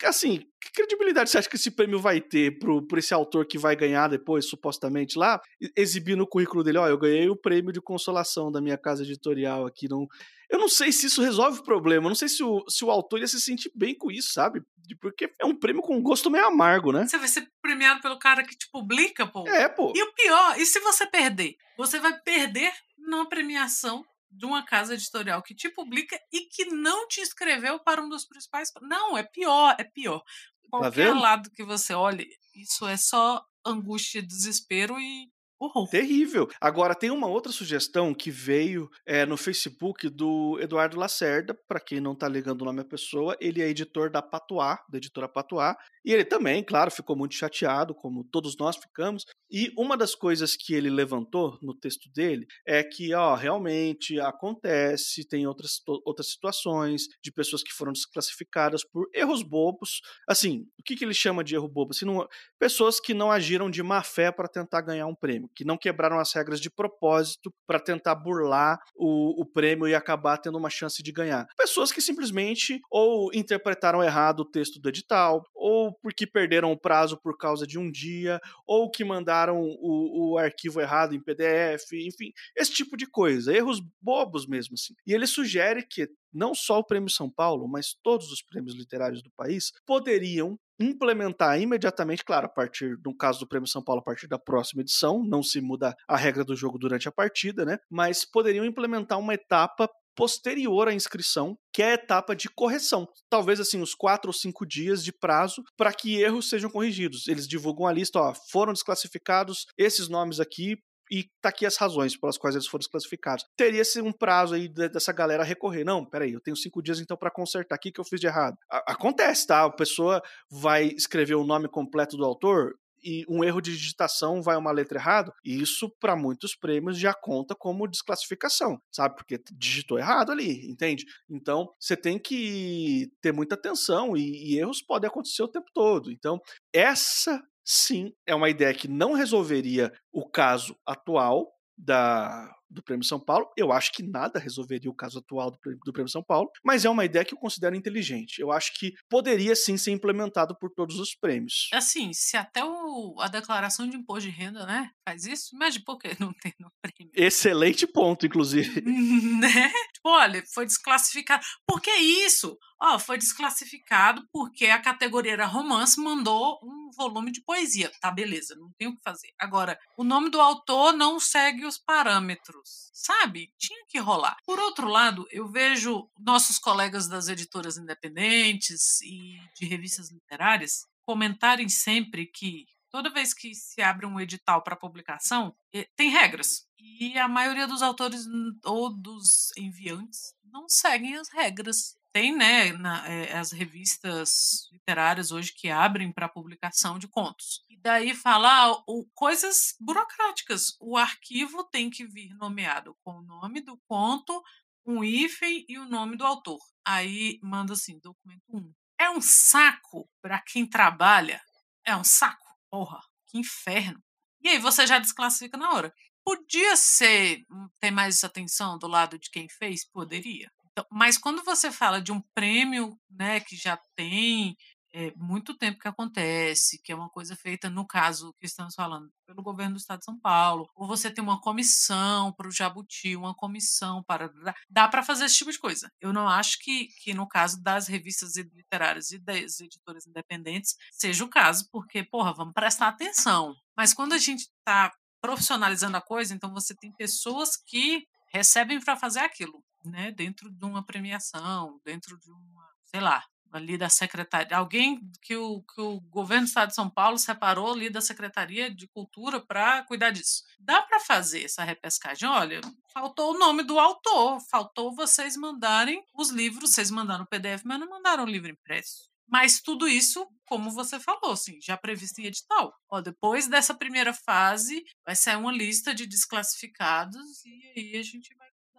assim, 0.07 0.45
que 0.61 0.73
credibilidade 0.73 1.31
você 1.31 1.39
acha 1.39 1.49
que 1.49 1.57
esse 1.57 1.71
prêmio 1.71 1.99
vai 1.99 2.21
ter 2.21 2.59
pro, 2.59 2.87
pro 2.87 2.99
esse 2.99 3.15
autor 3.15 3.47
que 3.47 3.59
vai 3.59 3.75
ganhar 3.75 4.09
depois, 4.09 4.49
supostamente, 4.49 5.19
lá, 5.19 5.41
exibir 5.77 6.17
no 6.17 6.27
currículo 6.27 6.63
dele, 6.63 6.79
ó, 6.79 6.85
oh, 6.85 6.89
eu 6.89 6.99
ganhei 6.99 7.29
o 7.29 7.37
prêmio 7.37 7.73
de 7.73 7.81
consolação 7.81 8.51
da 8.51 8.61
minha 8.61 8.79
casa 8.79 9.03
editorial 9.03 9.67
aqui, 9.67 9.89
não... 9.89 10.07
Eu 10.51 10.59
não 10.59 10.69
sei 10.69 10.91
se 10.91 11.07
isso 11.07 11.21
resolve 11.21 11.61
o 11.61 11.63
problema, 11.63 12.07
eu 12.07 12.09
não 12.09 12.17
sei 12.17 12.29
se 12.29 12.43
o, 12.43 12.65
se 12.69 12.83
o 12.83 12.91
autor 12.91 13.21
ia 13.21 13.27
se 13.27 13.39
sentir 13.39 13.71
bem 13.75 13.95
com 13.95 14.11
isso, 14.11 14.33
sabe? 14.33 14.63
Porque 14.99 15.31
é 15.39 15.45
um 15.45 15.55
prêmio 15.55 15.83
com 15.83 16.01
gosto 16.01 16.31
meio 16.31 16.47
amargo, 16.47 16.91
né? 16.91 17.07
Você 17.07 17.19
vai 17.19 17.29
ser 17.29 17.47
premiado 17.61 18.01
pelo 18.01 18.19
cara 18.19 18.43
que 18.43 18.57
te 18.57 18.67
publica, 18.71 19.27
pô. 19.27 19.47
É, 19.47 19.69
pô. 19.69 19.93
E 19.95 20.03
o 20.03 20.15
pior, 20.15 20.59
e 20.59 20.65
se 20.65 20.81
você 20.81 21.07
perder? 21.07 21.55
Você 21.77 22.01
vai 22.01 22.19
perder 22.23 22.73
na 22.99 23.27
premiação 23.27 24.03
de 24.31 24.47
uma 24.47 24.65
casa 24.65 24.95
editorial 24.95 25.43
que 25.43 25.55
te 25.55 25.69
publica 25.71 26.19
e 26.33 26.43
que 26.43 26.67
não 26.67 27.07
te 27.09 27.21
inscreveu 27.21 27.81
para 27.81 28.03
um 28.03 28.09
dos 28.09 28.25
principais. 28.25 28.71
Não, 28.83 29.17
é 29.17 29.23
pior, 29.23 29.75
é 29.79 29.85
pior. 29.85 30.21
Tá 30.21 30.69
Qualquer 30.71 31.13
tá 31.13 31.19
lado 31.19 31.51
que 31.51 31.65
você 31.65 31.95
olhe, 31.95 32.29
isso 32.55 32.87
é 32.87 32.97
só 32.97 33.45
angústia, 33.65 34.23
desespero 34.23 34.99
e 34.99 35.31
Uhum. 35.61 35.87
Terrível. 35.87 36.49
Agora, 36.61 36.95
tem 36.95 37.11
uma 37.11 37.27
outra 37.27 37.51
sugestão 37.51 38.15
que 38.15 38.31
veio 38.31 38.89
é, 39.05 39.27
no 39.27 39.37
Facebook 39.37 40.09
do 40.09 40.59
Eduardo 40.61 40.99
Lacerda. 40.99 41.53
Para 41.53 41.81
quem 41.81 42.01
não 42.01 42.15
tá 42.15 42.29
ligando 42.29 42.63
o 42.63 42.65
nome 42.65 42.79
da 42.79 42.89
pessoa, 42.89 43.37
ele 43.41 43.61
é 43.61 43.69
editor 43.69 44.11
da 44.11 44.23
Patuá, 44.23 44.79
da 44.89 44.99
editora 44.99 45.29
Patuá. 45.29 45.77
E 46.05 46.13
ele 46.13 46.25
também, 46.25 46.63
claro, 46.63 46.91
ficou 46.91 47.17
muito 47.17 47.35
chateado, 47.35 47.95
como 47.95 48.25
todos 48.25 48.57
nós 48.57 48.77
ficamos. 48.77 49.25
E 49.51 49.73
uma 49.77 49.97
das 49.97 50.15
coisas 50.15 50.57
que 50.57 50.75
ele 50.75 50.89
levantou 50.89 51.59
no 51.61 51.75
texto 51.75 52.11
dele 52.13 52.47
é 52.67 52.83
que, 52.83 53.13
ó, 53.15 53.35
realmente 53.35 54.21
acontece, 54.21 55.27
tem 55.27 55.47
outras, 55.47 55.83
outras 56.05 56.31
situações 56.31 57.09
de 57.23 57.33
pessoas 57.33 57.63
que 57.63 57.73
foram 57.73 57.93
desclassificadas 57.93 58.85
por 58.85 59.09
erros 59.13 59.43
bobos. 59.43 60.01
Assim, 60.27 60.67
o 60.79 60.83
que, 60.83 60.97
que 60.97 61.05
ele 61.05 61.15
chama 61.15 61.43
de 61.43 61.55
erro 61.55 61.69
bobo? 61.69 61.93
Assim, 61.93 62.05
não, 62.05 62.27
pessoas 62.59 63.01
que 63.01 63.13
não 63.13 63.31
agiram 63.31 63.71
de 63.71 63.83
má 63.83 64.03
fé 64.03 64.31
para 64.31 64.49
tentar 64.49 64.81
ganhar 64.83 65.07
um 65.07 65.15
prêmio, 65.15 65.48
que 65.55 65.65
não 65.65 65.77
quebraram 65.77 66.19
as 66.19 66.33
regras 66.33 66.61
de 66.61 66.71
propósito 66.71 67.53
para 67.67 67.81
tentar 67.81 68.15
burlar 68.15 68.79
o, 68.97 69.43
o 69.43 69.47
prêmio 69.47 69.87
e 69.87 69.95
acabar 69.95 70.39
tendo 70.39 70.59
uma 70.59 70.71
chance 70.71 71.03
de 71.03 71.13
ganhar. 71.13 71.47
Pessoas 71.57 71.93
que 71.93 72.01
simplesmente 72.01 72.81
ou 72.91 73.31
interpretaram 73.35 74.03
errado 74.03 74.41
o 74.41 74.51
texto 74.51 74.81
do 74.81 74.89
edital, 74.89 75.43
ou 75.55 75.93
porque 76.03 76.27
perderam 76.27 76.73
o 76.73 76.79
prazo 76.79 77.19
por 77.23 77.37
causa 77.37 77.67
de 77.67 77.79
um 77.79 77.91
dia, 77.91 78.41
ou 78.67 78.91
que 78.91 79.05
mandaram 79.05 79.61
o, 79.61 80.33
o 80.33 80.39
arquivo 80.39 80.81
errado 80.81 81.15
em 81.15 81.23
PDF, 81.23 81.93
enfim, 81.93 82.33
esse 82.57 82.73
tipo 82.73 82.97
de 82.97 83.07
coisa, 83.07 83.55
erros 83.55 83.81
bobos 84.01 84.47
mesmo 84.47 84.75
assim. 84.75 84.95
E 85.07 85.13
ele 85.13 85.27
sugere 85.27 85.87
que 85.87 86.09
não 86.33 86.55
só 86.55 86.79
o 86.79 86.85
Prêmio 86.85 87.11
São 87.11 87.31
Paulo, 87.31 87.69
mas 87.69 87.95
todos 88.03 88.31
os 88.31 88.43
prêmios 88.43 88.75
literários 88.75 89.23
do 89.23 89.31
país 89.37 89.73
poderiam 89.87 90.59
implementar 90.81 91.61
imediatamente, 91.61 92.25
claro, 92.25 92.47
a 92.47 92.49
partir, 92.49 92.97
no 93.05 93.17
caso 93.17 93.41
do 93.41 93.49
Prêmio 93.49 93.69
São 93.69 93.83
Paulo, 93.83 94.01
a 94.01 94.05
partir 94.05 94.29
da 94.29 94.39
próxima 94.39 94.83
edição, 94.83 95.25
não 95.25 95.43
se 95.43 95.61
muda 95.61 95.95
a 96.07 96.17
regra 96.17 96.45
do 96.45 96.55
jogo 96.55 96.79
durante 96.79 97.09
a 97.09 97.13
partida, 97.13 97.65
né? 97.65 97.79
Mas 97.91 98.25
poderiam 98.25 98.65
implementar 98.65 99.19
uma 99.19 99.35
etapa 99.35 99.91
posterior 100.19 100.89
à 100.89 100.93
inscrição, 100.93 101.57
que 101.73 101.81
é 101.81 101.91
a 101.91 101.95
etapa 101.95 102.35
de 102.35 102.49
correção. 102.49 103.07
Talvez 103.31 103.61
assim, 103.61 103.81
uns 103.81 103.95
quatro 103.95 104.31
ou 104.31 104.33
cinco 104.33 104.67
dias 104.67 105.05
de 105.05 105.13
prazo 105.13 105.63
para 105.77 105.93
que 105.93 106.21
erros 106.21 106.49
sejam 106.49 106.69
corrigidos. 106.69 107.29
Eles 107.29 107.47
divulgam 107.47 107.87
a 107.87 107.93
lista, 107.93 108.19
ó, 108.19 108.35
foram 108.51 108.73
desclassificados 108.73 109.67
esses 109.79 110.09
nomes 110.09 110.41
aqui, 110.41 110.77
e 111.11 111.25
tá 111.41 111.49
aqui 111.49 111.67
as 111.67 111.77
razões 111.77 112.17
pelas 112.17 112.39
quais 112.39 112.55
eles 112.55 112.67
foram 112.67 112.81
desclassificados. 112.81 113.45
Teria-se 113.57 114.01
um 114.01 114.13
prazo 114.13 114.55
aí 114.55 114.69
dessa 114.69 115.13
galera 115.13 115.43
recorrer. 115.43 115.85
Não, 115.85 116.05
peraí, 116.05 116.33
eu 116.33 116.41
tenho 116.41 116.57
cinco 116.57 116.83
dias 116.83 117.01
então 117.01 117.17
para 117.17 117.31
consertar 117.31 117.75
aqui 117.75 117.91
que 117.93 118.01
eu 118.01 118.05
fiz 118.05 118.21
de 118.21 118.27
errado. 118.27 118.57
A 118.71 118.93
acontece, 118.93 119.47
tá? 119.47 119.65
A 119.65 119.71
pessoa 119.71 120.23
vai 120.51 120.87
escrever 120.87 121.35
o 121.35 121.45
nome 121.45 121.69
completo 121.69 122.17
do 122.17 122.25
autor, 122.25 122.75
e 123.03 123.25
um 123.29 123.45
erro 123.45 123.61
de 123.61 123.77
digitação 123.77 124.43
vai 124.43 124.57
uma 124.57 124.73
letra 124.73 124.99
errada, 124.99 125.33
e 125.45 125.61
isso 125.61 125.91
para 126.01 126.17
muitos 126.17 126.55
prêmios 126.55 126.99
já 126.99 127.15
conta 127.15 127.55
como 127.55 127.87
desclassificação, 127.87 128.81
sabe? 128.91 129.17
Porque 129.17 129.41
digitou 129.53 129.99
errado 129.99 130.33
ali, 130.33 130.69
entende? 130.69 131.05
Então 131.29 131.73
você 131.79 131.97
tem 131.97 132.19
que 132.19 133.11
ter 133.21 133.33
muita 133.33 133.55
atenção 133.55 134.17
e, 134.17 134.53
e 134.53 134.59
erros 134.59 134.83
podem 134.83 135.09
acontecer 135.09 135.43
o 135.43 135.49
tempo 135.49 135.71
todo. 135.73 136.11
Então 136.11 136.41
essa 136.73 137.41
sim 137.69 138.15
é 138.27 138.35
uma 138.35 138.49
ideia 138.49 138.73
que 138.73 138.89
não 138.89 139.13
resolveria 139.13 139.93
o 140.11 140.27
caso 140.27 140.75
atual 140.87 141.47
da 141.77 142.51
do 142.71 142.83
Prêmio 142.83 143.05
São 143.05 143.19
Paulo. 143.19 143.51
Eu 143.57 143.73
acho 143.73 143.93
que 143.93 144.03
nada 144.03 144.39
resolveria 144.39 144.91
o 144.91 144.95
caso 144.95 145.19
atual 145.19 145.51
do, 145.51 145.59
do 145.85 145.93
Prêmio 145.93 146.11
São 146.11 146.23
Paulo, 146.23 146.51
mas 146.65 146.85
é 146.85 146.91
uma 146.91 147.05
ideia 147.05 147.25
que 147.25 147.35
eu 147.35 147.39
considero 147.39 147.75
inteligente. 147.75 148.41
Eu 148.41 148.53
acho 148.53 148.73
que 148.79 148.93
poderia 149.09 149.57
sim 149.57 149.77
ser 149.77 149.93
implementado 149.93 150.57
por 150.59 150.71
todos 150.71 150.99
os 150.99 151.15
prêmios. 151.15 151.69
Assim, 151.73 152.13
se 152.13 152.37
até 152.37 152.65
o, 152.65 153.15
a 153.21 153.29
declaração 153.29 153.89
de 153.89 153.97
imposto 153.97 154.29
de 154.29 154.37
renda, 154.37 154.67
né, 154.67 154.91
faz 155.09 155.25
isso, 155.25 155.55
imagine 155.55 155.85
por 155.85 155.99
que 155.99 156.17
não 156.21 156.33
tem 156.35 156.53
no 156.61 156.71
prêmio. 156.83 157.13
Excelente 157.15 157.87
ponto, 157.87 158.27
inclusive. 158.27 158.83
né? 159.41 159.71
Tipo, 159.95 160.11
olha, 160.11 160.43
foi 160.53 160.67
desclassificado. 160.67 161.45
Por 161.67 161.81
que 161.81 161.91
isso? 161.91 162.57
Ó, 162.81 162.95
oh, 162.95 162.99
foi 162.99 163.19
desclassificado 163.19 164.27
porque 164.33 164.67
a 164.67 164.81
categoria 164.81 165.33
era 165.33 165.47
romance, 165.47 166.01
mandou 166.01 166.59
um 166.63 166.91
volume 166.97 167.33
de 167.33 167.43
poesia. 167.43 167.91
Tá, 168.01 168.11
beleza, 168.11 168.55
não 168.57 168.71
tem 168.79 168.89
o 168.89 168.97
que 168.97 169.03
fazer. 169.03 169.33
Agora, 169.39 169.79
o 169.97 170.05
nome 170.05 170.31
do 170.31 170.41
autor 170.41 170.93
não 170.93 171.19
segue 171.19 171.65
os 171.65 171.79
parâmetros 171.79 172.89
sabe? 172.99 173.53
Tinha 173.57 173.85
que 173.89 173.99
rolar. 173.99 174.37
Por 174.45 174.59
outro 174.59 174.89
lado, 174.89 175.27
eu 175.31 175.49
vejo 175.49 176.11
nossos 176.19 176.59
colegas 176.59 177.09
das 177.09 177.29
editoras 177.29 177.79
independentes 177.79 179.01
e 179.03 179.39
de 179.55 179.67
revistas 179.67 180.11
literárias 180.11 180.85
comentarem 181.07 181.69
sempre 181.69 182.27
que 182.27 182.67
toda 182.91 183.13
vez 183.13 183.33
que 183.33 183.55
se 183.55 183.81
abre 183.81 184.05
um 184.05 184.21
edital 184.21 184.63
para 184.63 184.77
publicação, 184.77 185.55
eh, 185.73 185.89
tem 185.97 186.11
regras. 186.11 186.67
E 186.79 187.17
a 187.19 187.29
maioria 187.29 187.67
dos 187.67 187.83
autores 187.83 188.27
ou 188.65 188.91
dos 188.91 189.57
enviantes 189.57 190.35
não 190.45 190.69
seguem 190.69 191.17
as 191.17 191.29
regras 191.29 191.97
tem 192.13 192.37
né, 192.37 192.73
na, 192.73 193.07
é, 193.09 193.37
as 193.37 193.53
revistas 193.53 194.69
literárias 194.73 195.31
hoje 195.31 195.53
que 195.55 195.69
abrem 195.69 196.13
para 196.13 196.29
publicação 196.29 196.99
de 196.99 197.09
contos. 197.09 197.65
E 197.69 197.77
daí 197.77 198.15
fala 198.15 198.49
ah, 198.49 198.83
o, 198.87 199.07
coisas 199.15 199.77
burocráticas. 199.81 200.77
O 200.81 200.97
arquivo 200.97 201.65
tem 201.65 201.91
que 201.91 202.07
vir 202.07 202.35
nomeado 202.35 202.97
com 203.05 203.19
o 203.19 203.23
nome 203.23 203.61
do 203.61 203.79
conto, 203.87 204.43
um 204.87 205.05
hífen 205.05 205.65
e 205.69 205.79
o 205.79 205.87
nome 205.87 206.17
do 206.17 206.25
autor. 206.25 206.59
Aí 206.87 207.39
manda 207.43 207.75
assim, 207.75 207.99
documento 208.01 208.45
1. 208.51 208.73
É 209.01 209.11
um 209.11 209.21
saco 209.21 210.09
para 210.21 210.41
quem 210.41 210.67
trabalha. 210.67 211.41
É 211.85 211.95
um 211.95 212.05
saco. 212.05 212.49
Porra, 212.71 213.01
que 213.27 213.39
inferno. 213.39 214.03
E 214.43 214.49
aí 214.49 214.59
você 214.59 214.87
já 214.87 214.99
desclassifica 214.99 215.57
na 215.57 215.71
hora. 215.73 215.95
Podia 216.25 216.77
ser 216.77 217.45
hum, 217.51 217.69
ter 217.81 217.91
mais 217.91 218.23
atenção 218.23 218.79
do 218.79 218.87
lado 218.87 219.19
de 219.19 219.31
quem 219.31 219.49
fez? 219.49 219.89
Poderia. 219.89 220.51
Então, 220.79 220.87
mas 220.93 221.19
quando 221.19 221.43
você 221.43 221.73
fala 221.73 222.01
de 222.01 222.13
um 222.13 222.21
prêmio 222.33 222.97
né, 223.11 223.41
que 223.41 223.57
já 223.57 223.77
tem 223.97 224.57
é, 224.95 225.13
muito 225.17 225.57
tempo 225.57 225.81
que 225.81 225.89
acontece, 225.89 226.81
que 226.85 226.93
é 226.93 226.95
uma 226.95 227.11
coisa 227.11 227.35
feita, 227.35 227.69
no 227.69 227.85
caso 227.85 228.33
que 228.39 228.47
estamos 228.47 228.77
falando, 228.77 229.11
pelo 229.27 229.43
governo 229.43 229.75
do 229.75 229.79
estado 229.79 229.99
de 229.99 230.05
São 230.05 230.17
Paulo, 230.21 230.71
ou 230.77 230.87
você 230.87 231.11
tem 231.11 231.23
uma 231.23 231.41
comissão 231.41 232.33
para 232.33 232.47
o 232.47 232.53
Jabuti, 232.53 233.17
uma 233.17 233.35
comissão 233.35 234.05
para. 234.05 234.33
Dá 234.71 234.87
para 234.87 235.03
fazer 235.03 235.25
esse 235.25 235.39
tipo 235.39 235.51
de 235.51 235.59
coisa. 235.59 235.91
Eu 236.01 236.13
não 236.13 236.29
acho 236.29 236.61
que, 236.61 236.87
que, 237.03 237.13
no 237.13 237.27
caso 237.27 237.61
das 237.61 237.89
revistas 237.89 238.37
literárias 238.37 239.11
e 239.11 239.19
das 239.19 239.59
editoras 239.59 240.07
independentes, 240.07 240.77
seja 240.93 241.25
o 241.25 241.29
caso, 241.29 241.69
porque, 241.73 242.05
porra, 242.05 242.33
vamos 242.33 242.55
prestar 242.55 242.87
atenção. 242.87 243.53
Mas 243.77 243.93
quando 243.93 244.13
a 244.13 244.19
gente 244.19 244.43
está 244.43 244.93
profissionalizando 245.21 245.97
a 245.97 246.01
coisa, 246.01 246.33
então 246.33 246.53
você 246.53 246.73
tem 246.73 246.93
pessoas 246.93 247.57
que 247.57 248.07
recebem 248.33 248.79
para 248.81 248.97
fazer 248.97 249.21
aquilo 249.21 249.61
né, 249.89 250.11
dentro 250.13 250.51
de 250.51 250.65
uma 250.65 250.85
premiação, 250.85 251.81
dentro 251.85 252.19
de 252.19 252.31
uma, 252.31 252.69
sei 252.85 253.01
lá, 253.01 253.25
ali 253.53 253.79
da 253.79 253.89
secretaria, 253.89 254.57
alguém 254.57 255.01
que 255.23 255.37
o, 255.37 255.63
que 255.63 255.81
o 255.81 256.01
governo 256.01 256.45
do 256.45 256.49
estado 256.49 256.69
de 256.69 256.75
São 256.75 256.91
Paulo 256.91 257.19
separou 257.19 257.73
ali 257.73 257.91
da 257.91 258.01
Secretaria 258.01 258.73
de 258.73 258.87
Cultura 258.89 259.41
para 259.41 259.83
cuidar 259.85 260.11
disso. 260.11 260.43
Dá 260.59 260.83
para 260.83 261.01
fazer 261.01 261.45
essa 261.45 261.65
repescagem? 261.65 262.29
Olha, 262.29 262.61
faltou 262.93 263.35
o 263.35 263.39
nome 263.39 263.63
do 263.63 263.79
autor, 263.79 264.41
faltou 264.51 264.95
vocês 264.95 265.37
mandarem 265.37 266.03
os 266.15 266.31
livros, 266.31 266.73
vocês 266.73 266.91
mandaram 266.91 267.25
o 267.25 267.29
PDF, 267.29 267.63
mas 267.65 267.81
não 267.81 267.89
mandaram 267.89 268.25
o 268.25 268.29
livro 268.29 268.51
impresso. 268.51 269.09
Mas 269.31 269.61
tudo 269.61 269.87
isso, 269.87 270.27
como 270.47 270.71
você 270.71 270.99
falou, 270.99 271.33
assim, 271.33 271.59
já 271.61 271.77
previsto 271.77 272.19
em 272.19 272.25
edital. 272.25 272.73
Ó, 272.91 273.03
depois 273.03 273.47
dessa 273.47 273.75
primeira 273.75 274.15
fase, 274.15 274.83
vai 275.05 275.15
sair 275.15 275.37
uma 275.37 275.53
lista 275.53 275.95
de 275.95 276.07
desclassificados 276.07 277.45
e 277.45 277.73
aí 277.77 277.97
a 277.97 278.03
gente 278.03 278.35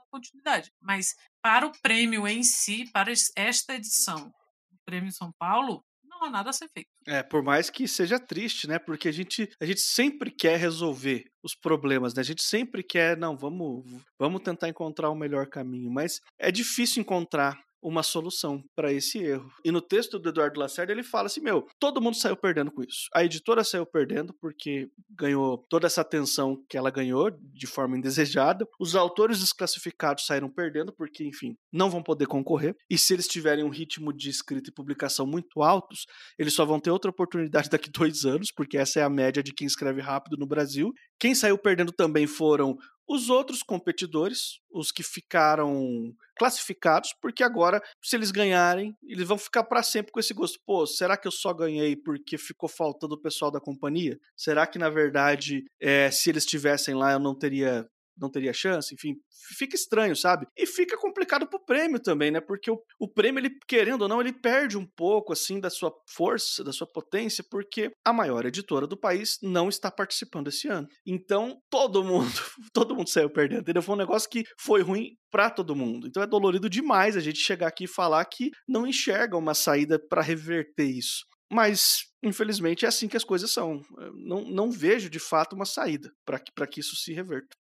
continuidade. 0.09 0.71
Mas 0.81 1.15
para 1.41 1.65
o 1.65 1.71
prêmio 1.81 2.27
em 2.27 2.43
si, 2.43 2.89
para 2.91 3.11
esta 3.35 3.75
edição 3.75 4.33
do 4.69 4.77
Prêmio 4.85 5.11
São 5.11 5.31
Paulo, 5.39 5.83
não 6.03 6.23
há 6.23 6.29
nada 6.29 6.49
a 6.49 6.53
ser 6.53 6.67
feito. 6.69 6.89
É, 7.07 7.23
por 7.23 7.41
mais 7.41 7.69
que 7.69 7.87
seja 7.87 8.19
triste, 8.19 8.67
né? 8.67 8.77
Porque 8.77 9.07
a 9.07 9.11
gente, 9.11 9.49
a 9.59 9.65
gente 9.65 9.79
sempre 9.79 10.29
quer 10.29 10.57
resolver 10.57 11.25
os 11.41 11.55
problemas, 11.55 12.13
né? 12.13 12.21
A 12.21 12.25
gente 12.25 12.43
sempre 12.43 12.83
quer, 12.83 13.15
não, 13.17 13.37
vamos, 13.37 13.85
vamos 14.19 14.41
tentar 14.41 14.67
encontrar 14.67 15.09
o 15.09 15.15
melhor 15.15 15.47
caminho, 15.47 15.89
mas 15.89 16.19
é 16.37 16.51
difícil 16.51 17.01
encontrar 17.01 17.57
uma 17.81 18.03
solução 18.03 18.63
para 18.75 18.91
esse 18.91 19.19
erro. 19.19 19.49
E 19.63 19.71
no 19.71 19.81
texto 19.81 20.19
do 20.19 20.29
Eduardo 20.29 20.59
Lacerda 20.59 20.91
ele 20.91 21.03
fala 21.03 21.27
assim: 21.27 21.41
meu, 21.41 21.65
todo 21.79 22.01
mundo 22.01 22.15
saiu 22.15 22.35
perdendo 22.35 22.71
com 22.71 22.83
isso. 22.83 23.07
A 23.13 23.23
editora 23.23 23.63
saiu 23.63 23.85
perdendo 23.85 24.33
porque 24.39 24.89
ganhou 25.09 25.57
toda 25.69 25.87
essa 25.87 26.01
atenção 26.01 26.63
que 26.69 26.77
ela 26.77 26.91
ganhou 26.91 27.31
de 27.31 27.67
forma 27.67 27.97
indesejada. 27.97 28.67
Os 28.79 28.95
autores 28.95 29.39
desclassificados 29.39 30.25
saíram 30.25 30.49
perdendo 30.49 30.93
porque, 30.93 31.23
enfim, 31.23 31.55
não 31.71 31.89
vão 31.89 32.03
poder 32.03 32.27
concorrer. 32.27 32.75
E 32.89 32.97
se 32.97 33.13
eles 33.13 33.27
tiverem 33.27 33.63
um 33.63 33.69
ritmo 33.69 34.13
de 34.13 34.29
escrita 34.29 34.69
e 34.69 34.73
publicação 34.73 35.25
muito 35.25 35.61
altos, 35.61 36.05
eles 36.37 36.53
só 36.53 36.65
vão 36.65 36.79
ter 36.79 36.91
outra 36.91 37.11
oportunidade 37.11 37.69
daqui 37.71 37.89
dois 37.89 38.25
anos, 38.25 38.51
porque 38.51 38.77
essa 38.77 38.99
é 38.99 39.03
a 39.03 39.09
média 39.09 39.41
de 39.41 39.53
quem 39.53 39.67
escreve 39.67 40.01
rápido 40.01 40.37
no 40.37 40.47
Brasil. 40.47 40.91
Quem 41.19 41.35
saiu 41.35 41.57
perdendo 41.57 41.91
também 41.91 42.25
foram 42.27 42.77
os 43.09 43.27
outros 43.27 43.63
competidores, 43.63 44.59
os 44.71 44.91
que 44.91 45.01
ficaram 45.01 46.13
classificados, 46.37 47.11
porque 47.19 47.43
agora, 47.43 47.81
se 48.03 48.15
eles 48.15 48.29
ganharem, 48.29 48.95
eles 49.03 49.27
vão 49.27 49.37
ficar 49.37 49.63
para 49.63 49.81
sempre 49.81 50.11
com 50.11 50.19
esse 50.19 50.31
gosto. 50.31 50.59
Pô, 50.63 50.85
será 50.85 51.17
que 51.17 51.27
eu 51.27 51.31
só 51.31 51.51
ganhei 51.51 51.95
porque 51.95 52.37
ficou 52.37 52.69
faltando 52.69 53.15
o 53.15 53.21
pessoal 53.21 53.49
da 53.49 53.59
companhia? 53.59 54.19
Será 54.37 54.67
que, 54.67 54.77
na 54.77 54.91
verdade, 54.91 55.65
é, 55.81 56.11
se 56.11 56.29
eles 56.29 56.43
estivessem 56.43 56.93
lá, 56.93 57.11
eu 57.11 57.19
não 57.19 57.33
teria 57.33 57.89
não 58.19 58.29
teria 58.29 58.53
chance, 58.53 58.93
enfim, 58.93 59.15
fica 59.57 59.75
estranho, 59.75 60.15
sabe? 60.15 60.47
E 60.57 60.65
fica 60.65 60.97
complicado 60.97 61.47
pro 61.47 61.63
prêmio 61.63 61.99
também, 61.99 62.31
né? 62.31 62.41
Porque 62.41 62.69
o, 62.69 62.79
o 62.99 63.07
prêmio, 63.07 63.39
ele, 63.39 63.51
querendo 63.67 64.03
ou 64.03 64.07
não, 64.07 64.21
ele 64.21 64.33
perde 64.33 64.77
um 64.77 64.85
pouco, 64.85 65.33
assim, 65.33 65.59
da 65.59 65.69
sua 65.69 65.91
força, 66.07 66.63
da 66.63 66.71
sua 66.71 66.87
potência, 66.87 67.43
porque 67.49 67.91
a 68.05 68.13
maior 68.13 68.45
editora 68.45 68.87
do 68.87 68.97
país 68.97 69.37
não 69.41 69.69
está 69.69 69.89
participando 69.91 70.47
esse 70.47 70.67
ano. 70.67 70.87
Então, 71.05 71.57
todo 71.69 72.03
mundo, 72.03 72.31
todo 72.73 72.95
mundo 72.95 73.09
saiu 73.09 73.29
perdendo, 73.29 73.61
entendeu? 73.61 73.81
Foi 73.81 73.95
um 73.95 73.99
negócio 73.99 74.29
que 74.29 74.43
foi 74.59 74.81
ruim 74.81 75.15
para 75.31 75.49
todo 75.49 75.75
mundo. 75.75 76.07
Então 76.07 76.23
é 76.23 76.27
dolorido 76.27 76.69
demais 76.69 77.15
a 77.15 77.19
gente 77.19 77.39
chegar 77.39 77.67
aqui 77.67 77.83
e 77.83 77.87
falar 77.87 78.23
que 78.25 78.51
não 78.67 78.87
enxerga 78.87 79.37
uma 79.37 79.53
saída 79.53 79.99
para 79.99 80.21
reverter 80.21 80.85
isso. 80.85 81.25
Mas, 81.51 82.05
infelizmente, 82.23 82.85
é 82.85 82.87
assim 82.87 83.07
que 83.07 83.17
as 83.17 83.23
coisas 83.23 83.51
são. 83.51 83.81
Não, 84.13 84.45
não 84.45 84.71
vejo, 84.71 85.09
de 85.09 85.19
fato, 85.19 85.55
uma 85.55 85.65
saída 85.65 86.11
para 86.23 86.39
que, 86.39 86.51
que 86.67 86.79
isso 86.79 86.95
se 86.95 87.11
reverta. 87.11 87.55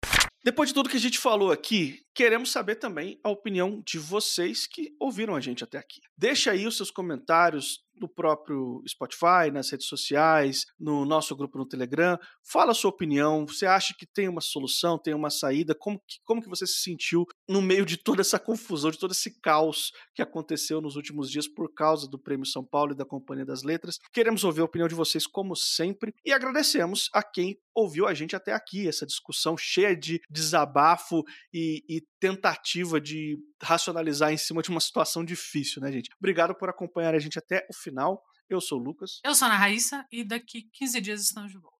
Depois 0.44 0.70
de 0.70 0.76
tudo 0.76 0.90
que 0.90 0.98
a 0.98 1.00
gente 1.00 1.20
falou 1.20 1.52
aqui, 1.52 2.00
queremos 2.14 2.52
saber 2.52 2.76
também 2.76 3.20
a 3.24 3.30
opinião 3.30 3.82
de 3.86 4.00
vocês 4.00 4.66
que 4.66 4.96
ouviram 5.00 5.36
a 5.36 5.42
gente 5.42 5.64
até 5.64 5.78
aqui. 5.78 6.00
Deixa 6.18 6.52
aí 6.52 6.66
os 6.66 6.78
seus 6.78 6.90
comentários 6.90 7.86
no 8.00 8.08
próprio 8.08 8.82
Spotify, 8.88 9.52
nas 9.52 9.70
redes 9.70 9.88
sociais, 9.88 10.66
no 10.80 11.06
nosso 11.06 11.36
grupo 11.36 11.58
no 11.58 11.68
Telegram. 11.68 12.18
Fala 12.44 12.72
a 12.72 12.76
sua 12.76 12.90
opinião. 12.90 13.46
Você 13.46 13.66
acha 13.66 13.94
que 13.98 14.06
tem 14.06 14.28
uma 14.28 14.42
solução, 14.42 14.98
tem 14.98 15.14
uma 15.14 15.30
saída? 15.30 15.76
Como 15.76 16.00
que, 16.00 16.18
como 16.24 16.42
que 16.42 16.50
você 16.50 16.66
se 16.66 16.82
sentiu 16.82 17.26
no 17.48 17.62
meio 17.62 17.86
de 17.86 17.98
toda 17.98 18.22
essa 18.22 18.40
confusão, 18.40 18.92
de 18.92 19.00
todo 19.00 19.12
esse 19.12 19.40
caos 19.42 19.92
que 20.14 20.22
aconteceu 20.22 20.80
nos 20.82 20.96
últimos 20.96 21.30
dias 21.30 21.48
por 21.48 21.74
causa 21.74 22.08
do 22.08 22.20
Prêmio 22.20 22.46
São 22.46 22.64
Paulo 22.64 22.94
e 22.94 22.98
da 22.98 23.06
Companhia 23.06 23.46
das 23.46 23.64
Letras? 23.64 23.98
Queremos 24.14 24.44
ouvir 24.44 24.62
a 24.62 24.66
opinião 24.66 24.88
de 24.88 24.96
vocês, 24.96 25.26
como 25.26 25.56
sempre, 25.56 26.14
e 26.26 26.32
agradecemos 26.32 27.10
a 27.14 27.24
quem 27.24 27.60
ouviu 27.78 28.08
a 28.08 28.14
gente 28.14 28.36
até 28.36 28.54
aqui, 28.54 28.88
essa 28.88 29.06
discussão 29.06 29.56
cheia 29.56 29.96
de 29.96 30.20
desabafo 30.28 31.24
e, 31.54 31.84
e 31.88 32.02
tentativa 32.20 33.00
de 33.00 33.38
racionalizar 33.62 34.34
em 34.34 34.38
cima 34.38 34.64
de 34.64 34.70
uma 34.70 34.80
situação 34.80 35.24
difícil, 35.24 35.80
né, 35.80 35.92
gente? 35.92 36.10
Obrigado 36.20 36.56
por 36.56 36.70
acompanhar 36.70 37.14
a 37.14 37.20
gente 37.20 37.38
até 37.38 37.68
o 37.70 37.76
final. 37.76 38.24
Eu 38.50 38.60
sou 38.60 38.80
o 38.80 38.84
Lucas. 38.84 39.20
Eu 39.24 39.36
sou 39.36 39.46
a 39.46 39.52
Ana 39.52 39.60
Raíssa 39.60 40.06
e 40.12 40.24
daqui 40.24 40.64
15 40.74 41.02
dias 41.02 41.22
estamos 41.22 41.52
de 41.52 41.60
volta. 41.60 41.77